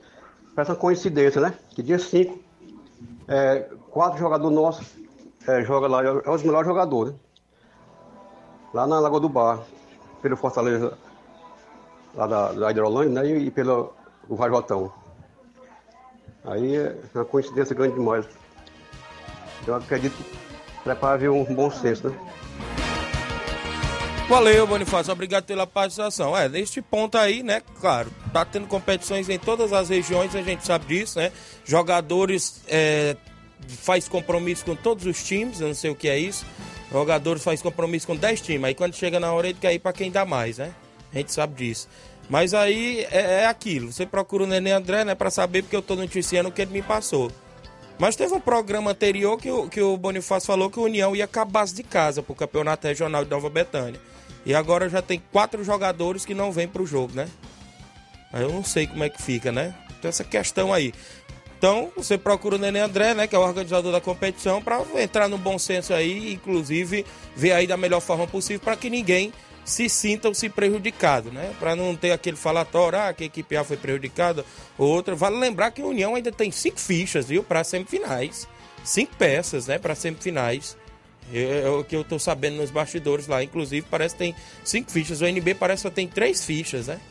parece 0.53 0.71
uma 0.71 0.77
coincidência, 0.77 1.41
né? 1.41 1.53
Que 1.69 1.81
dia 1.81 1.97
5, 1.97 2.37
é, 3.27 3.69
quatro 3.89 4.19
jogadores 4.19 4.55
nossos 4.55 4.87
é, 5.47 5.63
jogam 5.63 5.89
lá, 5.89 6.03
é 6.03 6.29
os 6.29 6.43
melhores 6.43 6.67
jogadores, 6.67 7.13
né? 7.13 7.19
Lá 8.73 8.85
na 8.85 8.99
Lagoa 8.99 9.19
do 9.19 9.29
Bar, 9.29 9.63
pelo 10.21 10.37
Fortaleza, 10.37 10.95
lá 12.13 12.27
da, 12.27 12.51
da 12.51 12.69
Hidrolândia, 12.69 13.23
né? 13.23 13.27
E, 13.27 13.47
e 13.47 13.51
pelo 13.51 13.93
o 14.29 14.35
Vajotão. 14.35 14.93
Aí 16.45 16.75
é 16.75 16.95
uma 17.15 17.25
coincidência 17.25 17.75
grande 17.75 17.95
demais. 17.95 18.27
Eu 19.65 19.73
acredito 19.73 20.15
que 20.15 20.46
para 20.95 21.13
haver 21.13 21.29
um 21.29 21.43
bom 21.43 21.69
senso, 21.71 22.09
né? 22.09 22.17
Valeu, 24.29 24.67
Bonifácio. 24.67 25.13
Obrigado 25.13 25.45
pela 25.45 25.65
participação. 25.65 26.37
É, 26.37 26.49
neste 26.49 26.81
ponto 26.81 27.17
aí, 27.17 27.41
né, 27.41 27.61
claro, 27.79 28.11
tá 28.33 28.43
tendo 28.43 28.67
competições 28.67 29.29
em 29.29 29.39
todas 29.39 29.71
as 29.71 29.87
regiões, 29.87 30.35
a 30.35 30.41
gente 30.41 30.65
sabe 30.65 30.85
disso, 30.85 31.17
né? 31.17 31.31
Jogadores 31.63 32.61
é, 32.67 33.15
faz 33.69 34.09
compromisso 34.09 34.65
com 34.65 34.75
todos 34.75 35.05
os 35.05 35.23
times, 35.23 35.61
eu 35.61 35.67
não 35.67 35.73
sei 35.73 35.91
o 35.91 35.95
que 35.95 36.09
é 36.09 36.19
isso. 36.19 36.45
Jogadores 36.91 37.41
faz 37.41 37.61
compromisso 37.61 38.05
com 38.05 38.17
10 38.17 38.41
times, 38.41 38.65
aí 38.65 38.75
quando 38.75 38.95
chega 38.95 39.17
na 39.17 39.31
hora 39.31 39.47
ele 39.47 39.57
quer 39.59 39.73
ir 39.73 39.79
para 39.79 39.93
quem 39.93 40.11
dá 40.11 40.25
mais, 40.25 40.57
né? 40.57 40.73
A 41.13 41.17
gente 41.17 41.31
sabe 41.31 41.55
disso. 41.55 41.87
Mas 42.29 42.53
aí 42.53 43.07
é, 43.09 43.43
é 43.43 43.45
aquilo, 43.45 43.93
você 43.93 44.05
procura 44.05 44.43
o 44.43 44.47
Nenê 44.47 44.71
André, 44.71 45.05
né, 45.05 45.15
para 45.15 45.31
saber 45.31 45.61
porque 45.63 45.75
eu 45.75 45.81
tô 45.81 45.95
noticiando 45.95 46.49
o 46.49 46.51
que 46.51 46.61
ele 46.61 46.73
me 46.73 46.81
passou. 46.81 47.31
Mas 47.99 48.15
teve 48.15 48.33
um 48.33 48.39
programa 48.39 48.91
anterior 48.91 49.37
que 49.37 49.49
o, 49.49 49.67
que 49.67 49.81
o 49.81 49.97
Bonifácio 49.97 50.47
falou 50.47 50.69
que 50.69 50.79
o 50.79 50.83
União 50.83 51.15
ia 51.15 51.27
com 51.27 51.39
a 51.39 51.45
base 51.45 51.73
de 51.73 51.83
casa 51.83 52.21
pro 52.21 52.35
Campeonato 52.35 52.87
Regional 52.87 53.23
de 53.23 53.31
Nova 53.31 53.49
Betânia. 53.49 53.99
E 54.45 54.53
agora 54.53 54.87
já 54.87 55.01
tem 55.01 55.21
quatro 55.31 55.63
jogadores 55.63 56.25
que 56.25 56.33
não 56.33 56.51
vêm 56.51 56.67
pro 56.67 56.85
jogo, 56.85 57.13
né? 57.15 57.27
Aí 58.31 58.43
eu 58.43 58.49
não 58.49 58.63
sei 58.63 58.87
como 58.87 59.03
é 59.03 59.09
que 59.09 59.21
fica, 59.21 59.51
né? 59.51 59.73
Tem 60.01 60.09
essa 60.09 60.23
questão 60.23 60.71
aí. 60.71 60.93
Então, 61.57 61.91
você 61.95 62.19
procura 62.19 62.55
o 62.55 62.59
Nenê 62.59 62.79
André, 62.79 63.15
né, 63.15 63.25
que 63.25 63.35
é 63.35 63.39
o 63.39 63.41
organizador 63.41 63.91
da 63.91 63.99
competição, 63.99 64.61
para 64.61 64.79
entrar 65.01 65.27
no 65.27 65.39
bom 65.39 65.57
senso 65.57 65.91
aí, 65.91 66.31
inclusive 66.33 67.03
ver 67.35 67.51
aí 67.51 67.65
da 67.65 67.75
melhor 67.75 67.99
forma 67.99 68.27
possível 68.27 68.59
para 68.59 68.77
que 68.77 68.91
ninguém 68.91 69.33
se 69.67 69.89
sintam 69.89 70.33
se 70.33 70.47
prejudicado, 70.47 71.29
né? 71.29 71.53
Para 71.59 71.75
não 71.75 71.93
ter 71.93 72.11
aquele 72.11 72.37
falatório, 72.37 72.99
ah, 72.99 73.13
que 73.13 73.23
a 73.23 73.27
equipe 73.27 73.57
A 73.57 73.65
foi 73.65 73.75
prejudicada, 73.75 74.45
ou 74.77 74.87
outra. 74.87 75.13
Vale 75.13 75.37
lembrar 75.37 75.71
que 75.71 75.81
a 75.81 75.85
União 75.85 76.15
ainda 76.15 76.31
tem 76.31 76.49
cinco 76.51 76.79
fichas, 76.79 77.25
viu, 77.25 77.43
para 77.43 77.65
semifinais. 77.65 78.47
Cinco 78.81 79.17
peças, 79.17 79.67
né, 79.67 79.77
para 79.77 79.93
semifinais. 79.93 80.77
É 81.33 81.67
o 81.67 81.83
que 81.83 81.93
eu 81.93 82.05
tô 82.05 82.17
sabendo 82.17 82.55
nos 82.55 82.71
bastidores 82.71 83.27
lá, 83.27 83.43
inclusive, 83.43 83.85
parece 83.91 84.15
que 84.15 84.19
tem 84.19 84.35
cinco 84.63 84.89
fichas. 84.89 85.19
O 85.19 85.25
NB 85.25 85.55
parece 85.55 85.83
que 85.83 85.89
só 85.89 85.93
tem 85.93 86.07
três 86.07 86.45
fichas, 86.45 86.87
né? 86.87 87.01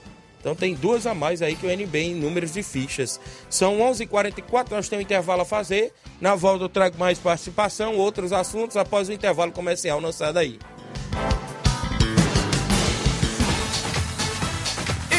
Então 0.40 0.54
tem 0.54 0.74
duas 0.74 1.06
a 1.06 1.12
mais 1.12 1.42
aí 1.42 1.56
que 1.56 1.66
o 1.66 1.70
NB 1.70 1.98
em 1.98 2.14
números 2.14 2.54
de 2.54 2.62
fichas. 2.62 3.20
São 3.50 3.80
11:44 3.80 4.00
h 4.00 4.06
44 4.06 4.76
nós 4.76 4.88
temos 4.88 5.02
um 5.02 5.04
intervalo 5.04 5.42
a 5.42 5.44
fazer. 5.44 5.92
Na 6.18 6.34
volta 6.34 6.64
eu 6.64 6.68
trago 6.70 6.96
mais 6.96 7.18
participação, 7.18 7.96
outros 7.96 8.32
assuntos 8.32 8.78
após 8.78 9.10
o 9.10 9.12
intervalo 9.12 9.52
comercial. 9.52 10.00
Não 10.00 10.12
sai 10.12 10.32
daí. 10.32 10.58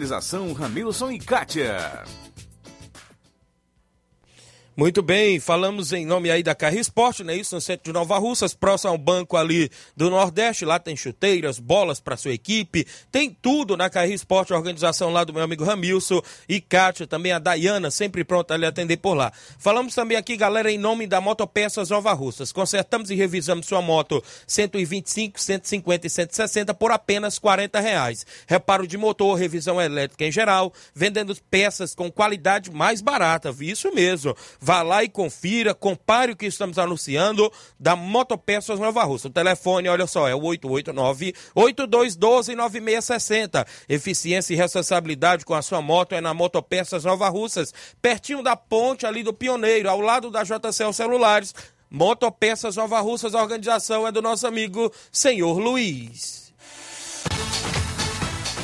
Organização 0.00 0.54
Ramilson 0.54 1.10
e 1.10 1.18
Kátia. 1.18 2.04
Muito 4.80 5.02
bem, 5.02 5.38
falamos 5.38 5.92
em 5.92 6.06
nome 6.06 6.30
aí 6.30 6.42
da 6.42 6.54
Carri 6.54 6.78
Esporte, 6.78 7.22
né? 7.22 7.36
Isso 7.36 7.54
no 7.54 7.60
centro 7.60 7.84
de 7.84 7.92
Nova 7.92 8.16
Russas, 8.16 8.54
próximo 8.54 8.90
ao 8.90 8.96
banco 8.96 9.36
ali 9.36 9.70
do 9.94 10.08
Nordeste. 10.08 10.64
Lá 10.64 10.78
tem 10.78 10.96
chuteiras, 10.96 11.58
bolas 11.58 12.00
para 12.00 12.16
sua 12.16 12.32
equipe, 12.32 12.86
tem 13.12 13.28
tudo 13.28 13.76
na 13.76 13.90
Carri 13.90 14.14
Esporte, 14.14 14.54
organização 14.54 15.10
lá 15.10 15.22
do 15.22 15.34
meu 15.34 15.42
amigo 15.42 15.64
Ramilson 15.64 16.22
e 16.48 16.62
Kátia, 16.62 17.06
também 17.06 17.30
a 17.30 17.38
Dayana, 17.38 17.90
sempre 17.90 18.24
pronta 18.24 18.54
a 18.54 18.68
atender 18.68 18.96
por 18.96 19.12
lá. 19.12 19.30
Falamos 19.58 19.94
também 19.94 20.16
aqui, 20.16 20.34
galera, 20.34 20.72
em 20.72 20.78
nome 20.78 21.06
da 21.06 21.20
Motopeças 21.20 21.90
Nova 21.90 22.14
Russas. 22.14 22.50
Consertamos 22.50 23.10
e 23.10 23.14
revisamos 23.14 23.66
sua 23.66 23.82
moto 23.82 24.24
125, 24.46 25.38
150 25.38 26.06
e 26.06 26.10
160 26.10 26.72
por 26.72 26.90
apenas 26.90 27.38
40 27.38 27.78
reais. 27.80 28.24
Reparo 28.46 28.86
de 28.86 28.96
motor, 28.96 29.34
revisão 29.34 29.78
elétrica 29.78 30.24
em 30.24 30.32
geral, 30.32 30.72
vendendo 30.94 31.36
peças 31.50 31.94
com 31.94 32.10
qualidade 32.10 32.70
mais 32.70 33.02
barata, 33.02 33.54
isso 33.60 33.94
mesmo. 33.94 34.34
Vá 34.70 34.82
lá 34.82 35.02
e 35.02 35.08
confira, 35.08 35.74
compare 35.74 36.30
o 36.30 36.36
que 36.36 36.46
estamos 36.46 36.78
anunciando 36.78 37.52
da 37.76 37.96
Motopeças 37.96 38.78
Nova 38.78 39.02
Russa. 39.02 39.26
O 39.26 39.32
telefone, 39.32 39.88
olha 39.88 40.06
só, 40.06 40.28
é 40.28 40.34
o 40.36 40.42
889-8212-9660. 41.56 43.66
Eficiência 43.88 44.54
e 44.54 44.56
responsabilidade 44.56 45.44
com 45.44 45.54
a 45.54 45.62
sua 45.62 45.82
moto 45.82 46.12
é 46.12 46.20
na 46.20 46.32
Motopeças 46.32 47.02
Nova 47.02 47.28
Russas, 47.28 47.74
pertinho 48.00 48.44
da 48.44 48.54
ponte 48.54 49.04
ali 49.04 49.24
do 49.24 49.34
Pioneiro, 49.34 49.90
ao 49.90 50.00
lado 50.00 50.30
da 50.30 50.44
JCL 50.44 50.92
Celulares. 50.92 51.52
Motopeças 51.90 52.76
Nova 52.76 53.00
Russas, 53.00 53.34
a 53.34 53.42
organização 53.42 54.06
é 54.06 54.12
do 54.12 54.22
nosso 54.22 54.46
amigo 54.46 54.92
Senhor 55.10 55.58
Luiz. 55.58 56.52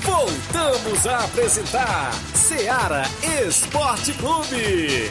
Voltamos 0.02 1.04
a 1.04 1.24
apresentar 1.24 2.12
Seara 2.32 3.02
Esporte 3.44 4.12
Clube. 4.12 5.10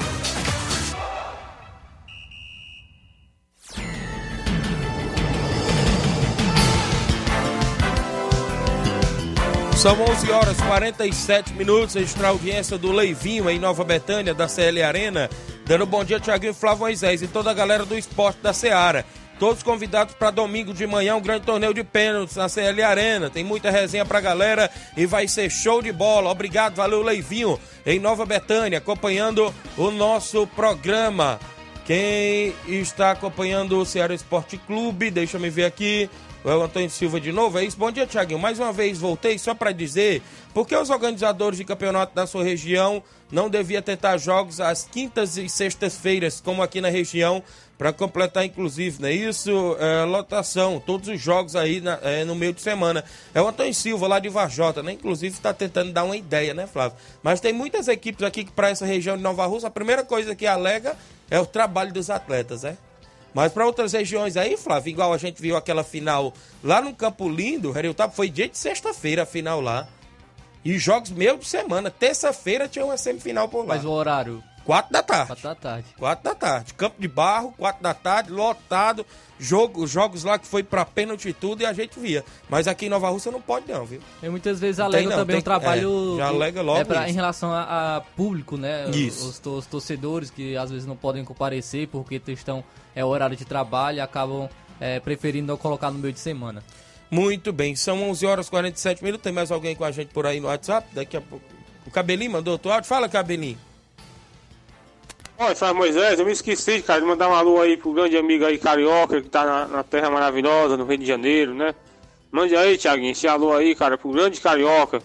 São 9.86 10.02
11 10.02 10.32
horas 10.32 10.58
47 10.62 11.54
minutos, 11.54 11.96
extra 11.96 12.30
audiência 12.30 12.76
do 12.76 12.92
Leivinho 12.92 13.48
em 13.48 13.60
Nova 13.60 13.84
Betânia, 13.84 14.34
da 14.34 14.48
CL 14.48 14.82
Arena. 14.82 15.30
Dando 15.64 15.86
bom 15.86 16.04
dia, 16.04 16.20
Tiaguinho 16.20 16.56
Flávio 16.56 16.80
Moisés 16.80 17.22
e 17.22 17.28
toda 17.28 17.52
a 17.52 17.54
galera 17.54 17.86
do 17.86 17.96
esporte 17.96 18.40
da 18.42 18.52
Seara. 18.52 19.06
Todos 19.38 19.62
convidados 19.62 20.16
para 20.16 20.32
domingo 20.32 20.74
de 20.74 20.88
manhã, 20.88 21.16
um 21.16 21.22
grande 21.22 21.46
torneio 21.46 21.72
de 21.72 21.84
pênaltis 21.84 22.36
na 22.36 22.50
CL 22.50 22.82
Arena. 22.82 23.30
Tem 23.30 23.44
muita 23.44 23.70
resenha 23.70 24.04
pra 24.04 24.20
galera 24.20 24.72
e 24.98 25.06
vai 25.06 25.28
ser 25.28 25.52
show 25.52 25.84
de 25.84 25.92
bola. 25.92 26.32
Obrigado, 26.32 26.74
valeu, 26.74 27.04
Leivinho, 27.04 27.60
em 27.86 28.00
Nova 28.00 28.26
Betânia, 28.26 28.80
acompanhando 28.80 29.54
o 29.78 29.92
nosso 29.92 30.48
programa. 30.48 31.40
Quem 31.86 32.56
está 32.66 33.12
acompanhando 33.12 33.78
o 33.78 33.86
Ceará 33.86 34.16
Esporte 34.16 34.58
Clube, 34.58 35.12
deixa 35.12 35.38
eu 35.38 35.52
ver 35.52 35.66
aqui. 35.66 36.10
O 36.46 36.62
Antônio 36.62 36.92
Silva 36.92 37.20
de 37.20 37.32
novo, 37.32 37.58
é 37.58 37.66
isso? 37.66 37.76
Bom 37.76 37.90
dia, 37.92 38.06
Tiaguinho. 38.06 38.38
Mais 38.38 38.60
uma 38.60 38.72
vez 38.72 39.00
voltei 39.00 39.36
só 39.40 39.56
para 39.56 39.72
dizer 39.72 40.22
por 40.54 40.68
que 40.68 40.78
os 40.78 40.92
organizadores 40.92 41.58
de 41.58 41.66
campeonato 41.66 42.14
da 42.14 42.28
sua 42.28 42.44
região 42.44 43.02
não 43.32 43.50
deviam 43.50 43.82
tentar 43.82 44.16
jogos 44.18 44.62
às 44.62 44.84
quintas 44.86 45.38
e 45.38 45.50
sextas-feiras, 45.50 46.40
como 46.40 46.62
aqui 46.62 46.80
na 46.80 46.90
região, 46.90 47.42
para 47.80 47.92
completar, 47.92 48.46
inclusive, 48.46 49.02
não 49.02 49.10
é 49.10 49.12
isso? 49.12 49.76
É, 49.80 50.04
lotação, 50.04 50.80
todos 50.80 51.10
os 51.10 51.20
jogos 51.20 51.56
aí 51.56 51.82
na, 51.82 51.98
é, 52.04 52.24
no 52.24 52.36
meio 52.36 52.54
de 52.54 52.62
semana. 52.62 53.04
É 53.34 53.42
o 53.42 53.48
Antônio 53.48 53.74
Silva, 53.74 54.08
lá 54.08 54.20
de 54.20 54.30
Varjota, 54.30 54.84
né? 54.84 54.92
Inclusive, 54.92 55.34
está 55.34 55.52
tentando 55.52 55.92
dar 55.92 56.04
uma 56.04 56.16
ideia, 56.16 56.54
né, 56.54 56.68
Flávio? 56.68 56.96
Mas 57.24 57.40
tem 57.40 57.54
muitas 57.54 57.88
equipes 57.88 58.22
aqui 58.22 58.44
que, 58.44 58.52
para 58.52 58.70
essa 58.70 58.86
região 58.86 59.18
de 59.18 59.24
Nova 59.24 59.48
Rússia, 59.48 59.68
a 59.68 59.72
primeira 59.72 60.06
coisa 60.06 60.36
que 60.36 60.46
alega 60.46 60.96
é 61.28 61.40
o 61.40 61.46
trabalho 61.46 61.92
dos 61.92 62.12
atletas, 62.12 62.62
né? 62.62 62.78
Mas 63.36 63.52
para 63.52 63.66
outras 63.66 63.92
regiões 63.92 64.38
aí, 64.38 64.56
Flávio, 64.56 64.92
igual 64.92 65.12
a 65.12 65.18
gente 65.18 65.42
viu 65.42 65.58
aquela 65.58 65.84
final 65.84 66.34
lá 66.64 66.82
no 66.82 66.96
Campo 66.96 67.28
Lindo, 67.28 67.78
Heriotap, 67.78 68.16
foi 68.16 68.30
dia 68.30 68.48
de 68.48 68.58
sexta-feira 68.58 69.24
a 69.24 69.26
final 69.26 69.60
lá. 69.60 69.90
E 70.64 70.80
jogos 70.80 71.12
meio 71.12 71.38
de 71.38 71.46
semana. 71.46 71.92
Terça-feira 71.92 72.66
tinha 72.70 72.86
uma 72.86 72.96
semifinal 72.96 73.50
por 73.50 73.68
lá. 73.68 73.76
Mas 73.76 73.84
o 73.84 73.92
horário? 73.92 74.42
Quatro 74.66 74.92
da 74.92 75.04
tarde. 75.04 75.28
Quatro 75.28 75.44
da 75.44 75.56
tarde. 75.56 75.88
Quatro 75.98 76.24
da 76.24 76.36
tarde. 76.36 76.74
Campo 76.74 76.96
de 77.00 77.08
barro, 77.08 77.54
quatro 77.56 77.84
da 77.84 77.94
tarde, 77.94 78.32
lotado. 78.32 79.06
Jogo, 79.38 79.86
jogos 79.86 80.24
lá 80.24 80.40
que 80.40 80.48
foi 80.48 80.64
pra 80.64 80.84
pênalti 80.84 81.30
e 81.30 81.34
tudo 81.34 81.62
e 81.62 81.66
a 81.66 81.74
gente 81.74 82.00
via. 82.00 82.24
Mas 82.50 82.68
aqui 82.68 82.88
em 82.88 82.90
Nova 82.90 83.10
Rússia 83.10 83.32
não 83.32 83.42
pode 83.42 83.72
não, 83.72 83.86
viu? 83.86 84.02
E 84.24 84.30
muitas 84.30 84.60
vezes 84.60 84.80
Não 84.80 84.86
alega 84.86 85.10
não, 85.10 85.18
também 85.18 85.36
tem 85.36 85.40
o 85.42 85.44
trabalho... 85.44 86.16
é, 86.16 86.18
já 86.18 86.28
alega 86.28 86.62
logo 86.62 86.80
é 86.80 86.84
pra-. 86.84 87.10
Em 87.10 87.14
relação 87.14 87.52
a, 87.52 87.98
a 87.98 88.02
público, 88.02 88.58
né? 88.58 88.90
Isso. 88.90 89.28
Os, 89.30 89.46
os 89.46 89.66
torcedores 89.68 90.32
que 90.32 90.58
às 90.58 90.72
vezes 90.72 90.88
não 90.88 90.96
podem 90.96 91.24
comparecer 91.24 91.88
porque 91.90 92.20
estão 92.28 92.64
é 92.96 93.06
horário 93.06 93.36
de 93.36 93.46
trabalho 93.46 93.98
e 93.98 94.02
acabam 94.02 94.50
é, 94.80 95.00
preferindo 95.00 95.48
não 95.48 95.58
colocar 95.58 95.92
no 95.92 96.00
meio 96.00 96.14
de 96.14 96.20
semana. 96.20 96.64
Muito 97.12 97.54
bem, 97.54 97.76
são 97.76 98.10
11 98.10 98.26
horas 98.26 98.48
e 98.48 98.50
47 98.50 99.04
minutos. 99.04 99.24
Tem 99.24 99.34
mais 99.34 99.52
alguém 99.52 99.76
com 99.76 99.84
a 99.84 99.92
gente 99.92 100.14
por 100.14 100.26
aí 100.26 100.40
no 100.40 100.48
WhatsApp? 100.48 100.88
Daqui 100.94 101.16
a 101.16 101.22
pouco. 101.22 101.46
O 101.86 101.92
Cabelinho 101.92 102.32
mandou 102.32 102.54
outro 102.54 102.72
áudio? 102.72 102.88
Fala, 102.88 103.08
Cabelinho. 103.08 103.60
Olha, 105.38 105.54
Flávio 105.54 105.76
Moisés, 105.76 106.18
eu 106.18 106.26
me 106.26 106.32
esqueci, 106.32 106.82
cara, 106.82 107.02
de 107.02 107.06
mandar 107.06 107.28
um 107.28 107.34
alô 107.34 107.60
aí 107.60 107.76
pro 107.76 107.92
grande 107.92 108.16
amigo 108.18 108.46
aí, 108.46 108.58
Carioca, 108.58 109.22
que 109.22 109.28
tá 109.28 109.44
na, 109.46 109.68
na 109.68 109.84
Terra 109.84 110.10
Maravilhosa, 110.10 110.78
no 110.78 110.86
Rio 110.86 110.98
de 110.98 111.06
Janeiro, 111.06 111.54
né? 111.54 111.76
Mande 112.32 112.56
aí, 112.56 112.78
Thiaguinho, 112.78 113.12
esse 113.12 113.28
alô 113.28 113.54
aí, 113.54 113.76
cara, 113.76 113.98
pro 113.98 114.12
grande 114.12 114.40
Carioca. 114.40 115.04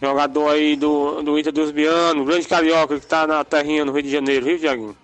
Jogador 0.00 0.50
aí 0.50 0.76
do, 0.76 1.22
do 1.22 1.38
Inter 1.38 1.52
dos 1.52 1.70
Bianos, 1.70 2.26
grande 2.26 2.48
Carioca 2.48 2.98
que 2.98 3.06
tá 3.06 3.26
na 3.26 3.44
terrinha 3.44 3.84
no 3.84 3.92
Rio 3.92 4.02
de 4.02 4.10
Janeiro, 4.10 4.46
viu, 4.46 4.58
Thiaguinho? 4.58 4.96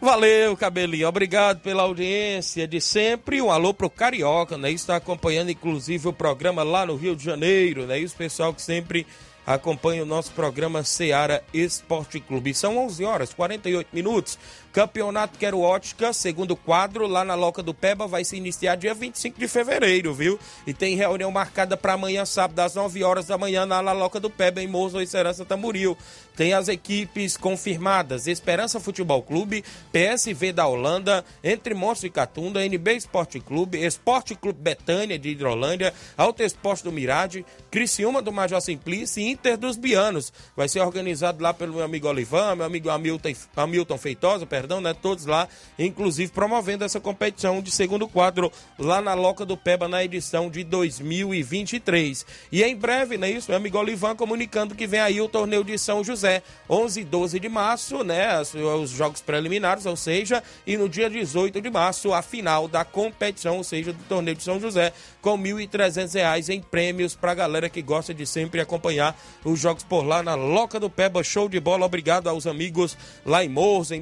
Valeu, 0.00 0.56
Cabelinho. 0.56 1.08
Obrigado 1.08 1.60
pela 1.60 1.82
audiência 1.82 2.68
de 2.68 2.80
sempre. 2.80 3.40
Um 3.40 3.50
alô 3.50 3.72
pro 3.72 3.88
Carioca, 3.88 4.58
né? 4.58 4.70
Está 4.70 4.96
acompanhando, 4.96 5.50
inclusive, 5.50 6.06
o 6.06 6.12
programa 6.12 6.62
lá 6.62 6.84
no 6.84 6.94
Rio 6.94 7.16
de 7.16 7.24
Janeiro, 7.24 7.86
né? 7.86 7.98
E 7.98 8.04
os 8.04 8.12
pessoal 8.12 8.52
que 8.52 8.60
sempre 8.60 9.06
acompanha 9.46 10.02
o 10.02 10.06
nosso 10.06 10.32
programa 10.32 10.84
Seara 10.84 11.42
Esporte 11.52 12.20
Clube. 12.20 12.54
São 12.54 12.78
11 12.78 13.04
horas, 13.04 13.34
48 13.34 13.88
minutos. 13.92 14.38
Campeonato 14.74 15.38
Quero 15.38 15.60
Ótica, 15.60 16.12
segundo 16.12 16.56
quadro, 16.56 17.06
lá 17.06 17.24
na 17.24 17.36
Loca 17.36 17.62
do 17.62 17.72
Peba, 17.72 18.08
vai 18.08 18.24
se 18.24 18.36
iniciar 18.36 18.74
dia 18.74 18.92
25 18.92 19.38
de 19.38 19.46
fevereiro, 19.46 20.12
viu? 20.12 20.36
E 20.66 20.74
tem 20.74 20.96
reunião 20.96 21.30
marcada 21.30 21.76
para 21.76 21.92
amanhã, 21.92 22.24
sábado, 22.24 22.58
às 22.58 22.74
9 22.74 23.04
horas 23.04 23.26
da 23.26 23.38
manhã, 23.38 23.64
na 23.64 23.92
Loca 23.92 24.18
do 24.18 24.28
Peba, 24.28 24.60
em 24.60 24.66
Moço 24.66 25.00
e 25.00 25.06
Serança 25.06 25.44
Tamboril. 25.44 25.96
Tem 26.36 26.52
as 26.52 26.66
equipes 26.66 27.36
confirmadas: 27.36 28.26
Esperança 28.26 28.80
Futebol 28.80 29.22
Clube, 29.22 29.64
PSV 29.92 30.52
da 30.52 30.66
Holanda, 30.66 31.24
Entre 31.44 31.72
Monstro 31.72 32.08
e 32.08 32.10
Catunda, 32.10 32.66
NB 32.66 32.96
Esporte 32.96 33.38
Clube, 33.38 33.78
Esporte 33.78 34.34
Clube 34.34 34.58
Betânia 34.60 35.16
de 35.16 35.28
Hidrolândia, 35.28 35.94
Alto 36.16 36.42
Esporte 36.42 36.82
do 36.82 36.90
Mirade, 36.90 37.46
Criciúma 37.70 38.20
do 38.20 38.32
Major 38.32 38.60
Simplício 38.60 39.22
e 39.22 39.30
Inter 39.30 39.56
dos 39.56 39.76
Bianos. 39.76 40.32
Vai 40.56 40.68
ser 40.68 40.80
organizado 40.80 41.40
lá 41.40 41.54
pelo 41.54 41.74
meu 41.74 41.84
amigo 41.84 42.08
Olivan, 42.08 42.56
meu 42.56 42.66
amigo 42.66 42.90
Hamilton, 42.90 43.32
Hamilton 43.56 43.98
Feitosa, 43.98 44.44
perdão, 44.44 44.63
né? 44.80 44.94
Todos 44.94 45.26
lá, 45.26 45.48
inclusive 45.78 46.32
promovendo 46.32 46.84
essa 46.84 47.00
competição 47.00 47.60
de 47.60 47.70
segundo 47.70 48.08
quadro 48.08 48.50
lá 48.78 49.00
na 49.00 49.14
Loca 49.14 49.44
do 49.44 49.56
Peba 49.56 49.88
na 49.88 50.04
edição 50.04 50.50
de 50.50 50.64
2023. 50.64 52.26
E 52.50 52.62
em 52.62 52.76
breve, 52.76 53.16
né? 53.16 53.30
Isso, 53.30 53.50
meu 53.50 53.58
amigo 53.58 53.78
Olivan 53.78 54.16
comunicando 54.16 54.74
que 54.74 54.86
vem 54.86 55.00
aí 55.00 55.20
o 55.20 55.28
torneio 55.28 55.64
de 55.64 55.78
São 55.78 56.02
José, 56.02 56.42
11 56.68 57.00
e 57.00 57.04
12 57.04 57.40
de 57.40 57.48
março, 57.48 58.02
né? 58.02 58.40
Os 58.40 58.90
jogos 58.90 59.20
preliminares, 59.20 59.86
ou 59.86 59.96
seja, 59.96 60.42
e 60.66 60.76
no 60.76 60.88
dia 60.88 61.08
18 61.10 61.60
de 61.60 61.70
março, 61.70 62.12
a 62.12 62.22
final 62.22 62.68
da 62.68 62.84
competição, 62.84 63.58
ou 63.58 63.64
seja, 63.64 63.92
do 63.92 64.02
torneio 64.04 64.36
de 64.36 64.42
São 64.42 64.60
José, 64.60 64.92
com 65.20 65.38
1.300 65.38 66.14
reais 66.14 66.48
em 66.48 66.60
prêmios 66.60 67.14
pra 67.14 67.34
galera 67.34 67.68
que 67.68 67.82
gosta 67.82 68.12
de 68.12 68.26
sempre 68.26 68.60
acompanhar 68.60 69.18
os 69.44 69.58
jogos 69.58 69.82
por 69.82 70.02
lá 70.02 70.22
na 70.22 70.34
Loca 70.34 70.78
do 70.78 70.90
Peba. 70.90 71.22
Show 71.24 71.48
de 71.48 71.58
bola, 71.60 71.86
obrigado 71.86 72.28
aos 72.28 72.46
amigos 72.46 72.96
lá 73.24 73.44
em 73.44 73.48
Morros, 73.48 73.90
em 73.90 74.00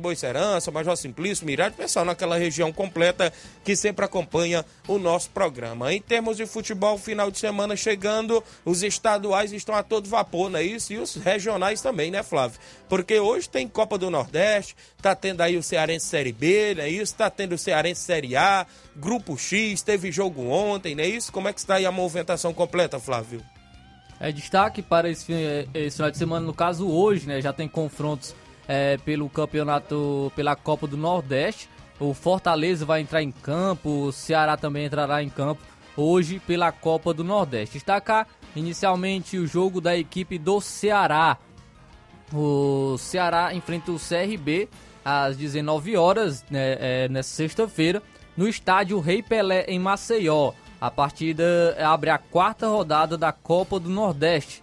Boicerança, 0.53 0.71
Major 0.71 0.97
Simplício, 0.97 1.47
Mirade, 1.47 1.75
pessoal 1.77 2.05
naquela 2.05 2.37
região 2.37 2.73
completa 2.73 3.33
que 3.65 3.75
sempre 3.75 4.05
acompanha 4.05 4.65
o 4.87 4.99
nosso 4.99 5.31
programa. 5.31 5.93
Em 5.95 6.01
termos 6.01 6.37
de 6.37 6.45
futebol, 6.47 6.99
final 6.99 7.31
de 7.31 7.39
semana 7.39 7.75
chegando, 7.75 8.43
os 8.65 8.83
estaduais 8.83 9.53
estão 9.53 9.75
a 9.75 9.83
todo 9.83 10.09
vapor, 10.09 10.51
não 10.51 10.59
é 10.59 10.63
isso? 10.63 10.93
E 10.93 10.99
os 10.99 11.15
regionais 11.17 11.81
também, 11.81 12.11
né, 12.11 12.23
Flávio? 12.23 12.59
Porque 12.89 13.19
hoje 13.19 13.49
tem 13.49 13.67
Copa 13.67 13.97
do 13.97 14.11
Nordeste, 14.11 14.77
tá 15.01 15.15
tendo 15.15 15.41
aí 15.41 15.57
o 15.57 15.63
Cearense 15.63 16.07
Série 16.07 16.33
B, 16.33 16.75
não 16.77 16.85
é 16.85 16.89
isso? 16.89 17.15
Tá 17.15 17.31
tendo 17.31 17.55
o 17.55 17.59
Cearense 17.59 18.03
Série 18.03 18.37
A, 18.37 18.67
Grupo 18.95 19.39
X, 19.39 19.81
teve 19.83 20.13
jogo 20.13 20.43
ontem, 20.49 20.95
não 20.95 21.03
é 21.05 21.09
isso? 21.09 21.33
Como 21.33 21.49
é 21.49 21.53
que 21.53 21.61
está 21.61 21.77
aí 21.77 21.87
a 21.87 21.93
movimentação 21.93 22.53
completa, 22.53 23.01
Flávio? 23.01 23.43
É 24.21 24.31
destaque 24.31 24.83
para 24.83 25.09
esse, 25.11 25.25
fi- 25.25 25.69
esse 25.75 25.97
final 25.97 26.11
de 26.11 26.19
semana, 26.19 26.47
no 26.47 26.55
caso 26.55 26.87
hoje, 26.89 27.27
né? 27.27 27.41
Já 27.41 27.53
tem 27.53 27.67
confrontos 27.67 28.35
é, 28.73 28.97
pelo 28.97 29.29
campeonato, 29.29 30.33
pela 30.35 30.57
Copa 30.57 30.87
do 30.87 30.97
Nordeste. 30.97 31.69
O 32.01 32.15
Fortaleza 32.15 32.87
vai 32.87 33.03
entrar 33.03 33.23
em 33.23 33.31
campo, 33.31 34.07
o 34.07 34.13
Ceará 34.13 34.57
também 34.57 34.87
entrará 34.87 35.23
em 35.23 35.29
campo 35.29 35.61
hoje 35.95 36.39
pela 36.39 36.73
Copa 36.73 37.13
do 37.13 37.23
Nordeste. 37.23 37.75
Destacar 37.75 38.27
inicialmente 38.57 39.37
o 39.37 39.47
jogo 39.47 39.79
da 39.79 39.95
equipe 39.95 40.39
do 40.39 40.59
Ceará. 40.59 41.37
O 42.33 42.97
Ceará 42.97 43.55
enfrenta 43.55 43.93
o 43.93 43.99
CRB 43.99 44.71
às 45.05 45.37
19 45.37 45.95
horas, 45.99 46.43
né, 46.51 46.77
é, 46.81 47.09
nessa 47.11 47.29
sexta-feira, 47.29 48.03
no 48.35 48.49
estádio 48.49 48.99
Rei 49.01 49.23
Pelé, 49.23 49.67
em 49.69 49.79
Maceió. 49.79 50.55
A 50.81 50.91
partida 50.91 51.77
abre 51.79 52.09
a 52.09 52.17
quarta 52.17 52.67
rodada 52.69 53.19
da 53.19 53.33
Copa 53.33 53.79
do 53.79 53.91
Nordeste. 53.91 54.63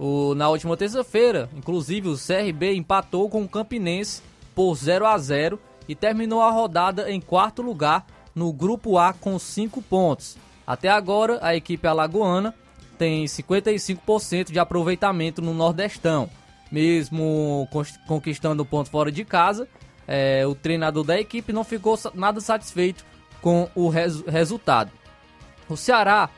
O, 0.00 0.34
na 0.34 0.48
última 0.48 0.78
terça-feira, 0.78 1.50
inclusive, 1.54 2.08
o 2.08 2.16
CRB 2.16 2.74
empatou 2.74 3.28
com 3.28 3.42
o 3.42 3.48
Campinense 3.48 4.22
por 4.54 4.74
0 4.74 5.06
a 5.06 5.18
0 5.18 5.60
e 5.86 5.94
terminou 5.94 6.40
a 6.40 6.50
rodada 6.50 7.12
em 7.12 7.20
quarto 7.20 7.60
lugar 7.60 8.06
no 8.34 8.50
Grupo 8.50 8.96
A 8.96 9.12
com 9.12 9.38
5 9.38 9.82
pontos. 9.82 10.38
Até 10.66 10.88
agora, 10.88 11.38
a 11.42 11.54
equipe 11.54 11.86
alagoana 11.86 12.54
tem 12.96 13.26
55% 13.26 14.50
de 14.50 14.58
aproveitamento 14.58 15.42
no 15.42 15.52
Nordestão. 15.52 16.30
Mesmo 16.72 17.68
conquistando 18.06 18.62
o 18.62 18.66
ponto 18.66 18.88
fora 18.88 19.12
de 19.12 19.22
casa, 19.22 19.68
é, 20.08 20.46
o 20.46 20.54
treinador 20.54 21.04
da 21.04 21.20
equipe 21.20 21.52
não 21.52 21.62
ficou 21.62 21.98
nada 22.14 22.40
satisfeito 22.40 23.04
com 23.42 23.68
o 23.74 23.90
res 23.90 24.22
resultado. 24.22 24.90
O 25.68 25.76
Ceará 25.76 26.30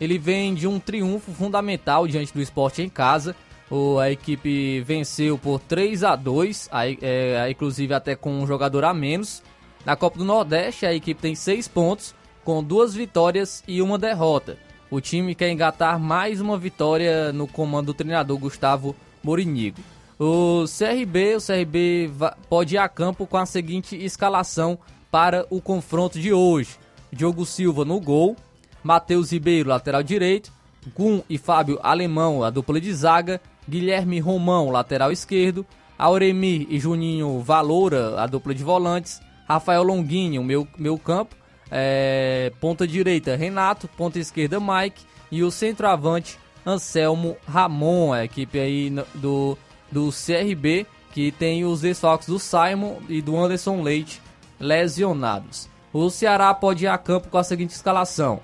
ele 0.00 0.18
vem 0.18 0.54
de 0.54 0.66
um 0.66 0.80
triunfo 0.80 1.32
fundamental 1.32 2.06
diante 2.06 2.32
do 2.32 2.40
esporte 2.40 2.82
em 2.82 2.88
casa. 2.88 3.36
O, 3.70 3.98
a 3.98 4.10
equipe 4.10 4.80
venceu 4.80 5.36
por 5.36 5.60
3 5.60 6.02
a 6.02 6.16
2 6.16 6.68
a, 6.72 6.88
é, 6.88 7.50
inclusive 7.50 7.92
até 7.92 8.16
com 8.16 8.32
um 8.32 8.46
jogador 8.46 8.84
a 8.84 8.94
menos. 8.94 9.42
Na 9.84 9.94
Copa 9.94 10.18
do 10.18 10.24
Nordeste, 10.24 10.86
a 10.86 10.94
equipe 10.94 11.20
tem 11.20 11.34
6 11.34 11.68
pontos, 11.68 12.14
com 12.44 12.62
duas 12.62 12.94
vitórias 12.94 13.62
e 13.68 13.80
uma 13.80 13.98
derrota. 13.98 14.58
O 14.90 15.00
time 15.00 15.34
quer 15.34 15.50
engatar 15.50 16.00
mais 16.00 16.40
uma 16.40 16.58
vitória 16.58 17.32
no 17.32 17.46
comando 17.46 17.86
do 17.86 17.94
treinador 17.94 18.38
Gustavo 18.38 18.96
Morinigo. 19.22 19.78
O 20.18 20.64
CRB, 20.66 21.36
o 21.36 21.40
CRB 21.40 22.10
pode 22.48 22.74
ir 22.74 22.78
a 22.78 22.88
campo 22.88 23.26
com 23.26 23.36
a 23.36 23.46
seguinte 23.46 23.96
escalação 23.96 24.78
para 25.10 25.46
o 25.48 25.60
confronto 25.60 26.18
de 26.18 26.32
hoje. 26.32 26.76
Diogo 27.12 27.46
Silva 27.46 27.84
no 27.84 28.00
gol, 28.00 28.36
Matheus 28.82 29.32
Ribeiro, 29.32 29.68
lateral 29.68 30.02
direito, 30.02 30.52
Gum 30.96 31.22
e 31.28 31.36
Fábio 31.36 31.78
Alemão, 31.82 32.42
a 32.42 32.50
dupla 32.50 32.80
de 32.80 32.92
zaga, 32.92 33.40
Guilherme 33.68 34.18
Romão, 34.18 34.70
lateral 34.70 35.12
esquerdo, 35.12 35.66
Auremi 35.98 36.66
e 36.70 36.78
Juninho 36.78 37.40
Valoura, 37.40 38.20
a 38.20 38.26
dupla 38.26 38.54
de 38.54 38.64
volantes, 38.64 39.20
Rafael 39.46 39.82
Longuinho, 39.82 40.42
meu, 40.42 40.66
meu 40.78 40.98
campo, 40.98 41.36
é, 41.70 42.52
ponta 42.60 42.86
direita 42.86 43.36
Renato, 43.36 43.86
ponta 43.88 44.18
esquerda 44.18 44.58
Mike 44.58 45.04
e 45.30 45.42
o 45.42 45.50
centroavante 45.50 46.38
Anselmo 46.66 47.36
Ramon, 47.46 48.12
a 48.12 48.24
equipe 48.24 48.58
aí 48.58 48.90
do, 49.14 49.56
do 49.90 50.10
CRB, 50.10 50.86
que 51.12 51.30
tem 51.32 51.64
os 51.64 51.80
desfalques 51.80 52.28
do 52.28 52.38
Simon 52.38 52.96
e 53.08 53.20
do 53.20 53.36
Anderson 53.36 53.82
Leite 53.82 54.20
lesionados. 54.58 55.68
O 55.92 56.08
Ceará 56.10 56.52
pode 56.54 56.84
ir 56.84 56.88
a 56.88 56.98
campo 56.98 57.28
com 57.28 57.38
a 57.38 57.44
seguinte 57.44 57.70
escalação: 57.70 58.40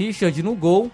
Richard 0.00 0.42
no 0.42 0.54
gol, 0.54 0.90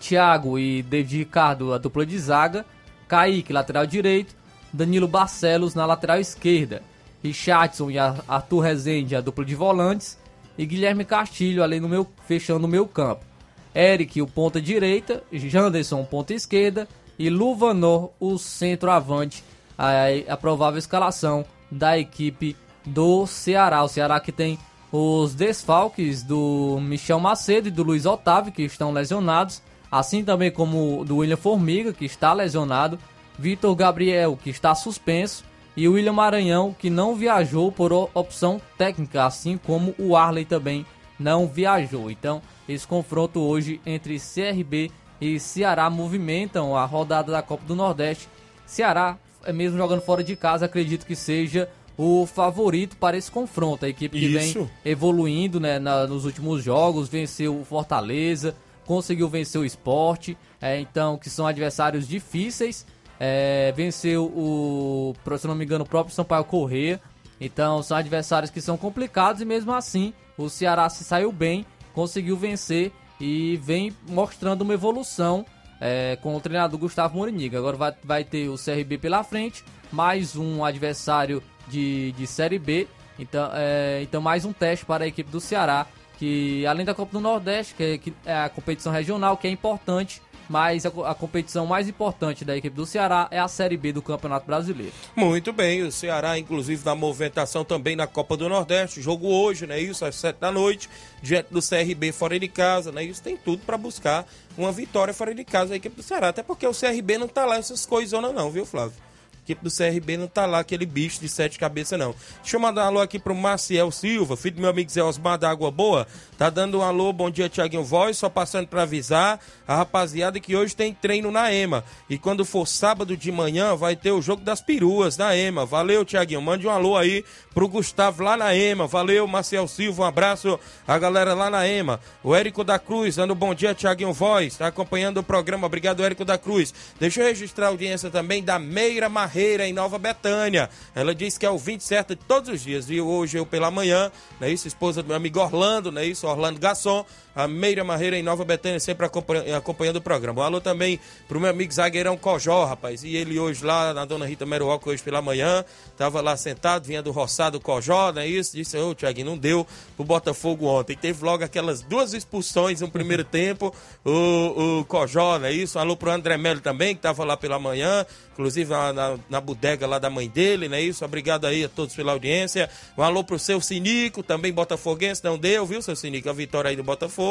Thiago 0.00 0.58
e 0.58 0.82
David 0.82 1.18
Ricardo 1.18 1.72
a 1.72 1.78
dupla 1.78 2.04
de 2.04 2.18
zaga, 2.18 2.66
Kaique 3.06 3.52
lateral 3.52 3.86
direito, 3.86 4.34
Danilo 4.72 5.06
Barcelos 5.06 5.72
na 5.72 5.86
lateral 5.86 6.18
esquerda, 6.18 6.82
Richardson 7.22 7.92
e 7.92 7.96
Arthur 7.96 8.58
Rezende 8.58 9.14
a 9.14 9.20
dupla 9.20 9.44
de 9.44 9.54
volantes 9.54 10.18
e 10.58 10.66
Guilherme 10.66 11.04
Castilho 11.04 11.62
ali 11.62 11.78
no 11.78 11.88
meu 11.88 12.08
fechando 12.26 12.66
o 12.66 12.68
meu 12.68 12.88
campo. 12.88 13.24
Eric, 13.72 14.20
o 14.20 14.26
ponta 14.26 14.60
direita, 14.60 15.22
Janderson, 15.32 16.04
ponta 16.04 16.34
esquerda 16.34 16.88
e 17.16 17.30
Luvanor, 17.30 18.10
o 18.18 18.36
centroavante. 18.36 19.44
A, 19.78 20.06
a 20.28 20.36
provável 20.36 20.80
escalação 20.80 21.44
da 21.70 21.96
equipe 21.96 22.56
do 22.84 23.28
Ceará. 23.28 23.84
O 23.84 23.88
Ceará 23.88 24.18
que 24.18 24.32
tem 24.32 24.58
os 24.90 25.34
desfalques 25.34 26.22
do 26.22 26.78
Michel 26.80 27.20
Macedo 27.20 27.68
e 27.68 27.70
do 27.70 27.82
Luiz 27.82 28.06
Otávio, 28.06 28.52
que 28.52 28.62
estão 28.62 28.92
lesionados, 28.92 29.62
assim 29.90 30.24
também 30.24 30.50
como 30.50 31.04
do 31.04 31.18
William 31.18 31.36
Formiga, 31.36 31.92
que 31.92 32.04
está 32.04 32.32
lesionado, 32.32 32.98
Vitor 33.38 33.74
Gabriel, 33.74 34.38
que 34.42 34.50
está 34.50 34.74
suspenso, 34.74 35.44
e 35.76 35.86
o 35.86 35.92
William 35.92 36.12
Maranhão, 36.12 36.74
que 36.76 36.90
não 36.90 37.14
viajou 37.14 37.70
por 37.70 37.92
opção 37.92 38.60
técnica, 38.76 39.24
assim 39.24 39.56
como 39.56 39.94
o 39.98 40.16
Arley 40.16 40.44
também 40.44 40.84
não 41.18 41.46
viajou. 41.46 42.10
Então, 42.10 42.42
esse 42.68 42.86
confronto 42.86 43.40
hoje 43.40 43.80
entre 43.86 44.18
CRB 44.18 44.90
e 45.20 45.38
Ceará 45.38 45.88
movimentam 45.88 46.76
a 46.76 46.84
rodada 46.84 47.30
da 47.30 47.42
Copa 47.42 47.64
do 47.64 47.76
Nordeste. 47.76 48.28
Ceará, 48.66 49.16
é 49.44 49.52
mesmo 49.52 49.78
jogando 49.78 50.00
fora 50.00 50.24
de 50.24 50.34
casa, 50.34 50.66
acredito 50.66 51.06
que 51.06 51.14
seja 51.14 51.68
o 51.98 52.24
favorito 52.24 52.96
para 52.96 53.16
esse 53.18 53.30
confronto. 53.30 53.84
A 53.84 53.88
equipe 53.88 54.18
que 54.18 54.26
Isso. 54.26 54.60
vem 54.60 54.70
evoluindo 54.84 55.60
né, 55.60 55.78
na, 55.78 56.06
nos 56.06 56.24
últimos 56.24 56.62
jogos, 56.62 57.08
venceu 57.08 57.60
o 57.60 57.64
Fortaleza, 57.64 58.54
conseguiu 58.86 59.28
vencer 59.28 59.60
o 59.60 59.64
esporte, 59.64 60.38
é, 60.62 60.80
então, 60.80 61.18
que 61.18 61.28
são 61.28 61.46
adversários 61.46 62.08
difíceis 62.08 62.86
é, 63.18 63.72
venceu 63.72 64.24
o, 64.26 65.14
se 65.36 65.46
não 65.46 65.54
me 65.54 65.64
engano, 65.64 65.84
o 65.84 65.88
próprio 65.88 66.14
Sampaio 66.14 66.44
Corrêa. 66.44 67.00
Então 67.40 67.82
são 67.82 67.96
adversários 67.96 68.50
que 68.50 68.60
são 68.60 68.76
complicados 68.76 69.40
e 69.40 69.44
mesmo 69.44 69.72
assim 69.72 70.12
o 70.36 70.48
Ceará 70.48 70.88
se 70.88 71.04
saiu 71.04 71.30
bem, 71.30 71.64
conseguiu 71.92 72.36
vencer 72.36 72.92
e 73.20 73.56
vem 73.62 73.92
mostrando 74.08 74.62
uma 74.62 74.74
evolução 74.74 75.44
é, 75.80 76.16
com 76.20 76.34
o 76.36 76.40
treinador 76.40 76.78
Gustavo 76.78 77.16
Moriniga. 77.16 77.58
Agora 77.58 77.76
vai, 77.76 77.94
vai 78.02 78.24
ter 78.24 78.48
o 78.48 78.56
CRB 78.56 78.98
pela 78.98 79.22
frente, 79.22 79.64
mais 79.92 80.36
um 80.36 80.64
adversário 80.64 81.42
de, 81.68 82.12
de 82.12 82.26
Série 82.26 82.58
B. 82.58 82.86
Então, 83.18 83.50
é, 83.52 84.00
então 84.02 84.20
mais 84.20 84.44
um 84.44 84.52
teste 84.52 84.84
para 84.84 85.04
a 85.04 85.06
equipe 85.06 85.30
do 85.30 85.40
Ceará, 85.40 85.86
que 86.18 86.64
além 86.66 86.84
da 86.84 86.94
Copa 86.94 87.12
do 87.12 87.20
Nordeste, 87.20 87.74
que 87.74 87.82
é, 87.82 87.98
que 87.98 88.14
é 88.24 88.34
a 88.34 88.48
competição 88.48 88.92
regional, 88.92 89.36
que 89.36 89.46
é 89.46 89.50
importante 89.50 90.22
mas 90.48 90.86
a, 90.86 90.88
a, 90.88 91.14
competição 91.14 91.66
mais 91.66 91.88
importante 91.88 92.44
da 92.44 92.56
equipe 92.56 92.74
do 92.74 92.86
Ceará 92.86 93.28
é 93.30 93.38
a 93.38 93.46
Série 93.46 93.76
B 93.76 93.92
do 93.92 94.00
Campeonato 94.00 94.46
Brasileiro. 94.46 94.92
Muito 95.14 95.52
bem, 95.52 95.82
o 95.82 95.92
Ceará, 95.92 96.38
inclusive, 96.38 96.84
na 96.84 96.94
movimentação 96.94 97.64
também 97.64 97.94
na 97.94 98.06
Copa 98.06 98.36
do 98.36 98.48
Nordeste. 98.48 99.02
Jogo 99.02 99.28
hoje, 99.28 99.66
né? 99.66 99.78
Isso, 99.78 100.04
às 100.04 100.14
sete 100.14 100.38
da 100.38 100.50
noite, 100.50 100.88
diante 101.22 101.52
do 101.52 101.60
CRB 101.60 102.12
fora 102.12 102.38
de 102.38 102.48
casa, 102.48 102.90
né? 102.90 103.04
Isso 103.04 103.22
tem 103.22 103.36
tudo 103.36 103.62
para 103.64 103.76
buscar 103.76 104.26
uma 104.56 104.72
vitória 104.72 105.12
fora 105.12 105.34
de 105.34 105.44
casa 105.44 105.70
da 105.70 105.76
equipe 105.76 105.94
do 105.94 106.02
Ceará. 106.02 106.28
Até 106.28 106.42
porque 106.42 106.66
o 106.66 106.72
CRB 106.72 107.18
não 107.18 107.28
tá 107.28 107.44
lá 107.44 107.56
essas 107.56 107.84
coisas, 107.84 108.20
não, 108.20 108.50
viu, 108.50 108.64
Flávio? 108.64 109.07
Equipe 109.48 109.64
do 109.64 109.70
CRB 109.70 110.18
não 110.18 110.26
tá 110.26 110.44
lá 110.44 110.58
aquele 110.58 110.84
bicho 110.84 111.20
de 111.20 111.28
sete 111.28 111.58
cabeças, 111.58 111.98
não. 111.98 112.14
Deixa 112.42 112.56
eu 112.56 112.60
mandar 112.60 112.84
um 112.84 112.88
alô 112.88 113.00
aqui 113.00 113.18
pro 113.18 113.34
Maciel 113.34 113.90
Silva, 113.90 114.36
filho 114.36 114.56
do 114.56 114.60
meu 114.60 114.70
amigo 114.70 114.90
Zé 114.90 115.02
Osmar 115.02 115.38
da 115.38 115.50
Água 115.50 115.70
Boa. 115.70 116.06
Tá 116.36 116.50
dando 116.50 116.78
um 116.78 116.82
alô, 116.82 117.12
bom 117.12 117.30
dia, 117.30 117.48
Tiaguinho 117.48 117.82
Voz. 117.82 118.18
Só 118.18 118.28
passando 118.28 118.68
para 118.68 118.82
avisar 118.82 119.40
a 119.66 119.76
rapaziada 119.76 120.38
que 120.38 120.54
hoje 120.54 120.76
tem 120.76 120.92
treino 120.92 121.30
na 121.30 121.52
EMA. 121.52 121.82
E 122.08 122.18
quando 122.18 122.44
for 122.44 122.66
sábado 122.66 123.16
de 123.16 123.32
manhã, 123.32 123.74
vai 123.74 123.96
ter 123.96 124.12
o 124.12 124.22
jogo 124.22 124.42
das 124.42 124.60
peruas 124.60 125.16
na 125.16 125.36
EMA. 125.36 125.64
Valeu, 125.64 126.04
Tiaguinho. 126.04 126.42
Mande 126.42 126.66
um 126.66 126.70
alô 126.70 126.96
aí 126.96 127.24
pro 127.52 127.66
Gustavo 127.66 128.22
lá 128.22 128.36
na 128.36 128.54
EMA. 128.54 128.86
Valeu, 128.86 129.26
Marcel 129.26 129.66
Silva. 129.66 130.02
Um 130.02 130.06
abraço 130.06 130.60
a 130.86 130.98
galera 130.98 131.34
lá 131.34 131.50
na 131.50 131.66
EMA. 131.66 131.98
O 132.22 132.34
Érico 132.34 132.62
da 132.62 132.78
Cruz, 132.78 133.16
dando 133.16 133.34
bom 133.34 133.54
dia, 133.54 133.74
Tiaguinho 133.74 134.12
Voz. 134.12 134.56
Tá 134.56 134.68
acompanhando 134.68 135.18
o 135.18 135.24
programa. 135.24 135.66
Obrigado, 135.66 136.04
Érico 136.04 136.24
da 136.24 136.38
Cruz. 136.38 136.72
Deixa 137.00 137.20
eu 137.20 137.26
registrar 137.26 137.66
a 137.66 137.70
audiência 137.70 138.10
também 138.10 138.44
da 138.44 138.58
Meira 138.58 139.08
Marreira, 139.08 139.37
em 139.38 139.72
Nova 139.72 139.98
Betânia. 139.98 140.68
Ela 140.94 141.14
diz 141.14 141.38
que 141.38 141.46
é 141.46 141.50
o 141.50 141.58
20 141.58 141.80
certo 141.82 142.16
de 142.16 142.24
todos 142.24 142.48
os 142.48 142.62
dias. 142.62 142.90
E 142.90 143.00
hoje 143.00 143.38
eu 143.38 143.46
pela 143.46 143.70
manhã, 143.70 144.10
né? 144.40 144.50
Isso, 144.50 144.66
esposa 144.66 145.02
do 145.02 145.06
meu 145.06 145.16
amigo 145.16 145.38
Orlando, 145.40 145.92
né? 145.92 146.04
Isso, 146.04 146.26
Orlando 146.26 146.58
Gasson, 146.58 147.04
a 147.38 147.46
Meira 147.46 147.84
Marreira 147.84 148.18
em 148.18 148.22
Nova 148.22 148.44
Betânia, 148.44 148.80
sempre 148.80 149.06
acompanhando 149.06 149.96
o 149.96 150.00
programa. 150.00 150.40
Um 150.40 150.44
alô 150.44 150.60
também 150.60 150.98
pro 151.28 151.38
meu 151.38 151.48
amigo 151.48 151.72
Zagueirão 151.72 152.16
Cojó, 152.16 152.64
rapaz. 152.64 153.04
E 153.04 153.14
ele 153.14 153.38
hoje 153.38 153.64
lá 153.64 153.94
na 153.94 154.04
Dona 154.04 154.26
Rita 154.26 154.44
Meruoca, 154.44 154.90
hoje 154.90 155.00
pela 155.04 155.22
manhã, 155.22 155.64
tava 155.96 156.20
lá 156.20 156.36
sentado, 156.36 156.84
vinha 156.84 157.00
do 157.00 157.12
roçado 157.12 157.60
Cojó, 157.60 158.10
não 158.10 158.22
é 158.22 158.26
isso? 158.26 158.56
Disse, 158.56 158.76
ô, 158.76 158.90
oh, 158.90 158.94
Tiaguinho, 158.94 159.26
não 159.26 159.38
deu 159.38 159.64
pro 159.94 160.04
Botafogo 160.04 160.66
ontem. 160.66 160.96
Teve 160.96 161.24
logo 161.24 161.44
aquelas 161.44 161.80
duas 161.80 162.12
expulsões 162.12 162.80
no 162.80 162.90
primeiro 162.90 163.22
tempo, 163.22 163.72
o, 164.04 164.80
o 164.80 164.84
Cojó, 164.86 165.38
não 165.38 165.46
é 165.46 165.52
isso? 165.52 165.78
Um 165.78 165.80
alô 165.80 165.96
pro 165.96 166.10
André 166.10 166.36
Melo 166.36 166.60
também, 166.60 166.96
que 166.96 167.02
tava 167.02 167.24
lá 167.24 167.36
pela 167.36 167.56
manhã, 167.56 168.04
inclusive 168.32 168.68
na, 168.68 168.92
na, 168.92 169.18
na 169.30 169.40
bodega 169.40 169.86
lá 169.86 170.00
da 170.00 170.10
mãe 170.10 170.28
dele, 170.28 170.68
não 170.68 170.76
é 170.76 170.82
isso? 170.82 171.04
Obrigado 171.04 171.46
aí 171.46 171.62
a 171.62 171.68
todos 171.68 171.94
pela 171.94 172.10
audiência. 172.10 172.68
Um 172.96 173.02
alô 173.02 173.22
pro 173.22 173.38
seu 173.38 173.60
Sinico, 173.60 174.24
também 174.24 174.52
botafoguense, 174.52 175.22
não 175.22 175.38
deu, 175.38 175.64
viu, 175.64 175.80
seu 175.80 175.94
Sinico? 175.94 176.28
A 176.28 176.32
vitória 176.32 176.70
aí 176.70 176.74
do 176.74 176.82
Botafogo. 176.82 177.27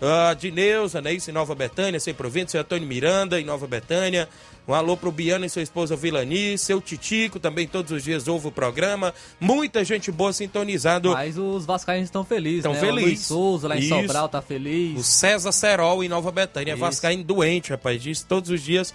A 0.00 0.34
Dineuza, 0.34 1.00
né? 1.00 1.12
Isso 1.14 1.30
em 1.30 1.32
Nova 1.32 1.54
Betânia, 1.54 1.98
sem 1.98 2.12
província, 2.12 2.50
seu 2.50 2.60
Antônio 2.60 2.86
Miranda 2.86 3.40
em 3.40 3.44
Nova 3.44 3.66
Betânia. 3.66 4.28
Um 4.68 4.74
alô 4.74 4.96
pro 4.96 5.12
Biano 5.12 5.44
e 5.44 5.48
sua 5.48 5.62
esposa 5.62 5.94
Vilani, 5.94 6.58
seu 6.58 6.80
Titico, 6.80 7.38
também 7.38 7.66
todos 7.68 7.92
os 7.92 8.02
dias 8.02 8.26
ouve 8.26 8.48
o 8.48 8.52
programa. 8.52 9.14
Muita 9.40 9.84
gente 9.84 10.10
boa 10.10 10.32
sintonizado. 10.32 11.12
Mas 11.12 11.38
os 11.38 11.64
vascaínos 11.64 12.08
estão 12.08 12.24
felizes, 12.24 12.58
Estão 12.58 12.72
né? 12.72 12.80
felizes. 12.80 13.02
O 13.02 13.06
Luiz 13.06 13.20
Souza 13.26 13.68
lá 13.68 13.76
em 13.76 13.80
Isso. 13.80 13.88
Sobral 13.88 14.28
tá 14.28 14.42
feliz. 14.42 14.98
O 14.98 15.04
César 15.04 15.52
Serol 15.52 16.02
em 16.02 16.08
Nova 16.08 16.32
Betânia, 16.32 16.72
Isso. 16.72 16.80
vascaíno 16.80 17.22
doente, 17.22 17.70
rapaz. 17.70 18.02
Diz 18.02 18.22
todos 18.22 18.50
os 18.50 18.60
dias 18.60 18.92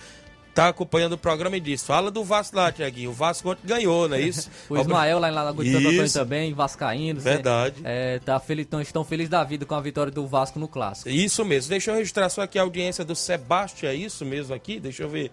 tá 0.54 0.70
acompanhando 0.70 1.14
o 1.14 1.18
programa 1.18 1.58
e 1.58 1.60
diz: 1.60 1.84
fala 1.84 2.12
do 2.12 2.24
Vasco 2.24 2.56
lá, 2.56 2.72
Tiaguinho. 2.72 3.12
O 3.12 3.14
Vasco 3.14 3.50
ontem 3.50 3.68
ganhou, 3.68 4.08
não 4.08 4.16
é 4.16 4.22
isso? 4.22 4.50
O 4.70 4.78
Ismael 4.78 5.20
lá 5.20 5.30
em 5.30 5.34
Lagoa 5.34 5.64
de 5.64 5.72
Santo 5.72 5.88
Antônio 5.88 6.14
também, 6.14 6.54
Vascaínos. 6.54 7.24
Verdade. 7.24 7.76
É, 7.84 8.20
tá 8.20 8.40
feliz, 8.40 8.66
tão, 8.68 8.82
estão 8.82 9.04
felizes 9.04 9.30
da 9.30 9.44
vida 9.44 9.66
com 9.66 9.76
a 9.76 9.82
vitória 9.82 10.12
do 10.12 10.26
Vasco 10.26 10.60
no 10.60 10.68
Clássico. 10.68 11.10
Isso 11.10 11.44
mesmo. 11.44 11.70
Deixa 11.70 11.92
eu 11.92 11.96
registrar 11.96 12.30
só 12.30 12.42
aqui 12.42 12.58
a 12.58 12.62
audiência 12.62 13.04
do 13.04 13.16
Sebastião, 13.16 13.92
é 13.92 13.96
isso 13.96 14.24
mesmo 14.26 14.54
aqui? 14.54 14.80
Deixa 14.80 15.04
eu 15.04 15.10
ver. 15.10 15.32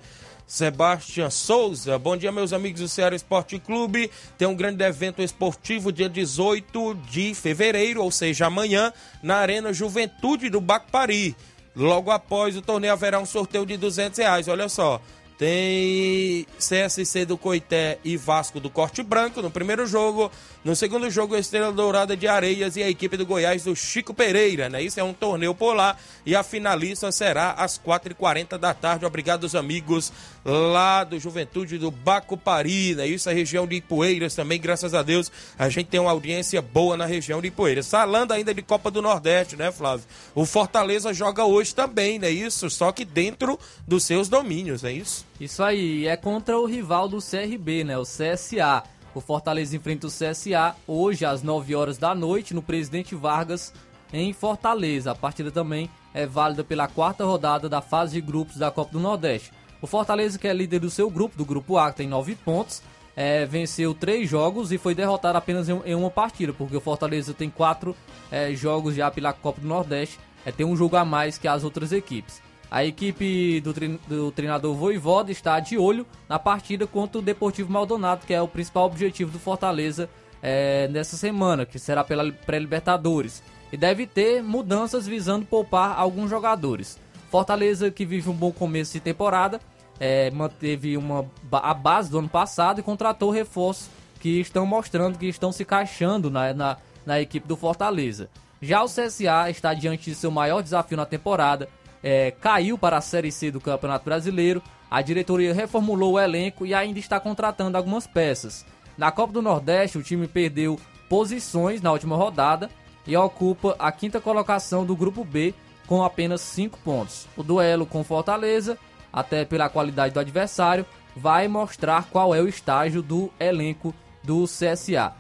Sebastião 0.49 1.31
Souza, 1.31 1.99
bom 1.99 2.17
dia 2.17 2.33
meus 2.33 2.55
amigos 2.55 2.81
do 2.81 2.89
Ceará 2.89 3.15
Esporte 3.15 3.59
Clube. 3.59 4.11
Tem 4.39 4.49
um 4.49 4.57
grande 4.57 4.83
evento 4.83 5.21
esportivo 5.21 5.93
dia 5.93 6.09
18 6.09 6.95
de 7.11 7.35
fevereiro, 7.35 8.03
ou 8.03 8.11
seja, 8.11 8.47
amanhã, 8.47 8.91
na 9.23 9.37
Arena 9.37 9.75
Juventude 9.75 10.49
do 10.49 10.59
Bacpari. 10.59 11.37
Logo 11.79 12.11
após 12.11 12.57
o 12.57 12.63
torneio 12.63 12.93
haverá 12.93 13.21
um 13.21 13.25
sorteio 13.25 13.65
de 13.65 13.77
200 13.77 14.19
reais. 14.19 14.49
Olha 14.49 14.69
só, 14.69 15.01
tem 15.39 16.45
CSC 16.59 17.25
do 17.25 17.39
Coité 17.39 18.01
e 18.05 18.17
Vasco 18.17 18.59
do 18.59 18.69
Corte 18.69 19.05
Branco 19.05 19.41
no 19.41 19.53
primeiro 19.53 19.87
jogo. 19.87 20.33
No 20.65 20.75
segundo 20.75 21.09
jogo, 21.09 21.37
Estrela 21.37 21.73
Dourada 21.73 22.17
de 22.17 22.27
Areias 22.27 22.77
e 22.77 22.83
a 22.83 22.91
equipe 22.91 23.17
do 23.17 23.25
Goiás 23.25 23.63
do 23.63 23.75
Chico 23.77 24.13
Pereira, 24.13 24.69
né? 24.69 24.83
Isso 24.83 24.99
é 24.99 25.05
um 25.05 25.15
torneio 25.15 25.55
por 25.55 25.75
lá 25.75 25.97
e 26.27 26.35
a 26.35 26.43
finalista 26.43 27.13
será 27.13 27.53
às 27.53 27.79
4h40 27.79 28.59
da 28.59 28.75
tarde. 28.75 29.07
Obrigado 29.07 29.45
aos 29.45 29.55
amigos 29.55 30.13
lá 30.45 31.05
do 31.05 31.21
Juventude 31.21 31.79
do 31.79 31.93
Bacupari, 31.93 32.97
né? 32.97 33.07
Isso 33.07 33.31
é 33.31 33.33
região 33.33 33.65
de 33.65 33.77
Ipueiras 33.77 34.35
também, 34.35 34.61
graças 34.61 34.93
a 34.93 35.05
Deus. 35.05 35.31
A 35.57 35.69
gente 35.69 35.87
tem 35.87 36.01
uma 36.01 36.11
audiência 36.11 36.61
boa 36.61 36.97
na 36.97 37.07
região 37.07 37.41
de 37.41 37.47
Ipueiras. 37.47 37.89
Falando 37.89 38.33
ainda 38.33 38.53
de 38.53 38.61
Copa 38.61 38.91
do 38.91 39.01
Nordeste, 39.01 39.55
né, 39.55 39.71
Flávio? 39.71 40.05
O 40.35 40.45
Fortaleza 40.45 41.15
joga 41.15 41.45
hoje 41.45 41.73
também, 41.73 42.19
né? 42.19 42.29
Isso, 42.29 42.69
só 42.69 42.91
que 42.91 43.05
dentro 43.05 43.57
dos 43.87 44.03
seus 44.03 44.29
domínios, 44.29 44.83
é 44.83 44.91
isso? 44.91 45.28
Isso 45.41 45.63
aí, 45.63 46.07
é 46.07 46.17
contra 46.17 46.59
o 46.59 46.67
rival 46.67 47.09
do 47.09 47.19
CRB, 47.19 47.85
né? 47.85 47.97
O 47.97 48.03
CSA. 48.03 48.83
O 49.15 49.21
Fortaleza 49.21 49.77
enfrenta 49.77 50.07
o 50.07 50.11
CSA 50.11 50.75
hoje 50.87 51.25
às 51.25 51.43
9 51.43 51.75
horas 51.75 51.97
da 51.97 52.15
noite 52.15 52.55
no 52.55 52.63
Presidente 52.63 53.15
Vargas 53.15 53.73
em 54.13 54.33
Fortaleza. 54.33 55.13
A 55.13 55.15
partida 55.15 55.51
também 55.51 55.89
é 56.13 56.27
válida 56.27 56.65
pela 56.65 56.89
quarta 56.89 57.25
rodada 57.25 57.69
da 57.69 57.81
fase 57.81 58.15
de 58.15 58.21
grupos 58.21 58.57
da 58.57 58.71
Copa 58.71 58.93
do 58.93 59.01
Nordeste. 59.01 59.53
O 59.81 59.87
Fortaleza, 59.87 60.39
que 60.39 60.49
é 60.49 60.53
líder 60.53 60.81
do 60.81 60.91
seu 60.91 61.09
grupo, 61.09 61.37
do 61.37 61.45
grupo 61.45 61.79
A, 61.79 61.93
tem 61.93 62.09
9 62.09 62.35
pontos, 62.35 62.83
é, 63.15 63.47
venceu 63.47 63.95
três 63.95 64.29
jogos 64.29 64.73
e 64.73 64.79
foi 64.79 64.95
derrotado 64.95 65.39
apenas 65.39 65.69
em, 65.69 65.81
em 65.85 65.95
uma 65.95 66.11
partida, 66.11 66.53
porque 66.53 66.77
o 66.77 66.81
Fortaleza 66.81 67.33
tem 67.33 67.49
quatro 67.49 67.97
é, 68.31 68.53
jogos 68.55 68.97
já 68.97 69.09
pela 69.11 69.33
Copa 69.33 69.61
do 69.61 69.69
Nordeste, 69.69 70.19
é, 70.45 70.51
tem 70.51 70.67
um 70.67 70.77
jogo 70.77 70.97
a 70.97 71.05
mais 71.05 71.39
que 71.39 71.47
as 71.47 71.63
outras 71.63 71.93
equipes. 71.93 72.43
A 72.71 72.85
equipe 72.85 73.61
do, 73.61 73.73
trein- 73.73 73.99
do 74.07 74.31
treinador 74.31 74.75
Voivoda 74.75 75.33
está 75.33 75.59
de 75.59 75.79
olho 75.79 76.07
na 76.29 76.39
partida 76.39 76.87
contra 76.87 77.19
o 77.19 77.23
Deportivo 77.23 77.73
Maldonado, 77.73 78.27
que 78.27 78.35
é 78.35 78.43
o 78.43 78.49
principal 78.49 78.85
objetivo 78.85 79.31
do 79.31 79.39
Fortaleza 79.39 80.09
é, 80.43 80.87
nessa 80.89 81.17
semana, 81.17 81.65
que 81.65 81.79
será 81.79 82.05
pela 82.05 82.31
pré-Libertadores. 82.31 83.43
E 83.73 83.77
deve 83.77 84.07
ter 84.07 84.43
mudanças 84.43 85.07
visando 85.07 85.47
poupar 85.47 85.99
alguns 85.99 86.29
jogadores. 86.31 86.99
Fortaleza, 87.31 87.91
que 87.91 88.05
vive 88.05 88.29
um 88.31 88.35
bom 88.35 88.53
começo 88.53 88.93
de 88.93 89.01
temporada, 89.01 89.61
é, 90.01 90.31
manteve 90.31 90.97
uma, 90.97 91.27
a 91.53 91.75
base 91.75 92.11
do 92.11 92.19
ano 92.19 92.29
passado 92.29 92.81
e 92.81 92.83
contratou 92.83 93.31
reforços 93.31 93.89
que 94.21 94.41
estão 94.41 94.65
mostrando 94.67 95.19
que 95.19 95.27
estão 95.27 95.53
se 95.53 95.63
encaixando 95.63 96.31
na, 96.31 96.53
na, 96.53 96.77
na 97.07 97.21
equipe 97.21 97.47
do 97.47 97.57
Fortaleza. 97.57 98.29
Já 98.61 98.83
o 98.83 98.87
CSA 98.87 99.49
está 99.51 99.73
diante 99.75 100.11
de 100.11 100.17
seu 100.17 100.31
maior 100.31 100.63
desafio 100.63 100.97
na 100.97 101.07
temporada, 101.07 101.69
é, 102.03 102.31
caiu 102.31 102.79
para 102.79 102.99
a 102.99 103.01
Série 103.01 103.33
C 103.33 103.51
do 103.51 103.61
Campeonato 103.61 104.05
Brasileiro, 104.05 104.63
a 104.91 105.03
diretoria 105.03 105.53
reformulou 105.53 106.15
o 106.15 106.21
elenco 106.21 106.65
e 106.65 106.75
ainda 106.75 106.99
está 106.99 107.21
contratando 107.21 107.77
algumas 107.77 108.07
peças. 108.07 108.65
Na 108.97 109.13
Copa 109.13 109.33
do 109.33 109.43
Nordeste, 109.43 109.99
o 109.99 110.03
time 110.03 110.27
perdeu 110.27 110.79
posições 111.09 111.81
na 111.83 111.93
última 111.93 112.17
rodada 112.17 112.71
e 113.07 113.17
ocupa 113.17 113.77
a 113.79 113.93
quinta 113.93 114.21
colocação 114.21 114.85
do 114.85 114.97
Grupo 114.97 115.25
B 115.25 115.55
com 115.87 116.03
apenas 116.03 116.41
5 116.43 116.79
pontos. 116.81 117.27
O 117.37 117.43
duelo 117.43 117.87
com 117.87 118.05
Fortaleza, 118.05 118.79
até 119.13 119.45
pela 119.45 119.69
qualidade 119.69 120.13
do 120.13 120.21
adversário, 120.21 120.85
vai 121.17 121.49
mostrar 121.49 122.05
qual 122.11 122.35
é 122.35 122.41
o 122.41 122.49
estágio 122.49 123.03
do 123.03 123.31
elenco 123.41 123.95
do 124.23 124.45
CSA. 124.45 125.15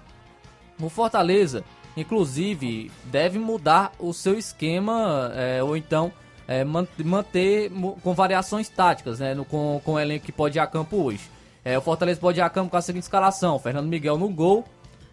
O 0.80 0.88
Fortaleza, 0.88 1.64
inclusive, 1.96 2.90
deve 3.04 3.38
mudar 3.38 3.92
o 3.98 4.12
seu 4.12 4.38
esquema 4.38 5.32
é, 5.34 5.62
ou 5.62 5.76
então 5.76 6.12
é, 6.48 6.64
man- 6.64 6.88
manter 7.04 7.70
com 8.02 8.14
variações 8.14 8.68
táticas, 8.68 9.20
né, 9.20 9.34
no- 9.34 9.44
com, 9.44 9.80
com 9.84 9.92
o 9.92 10.00
elenco 10.00 10.24
que 10.26 10.32
pode 10.32 10.58
ir 10.58 10.60
a 10.60 10.66
campo 10.66 10.96
hoje. 10.96 11.20
É, 11.64 11.76
o 11.76 11.80
Fortaleza 11.82 12.18
pode 12.18 12.40
ir 12.40 12.42
a 12.42 12.48
campo 12.48 12.70
com 12.70 12.76
a 12.76 12.82
seguinte 12.82 13.02
escalação: 13.04 13.58
Fernando 13.58 13.86
Miguel 13.86 14.16
no 14.18 14.28
gol, 14.30 14.64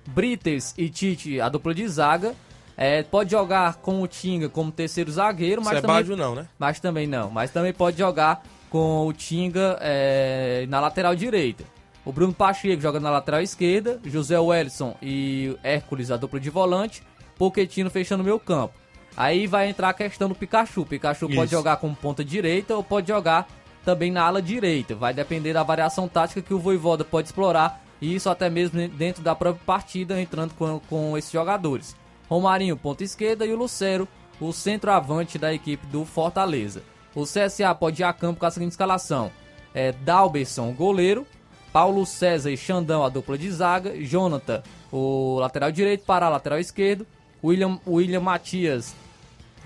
Brites 0.07 0.73
e 0.77 0.89
Tite, 0.89 1.39
a 1.41 1.49
dupla 1.49 1.73
de 1.73 1.87
zaga. 1.87 2.33
É, 2.77 3.03
pode 3.03 3.31
jogar 3.31 3.75
com 3.75 4.01
o 4.01 4.07
Tinga 4.07 4.49
como 4.49 4.69
terceiro 4.69 5.09
zagueiro, 5.09 5.61
mas 5.63 5.79
Sebádio 5.79 6.11
também, 6.15 6.25
não, 6.25 6.35
né? 6.35 6.47
mas 6.59 6.79
também 6.79 7.07
não. 7.07 7.29
Mas 7.31 7.49
também 7.49 7.71
pode 7.71 7.97
jogar 7.97 8.43
com 8.69 9.07
o 9.07 9.13
Tinga 9.13 9.77
é, 9.79 10.65
na 10.67 10.81
lateral 10.81 11.15
direita. 11.15 11.63
O 12.03 12.11
Bruno 12.11 12.33
Pacheco 12.33 12.81
joga 12.81 12.99
na 12.99 13.09
lateral 13.09 13.41
esquerda, 13.41 13.99
José 14.05 14.37
Wellison 14.37 14.93
e 15.01 15.57
Hércules, 15.63 16.11
a 16.11 16.17
dupla 16.17 16.37
de 16.39 16.49
volante, 16.49 17.01
Poquetino 17.37 17.89
fechando 17.89 18.21
o 18.21 18.25
meu 18.25 18.39
campo. 18.39 18.73
Aí 19.17 19.47
vai 19.47 19.69
entrar 19.69 19.89
a 19.89 19.93
questão 19.93 20.27
do 20.27 20.35
Pikachu. 20.35 20.81
O 20.81 20.85
Pikachu 20.85 21.27
pode 21.27 21.45
Isso. 21.45 21.51
jogar 21.51 21.77
como 21.77 21.95
ponta 21.95 22.23
direita 22.23 22.75
ou 22.75 22.83
pode 22.83 23.07
jogar 23.07 23.47
também 23.85 24.11
na 24.11 24.23
ala 24.23 24.41
direita. 24.41 24.95
Vai 24.95 25.13
depender 25.13 25.53
da 25.53 25.63
variação 25.63 26.07
tática 26.07 26.41
que 26.41 26.53
o 26.53 26.59
Voivoda 26.59 27.05
pode 27.05 27.27
explorar. 27.27 27.81
E 28.01 28.13
isso 28.13 28.29
até 28.29 28.49
mesmo 28.49 28.87
dentro 28.89 29.23
da 29.23 29.33
própria 29.33 29.63
partida, 29.65 30.19
entrando 30.19 30.53
com, 30.55 30.81
com 30.89 31.17
esses 31.17 31.31
jogadores. 31.31 31.95
Romarinho, 32.29 32.75
ponta 32.75 33.03
esquerda, 33.03 33.45
e 33.45 33.53
o 33.53 33.57
Lucero, 33.57 34.07
o 34.39 34.51
centroavante 34.51 35.37
da 35.37 35.53
equipe 35.53 35.85
do 35.87 36.03
Fortaleza. 36.03 36.83
O 37.13 37.23
CSA 37.23 37.73
pode 37.73 38.01
ir 38.01 38.05
a 38.05 38.11
campo 38.11 38.39
com 38.39 38.45
a 38.45 38.51
seguinte 38.51 38.71
escalação: 38.71 39.31
é, 39.73 39.93
Dalberson, 39.93 40.73
goleiro, 40.73 41.25
Paulo 41.71 42.05
César 42.05 42.51
e 42.51 42.57
Xandão, 42.57 43.03
a 43.03 43.09
dupla 43.09 43.37
de 43.37 43.49
zaga, 43.49 43.95
Jonathan, 44.03 44.61
o 44.91 45.39
lateral 45.39 45.71
direito, 45.71 46.05
Pará, 46.05 46.27
lateral 46.27 46.59
esquerdo, 46.59 47.07
William, 47.43 47.79
William 47.87 48.21
Matias, 48.21 48.93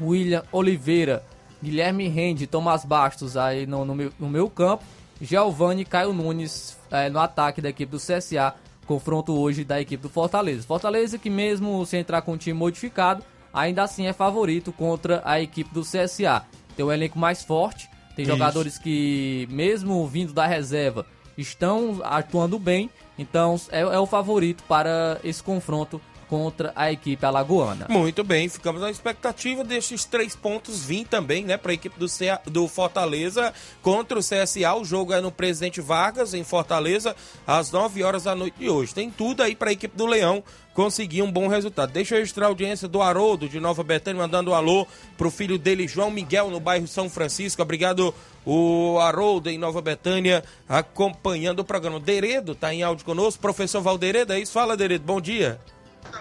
William 0.01 0.43
Oliveira, 0.51 1.23
Guilherme 1.61 2.07
Rende, 2.07 2.47
Tomás 2.47 2.85
Bastos 2.85 3.35
aí 3.35 3.65
no, 3.65 3.83
no, 3.83 3.95
meu, 3.95 4.11
no 4.19 4.29
meu 4.29 4.49
campo, 4.49 4.83
Giovanni 5.21 5.81
e 5.81 5.85
Caio 5.85 6.13
Nunes 6.13 6.77
eh, 6.89 7.09
no 7.09 7.19
ataque 7.19 7.61
da 7.61 7.69
equipe 7.69 7.91
do 7.91 7.97
CSA, 7.97 8.53
confronto 8.85 9.33
hoje 9.37 9.63
da 9.63 9.79
equipe 9.79 10.01
do 10.01 10.09
Fortaleza. 10.09 10.65
Fortaleza 10.65 11.17
que 11.17 11.29
mesmo 11.29 11.85
se 11.85 11.97
entrar 11.97 12.21
com 12.21 12.33
o 12.33 12.37
time 12.37 12.57
modificado, 12.57 13.23
ainda 13.53 13.83
assim 13.83 14.07
é 14.07 14.13
favorito 14.13 14.71
contra 14.71 15.21
a 15.25 15.41
equipe 15.41 15.73
do 15.73 15.81
CSA. 15.81 16.43
Tem 16.75 16.85
um 16.85 16.91
elenco 16.91 17.19
mais 17.19 17.43
forte, 17.43 17.89
tem 18.15 18.23
Isso. 18.23 18.31
jogadores 18.31 18.77
que 18.77 19.47
mesmo 19.51 20.07
vindo 20.07 20.33
da 20.33 20.47
reserva 20.47 21.05
estão 21.37 21.99
atuando 22.03 22.57
bem, 22.57 22.89
então 23.17 23.59
é, 23.69 23.81
é 23.81 23.99
o 23.99 24.05
favorito 24.05 24.63
para 24.67 25.19
esse 25.23 25.43
confronto 25.43 26.01
contra 26.29 26.71
a 26.75 26.91
equipe 26.91 27.25
alagoana. 27.25 27.87
Muito 27.89 28.23
bem, 28.23 28.47
ficamos 28.47 28.81
na 28.81 28.91
expectativa 28.91 29.63
desses 29.63 30.05
três 30.05 30.35
pontos 30.35 30.85
vir 30.85 31.05
também, 31.07 31.43
né, 31.43 31.57
para 31.57 31.71
a 31.71 31.73
equipe 31.73 31.97
do, 31.97 32.07
CA 32.07 32.39
do 32.45 32.67
Fortaleza 32.67 33.51
contra 33.81 34.19
o 34.19 34.21
CSA. 34.21 34.75
O 34.75 34.85
jogo 34.85 35.11
é 35.11 35.19
no 35.19 35.31
Presidente 35.31 35.81
Vargas, 35.81 36.35
em 36.35 36.43
Fortaleza, 36.43 37.15
às 37.47 37.71
9 37.71 38.03
horas 38.03 38.23
da 38.23 38.35
noite 38.35 38.59
de 38.59 38.69
hoje. 38.69 38.93
Tem 38.93 39.09
tudo 39.09 39.41
aí 39.41 39.55
para 39.55 39.71
a 39.71 39.73
equipe 39.73 39.97
do 39.97 40.05
Leão 40.05 40.43
conseguir 40.73 41.23
um 41.23 41.31
bom 41.31 41.47
resultado. 41.47 41.91
Deixa 41.91 42.15
eu 42.15 42.19
registrar 42.19 42.45
a 42.45 42.49
audiência 42.49 42.87
do 42.87 43.01
Haroldo 43.01 43.49
de 43.49 43.59
Nova 43.59 43.83
Betânia, 43.83 44.21
mandando 44.21 44.51
um 44.51 44.53
alô 44.53 44.87
pro 45.17 45.31
filho 45.31 45.57
dele, 45.57 45.87
João 45.87 46.11
Miguel, 46.11 46.49
no 46.49 46.59
bairro 46.59 46.87
São 46.87 47.09
Francisco. 47.09 47.61
Obrigado, 47.61 48.13
o 48.45 48.99
Haroldo 48.99 49.49
em 49.49 49.57
Nova 49.57 49.81
Betânia, 49.81 50.43
acompanhando 50.67 51.59
o 51.59 51.65
programa. 51.65 51.99
Deredo 51.99 52.53
tá 52.53 52.73
em 52.73 52.83
áudio 52.83 53.03
conosco. 53.03 53.41
Professor 53.41 53.81
Valderedo, 53.81 54.31
é 54.31 54.39
isso? 54.39 54.53
Fala, 54.53 54.77
Deredo, 54.77 55.03
bom 55.03 55.19
dia. 55.19 55.59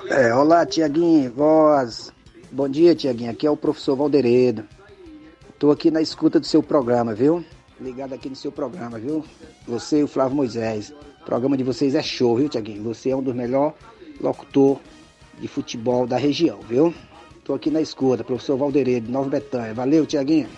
É, 0.09 0.35
olá, 0.35 0.65
Tiaguinho, 0.65 1.31
voz. 1.33 2.13
Bom 2.51 2.69
dia, 2.69 2.95
Tiaguinho. 2.95 3.31
Aqui 3.31 3.47
é 3.47 3.51
o 3.51 3.57
professor 3.57 3.97
Valderedo. 3.97 4.65
Tô 5.59 5.71
aqui 5.71 5.91
na 5.91 6.01
escuta 6.01 6.39
do 6.41 6.47
seu 6.47 6.63
programa, 6.63 7.15
viu? 7.15 7.45
Ligado 7.81 8.15
aqui 8.15 8.29
no 8.29 8.37
seu 8.37 8.51
programa, 8.51 8.99
viu? 8.99 9.25
Você 9.67 10.01
e 10.01 10.03
o 10.05 10.09
Flávio 10.09 10.37
Moisés. 10.37 10.95
O 11.21 11.25
programa 11.25 11.57
de 11.57 11.65
vocês 11.65 11.95
é 11.95 12.03
show, 12.03 12.37
viu, 12.37 12.49
Tiaguinho? 12.49 12.83
Você 12.85 13.11
é 13.11 13.17
um 13.17 13.23
dos 13.23 13.35
melhores 13.35 13.75
locutor 14.21 14.81
de 15.39 15.47
futebol 15.47 16.07
da 16.07 16.17
região, 16.17 16.61
viu? 16.61 16.93
Tô 17.45 17.55
aqui 17.55 17.71
na 17.71 17.81
escuta, 17.81 18.25
professor 18.25 18.57
Valderedo, 18.57 19.11
Nova 19.11 19.31
Betânia. 19.31 19.75
Valeu, 19.75 20.07
Tiaguinho. 20.07 20.49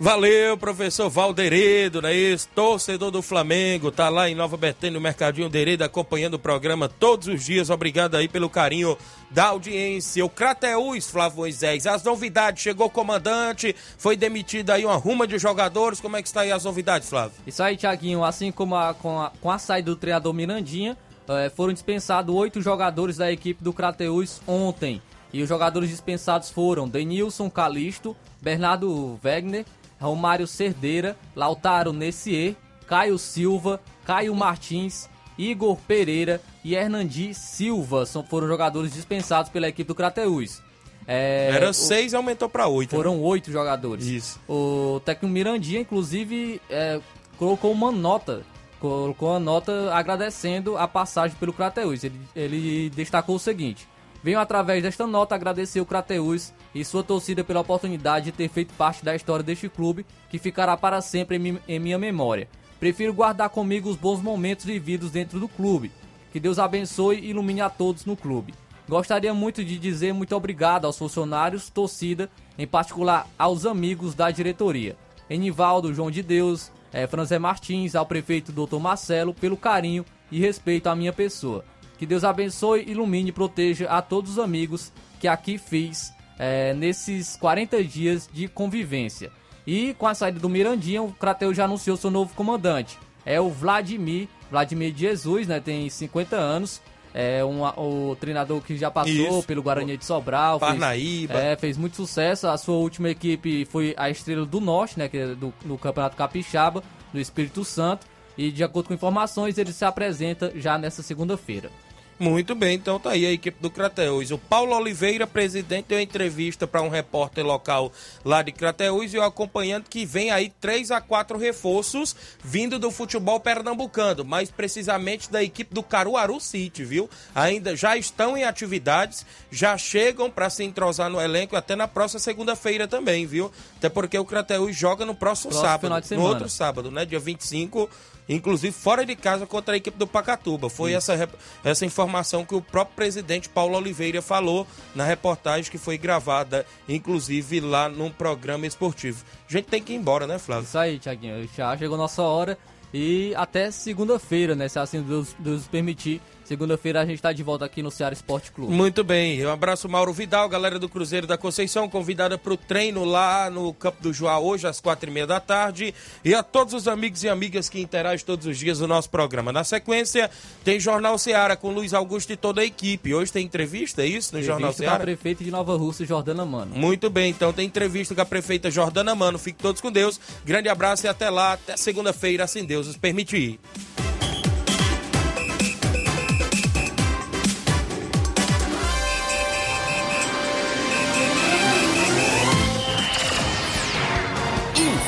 Valeu, 0.00 0.56
professor 0.56 1.10
Valderedo, 1.10 2.00
não 2.00 2.08
é 2.08 2.14
isso? 2.14 2.48
Torcedor 2.54 3.10
do 3.10 3.20
Flamengo, 3.20 3.90
tá 3.90 4.08
lá 4.08 4.30
em 4.30 4.34
Nova 4.34 4.56
Betânia, 4.56 4.94
no 4.94 5.00
Mercadinho 5.00 5.48
Deredo, 5.48 5.82
acompanhando 5.82 6.34
o 6.34 6.38
programa 6.38 6.88
todos 6.88 7.26
os 7.26 7.44
dias. 7.44 7.68
Obrigado 7.68 8.16
aí 8.16 8.28
pelo 8.28 8.48
carinho 8.48 8.96
da 9.28 9.46
audiência. 9.46 10.24
O 10.24 10.30
Crateus, 10.30 11.10
Flávio 11.10 11.38
Moisés, 11.38 11.84
as 11.84 12.04
novidades, 12.04 12.62
chegou 12.62 12.86
o 12.86 12.90
comandante, 12.90 13.74
foi 13.98 14.16
demitido 14.16 14.70
aí 14.70 14.84
uma 14.84 14.94
ruma 14.94 15.26
de 15.26 15.36
jogadores, 15.36 16.00
como 16.00 16.16
é 16.16 16.22
que 16.22 16.28
está 16.28 16.42
aí 16.42 16.52
as 16.52 16.62
novidades, 16.62 17.08
Flávio? 17.08 17.32
Isso 17.44 17.60
aí, 17.60 17.76
Thiaguinho, 17.76 18.22
assim 18.22 18.52
como 18.52 18.76
a, 18.76 18.94
com, 18.94 19.20
a, 19.20 19.32
com 19.40 19.50
a 19.50 19.58
saída 19.58 19.90
do 19.90 19.96
treinador 19.96 20.32
Mirandinha, 20.32 20.96
eh, 21.28 21.50
foram 21.50 21.72
dispensados 21.72 22.32
oito 22.32 22.62
jogadores 22.62 23.16
da 23.16 23.32
equipe 23.32 23.64
do 23.64 23.72
Crateus 23.72 24.40
ontem. 24.46 25.02
E 25.32 25.42
os 25.42 25.48
jogadores 25.48 25.90
dispensados 25.90 26.50
foram 26.50 26.88
Denilson 26.88 27.50
Calisto, 27.50 28.16
Bernardo 28.40 29.18
Wegner, 29.22 29.66
Romário 30.00 30.46
Cerdeira, 30.46 31.16
Lautaro 31.34 31.92
Nessier, 31.92 32.54
Caio 32.86 33.18
Silva, 33.18 33.80
Caio 34.04 34.34
Martins, 34.34 35.08
Igor 35.36 35.76
Pereira 35.86 36.40
e 36.64 36.74
Hernandi 36.74 37.32
Silva 37.34 38.04
são, 38.06 38.24
foram 38.24 38.46
jogadores 38.48 38.92
dispensados 38.92 39.50
pela 39.50 39.68
equipe 39.68 39.86
do 39.88 39.94
Crateus. 39.94 40.60
É, 41.06 41.50
Era 41.54 41.70
o- 41.70 41.74
seis 41.74 42.12
e 42.12 42.16
aumentou 42.16 42.48
para 42.48 42.66
oito. 42.68 42.92
né? 42.92 42.96
Foram 42.96 43.20
oito 43.22 43.50
jogadores. 43.50 44.04
Isso. 44.06 44.40
O 44.48 45.00
técnico 45.04 45.32
Mirandinha, 45.32 45.80
inclusive, 45.80 46.60
é, 46.68 47.00
colocou 47.38 47.72
uma 47.72 47.90
nota. 47.90 48.42
Colocou 48.80 49.30
uma 49.30 49.40
nota 49.40 49.92
agradecendo 49.94 50.76
a 50.76 50.86
passagem 50.86 51.36
pelo 51.38 51.52
Crateus. 51.52 52.04
Ele, 52.04 52.20
ele 52.36 52.90
destacou 52.90 53.36
o 53.36 53.38
seguinte: 53.38 53.88
Venho 54.22 54.40
através 54.40 54.82
desta 54.82 55.06
nota 55.06 55.34
agradecer 55.34 55.80
o 55.80 55.86
Crateus 55.86 56.52
e 56.74 56.84
sua 56.84 57.02
torcida 57.04 57.44
pela 57.44 57.60
oportunidade 57.60 58.26
de 58.26 58.32
ter 58.32 58.48
feito 58.48 58.74
parte 58.74 59.04
da 59.04 59.14
história 59.14 59.44
deste 59.44 59.68
clube, 59.68 60.04
que 60.28 60.38
ficará 60.38 60.76
para 60.76 61.00
sempre 61.00 61.36
em, 61.36 61.38
mi- 61.38 61.58
em 61.68 61.78
minha 61.78 61.98
memória. 61.98 62.48
Prefiro 62.80 63.14
guardar 63.14 63.48
comigo 63.50 63.88
os 63.88 63.96
bons 63.96 64.20
momentos 64.20 64.64
vividos 64.64 65.10
dentro 65.10 65.38
do 65.38 65.48
clube. 65.48 65.90
Que 66.32 66.40
Deus 66.40 66.58
abençoe 66.58 67.18
e 67.20 67.30
ilumine 67.30 67.60
a 67.60 67.70
todos 67.70 68.04
no 68.04 68.16
clube. 68.16 68.54
Gostaria 68.88 69.32
muito 69.34 69.64
de 69.64 69.78
dizer 69.78 70.12
muito 70.12 70.34
obrigado 70.34 70.84
aos 70.86 70.98
funcionários, 70.98 71.70
torcida, 71.70 72.30
em 72.58 72.66
particular 72.66 73.26
aos 73.38 73.66
amigos 73.66 74.14
da 74.14 74.30
diretoria. 74.30 74.96
Enivaldo, 75.30 75.92
João 75.94 76.10
de 76.10 76.22
Deus, 76.22 76.70
eh, 76.92 77.06
Franzé 77.06 77.38
Martins, 77.38 77.94
ao 77.94 78.06
prefeito 78.06 78.50
Dr. 78.52 78.78
Marcelo, 78.78 79.34
pelo 79.34 79.56
carinho 79.56 80.04
e 80.30 80.40
respeito 80.40 80.88
à 80.88 80.96
minha 80.96 81.12
pessoa. 81.12 81.64
Que 81.98 82.06
Deus 82.06 82.22
abençoe, 82.24 82.84
ilumine 82.88 83.30
e 83.30 83.32
proteja 83.32 83.88
a 83.90 84.00
todos 84.00 84.32
os 84.32 84.38
amigos 84.38 84.92
que 85.20 85.26
aqui 85.26 85.58
fiz 85.58 86.12
eh, 86.38 86.72
nesses 86.74 87.36
40 87.36 87.82
dias 87.82 88.28
de 88.32 88.46
convivência. 88.48 89.30
E 89.66 89.94
com 89.94 90.06
a 90.06 90.14
saída 90.14 90.38
do 90.38 90.48
Mirandinha, 90.48 91.02
o 91.02 91.12
Crateu 91.12 91.52
já 91.52 91.64
anunciou 91.64 91.96
seu 91.96 92.10
novo 92.10 92.32
comandante. 92.34 92.96
É 93.26 93.40
o 93.40 93.50
Vladimir, 93.50 94.28
Vladimir 94.50 94.92
de 94.92 95.00
Jesus, 95.00 95.46
né? 95.46 95.60
Tem 95.60 95.90
50 95.90 96.36
anos. 96.36 96.80
É 97.12 97.44
um, 97.44 97.62
o 97.64 98.14
treinador 98.16 98.60
que 98.62 98.76
já 98.76 98.90
passou 98.90 99.12
Isso. 99.12 99.42
pelo 99.42 99.62
Guarani 99.62 99.96
de 99.96 100.04
Sobral. 100.04 100.58
fez- 100.60 100.70
Parnaíba. 100.70 101.34
é, 101.34 101.56
fez 101.56 101.76
muito 101.76 101.96
sucesso. 101.96 102.46
A 102.46 102.56
sua 102.56 102.76
última 102.76 103.10
equipe 103.10 103.64
foi 103.64 103.92
a 103.98 104.08
Estrela 104.08 104.46
do 104.46 104.60
Norte, 104.60 104.98
né? 104.98 105.08
Que 105.08 105.18
é 105.18 105.26
do, 105.34 105.52
do 105.64 105.76
Campeonato 105.76 106.16
Capixaba, 106.16 106.82
do 107.12 107.18
Espírito 107.18 107.64
Santo. 107.64 108.06
E 108.38 108.52
de 108.52 108.62
acordo 108.62 108.86
com 108.88 108.94
informações, 108.94 109.58
ele 109.58 109.72
se 109.72 109.84
apresenta 109.84 110.52
já 110.54 110.78
nessa 110.78 111.02
segunda-feira. 111.02 111.70
Muito 112.18 112.54
bem, 112.56 112.74
então 112.74 112.98
tá 112.98 113.10
aí 113.10 113.24
a 113.24 113.30
equipe 113.30 113.62
do 113.62 113.70
Crateus. 113.70 114.32
O 114.32 114.38
Paulo 114.38 114.74
Oliveira, 114.74 115.24
presidente, 115.24 115.86
deu 115.88 116.00
entrevista 116.00 116.66
para 116.66 116.82
um 116.82 116.88
repórter 116.88 117.46
local 117.46 117.92
lá 118.24 118.42
de 118.42 118.50
Crateus 118.50 119.14
e 119.14 119.18
o 119.18 119.22
acompanhante 119.22 119.88
que 119.88 120.04
vem 120.04 120.32
aí 120.32 120.52
três 120.60 120.90
a 120.90 121.00
quatro 121.00 121.38
reforços 121.38 122.16
vindo 122.42 122.76
do 122.76 122.90
futebol 122.90 123.38
pernambucano, 123.38 124.24
mais 124.24 124.50
precisamente 124.50 125.30
da 125.30 125.44
equipe 125.44 125.72
do 125.72 125.82
Caruaru 125.82 126.40
City, 126.40 126.84
viu? 126.84 127.08
Ainda 127.32 127.76
já 127.76 127.96
estão 127.96 128.36
em 128.36 128.42
atividades, 128.42 129.24
já 129.48 129.78
chegam 129.78 130.28
para 130.28 130.50
se 130.50 130.64
entrosar 130.64 131.08
no 131.08 131.20
elenco 131.20 131.54
até 131.54 131.76
na 131.76 131.86
próxima 131.86 132.18
segunda-feira 132.18 132.88
também, 132.88 133.26
viu? 133.26 133.52
Até 133.76 133.88
porque 133.88 134.18
o 134.18 134.24
Crateus 134.24 134.76
joga 134.76 135.06
no 135.06 135.14
próximo, 135.14 135.52
Próximo 135.52 135.68
sábado, 135.68 136.16
no 136.16 136.22
outro 136.22 136.48
sábado, 136.48 136.90
né? 136.90 137.04
Dia 137.04 137.20
25 137.20 137.88
inclusive 138.28 138.72
fora 138.72 139.04
de 139.04 139.16
casa 139.16 139.46
contra 139.46 139.74
a 139.74 139.76
equipe 139.76 139.96
do 139.96 140.06
Pacatuba. 140.06 140.68
Foi 140.68 140.92
essa, 140.92 141.28
essa 141.64 141.86
informação 141.86 142.44
que 142.44 142.54
o 142.54 142.60
próprio 142.60 142.96
presidente 142.96 143.48
Paulo 143.48 143.76
Oliveira 143.76 144.20
falou 144.20 144.66
na 144.94 145.04
reportagem 145.04 145.70
que 145.70 145.78
foi 145.78 145.96
gravada, 145.96 146.66
inclusive 146.88 147.60
lá 147.60 147.88
num 147.88 148.10
programa 148.10 148.66
esportivo. 148.66 149.24
A 149.48 149.52
gente 149.52 149.66
tem 149.66 149.82
que 149.82 149.92
ir 149.92 149.96
embora, 149.96 150.26
né, 150.26 150.38
Flávio? 150.38 150.64
Isso 150.64 150.78
aí, 150.78 150.98
Tiaguinho. 150.98 151.48
Já 151.56 151.76
chegou 151.76 151.94
a 151.94 151.98
nossa 151.98 152.22
hora. 152.22 152.58
E 152.92 153.34
até 153.36 153.70
segunda-feira, 153.70 154.54
né? 154.54 154.68
Se 154.68 154.78
assim 154.78 155.02
Deus, 155.02 155.34
Deus 155.38 155.66
permitir. 155.66 156.22
Segunda-feira 156.48 157.02
a 157.02 157.04
gente 157.04 157.20
tá 157.20 157.30
de 157.30 157.42
volta 157.42 157.66
aqui 157.66 157.82
no 157.82 157.90
Ceará 157.90 158.14
Esporte 158.14 158.50
Clube. 158.50 158.72
Muito 158.72 159.04
bem, 159.04 159.44
um 159.44 159.50
abraço 159.50 159.86
Mauro 159.86 160.14
Vidal, 160.14 160.48
galera 160.48 160.78
do 160.78 160.88
Cruzeiro 160.88 161.26
da 161.26 161.36
Conceição, 161.36 161.90
convidada 161.90 162.38
para 162.38 162.54
o 162.54 162.56
treino 162.56 163.04
lá 163.04 163.50
no 163.50 163.74
Campo 163.74 164.02
do 164.02 164.14
Joá 164.14 164.38
hoje 164.38 164.66
às 164.66 164.80
quatro 164.80 165.10
e 165.10 165.12
meia 165.12 165.26
da 165.26 165.40
tarde 165.40 165.94
e 166.24 166.34
a 166.34 166.42
todos 166.42 166.72
os 166.72 166.88
amigos 166.88 167.22
e 167.22 167.28
amigas 167.28 167.68
que 167.68 167.78
interagem 167.78 168.24
todos 168.24 168.46
os 168.46 168.56
dias 168.56 168.80
no 168.80 168.86
nosso 168.86 169.10
programa. 169.10 169.52
Na 169.52 169.62
sequência 169.62 170.30
tem 170.64 170.80
Jornal 170.80 171.18
Ceará 171.18 171.54
com 171.54 171.70
Luiz 171.70 171.92
Augusto 171.92 172.32
e 172.32 172.36
toda 172.36 172.62
a 172.62 172.64
equipe. 172.64 173.12
Hoje 173.12 173.30
tem 173.30 173.44
entrevista, 173.44 174.00
é 174.00 174.06
isso, 174.06 174.34
no 174.34 174.40
Jornal 174.40 174.70
Entrevista 174.70 174.84
com 174.84 174.88
a 174.88 174.92
Ceará? 174.92 175.04
prefeita 175.04 175.44
de 175.44 175.50
Nova 175.50 175.76
Rússia, 175.76 176.06
Jordana 176.06 176.46
Mano. 176.46 176.74
Muito 176.74 177.10
bem, 177.10 177.28
então 177.28 177.52
tem 177.52 177.66
entrevista 177.66 178.14
com 178.14 178.22
a 178.22 178.24
prefeita 178.24 178.70
Jordana 178.70 179.14
Mano. 179.14 179.38
Fiquem 179.38 179.60
todos 179.60 179.82
com 179.82 179.92
Deus. 179.92 180.18
Grande 180.46 180.70
abraço 180.70 181.04
e 181.04 181.10
até 181.10 181.28
lá, 181.28 181.52
até 181.52 181.76
segunda-feira, 181.76 182.44
assim 182.44 182.64
Deus 182.64 182.86
nos 182.86 182.96
permitir. 182.96 183.60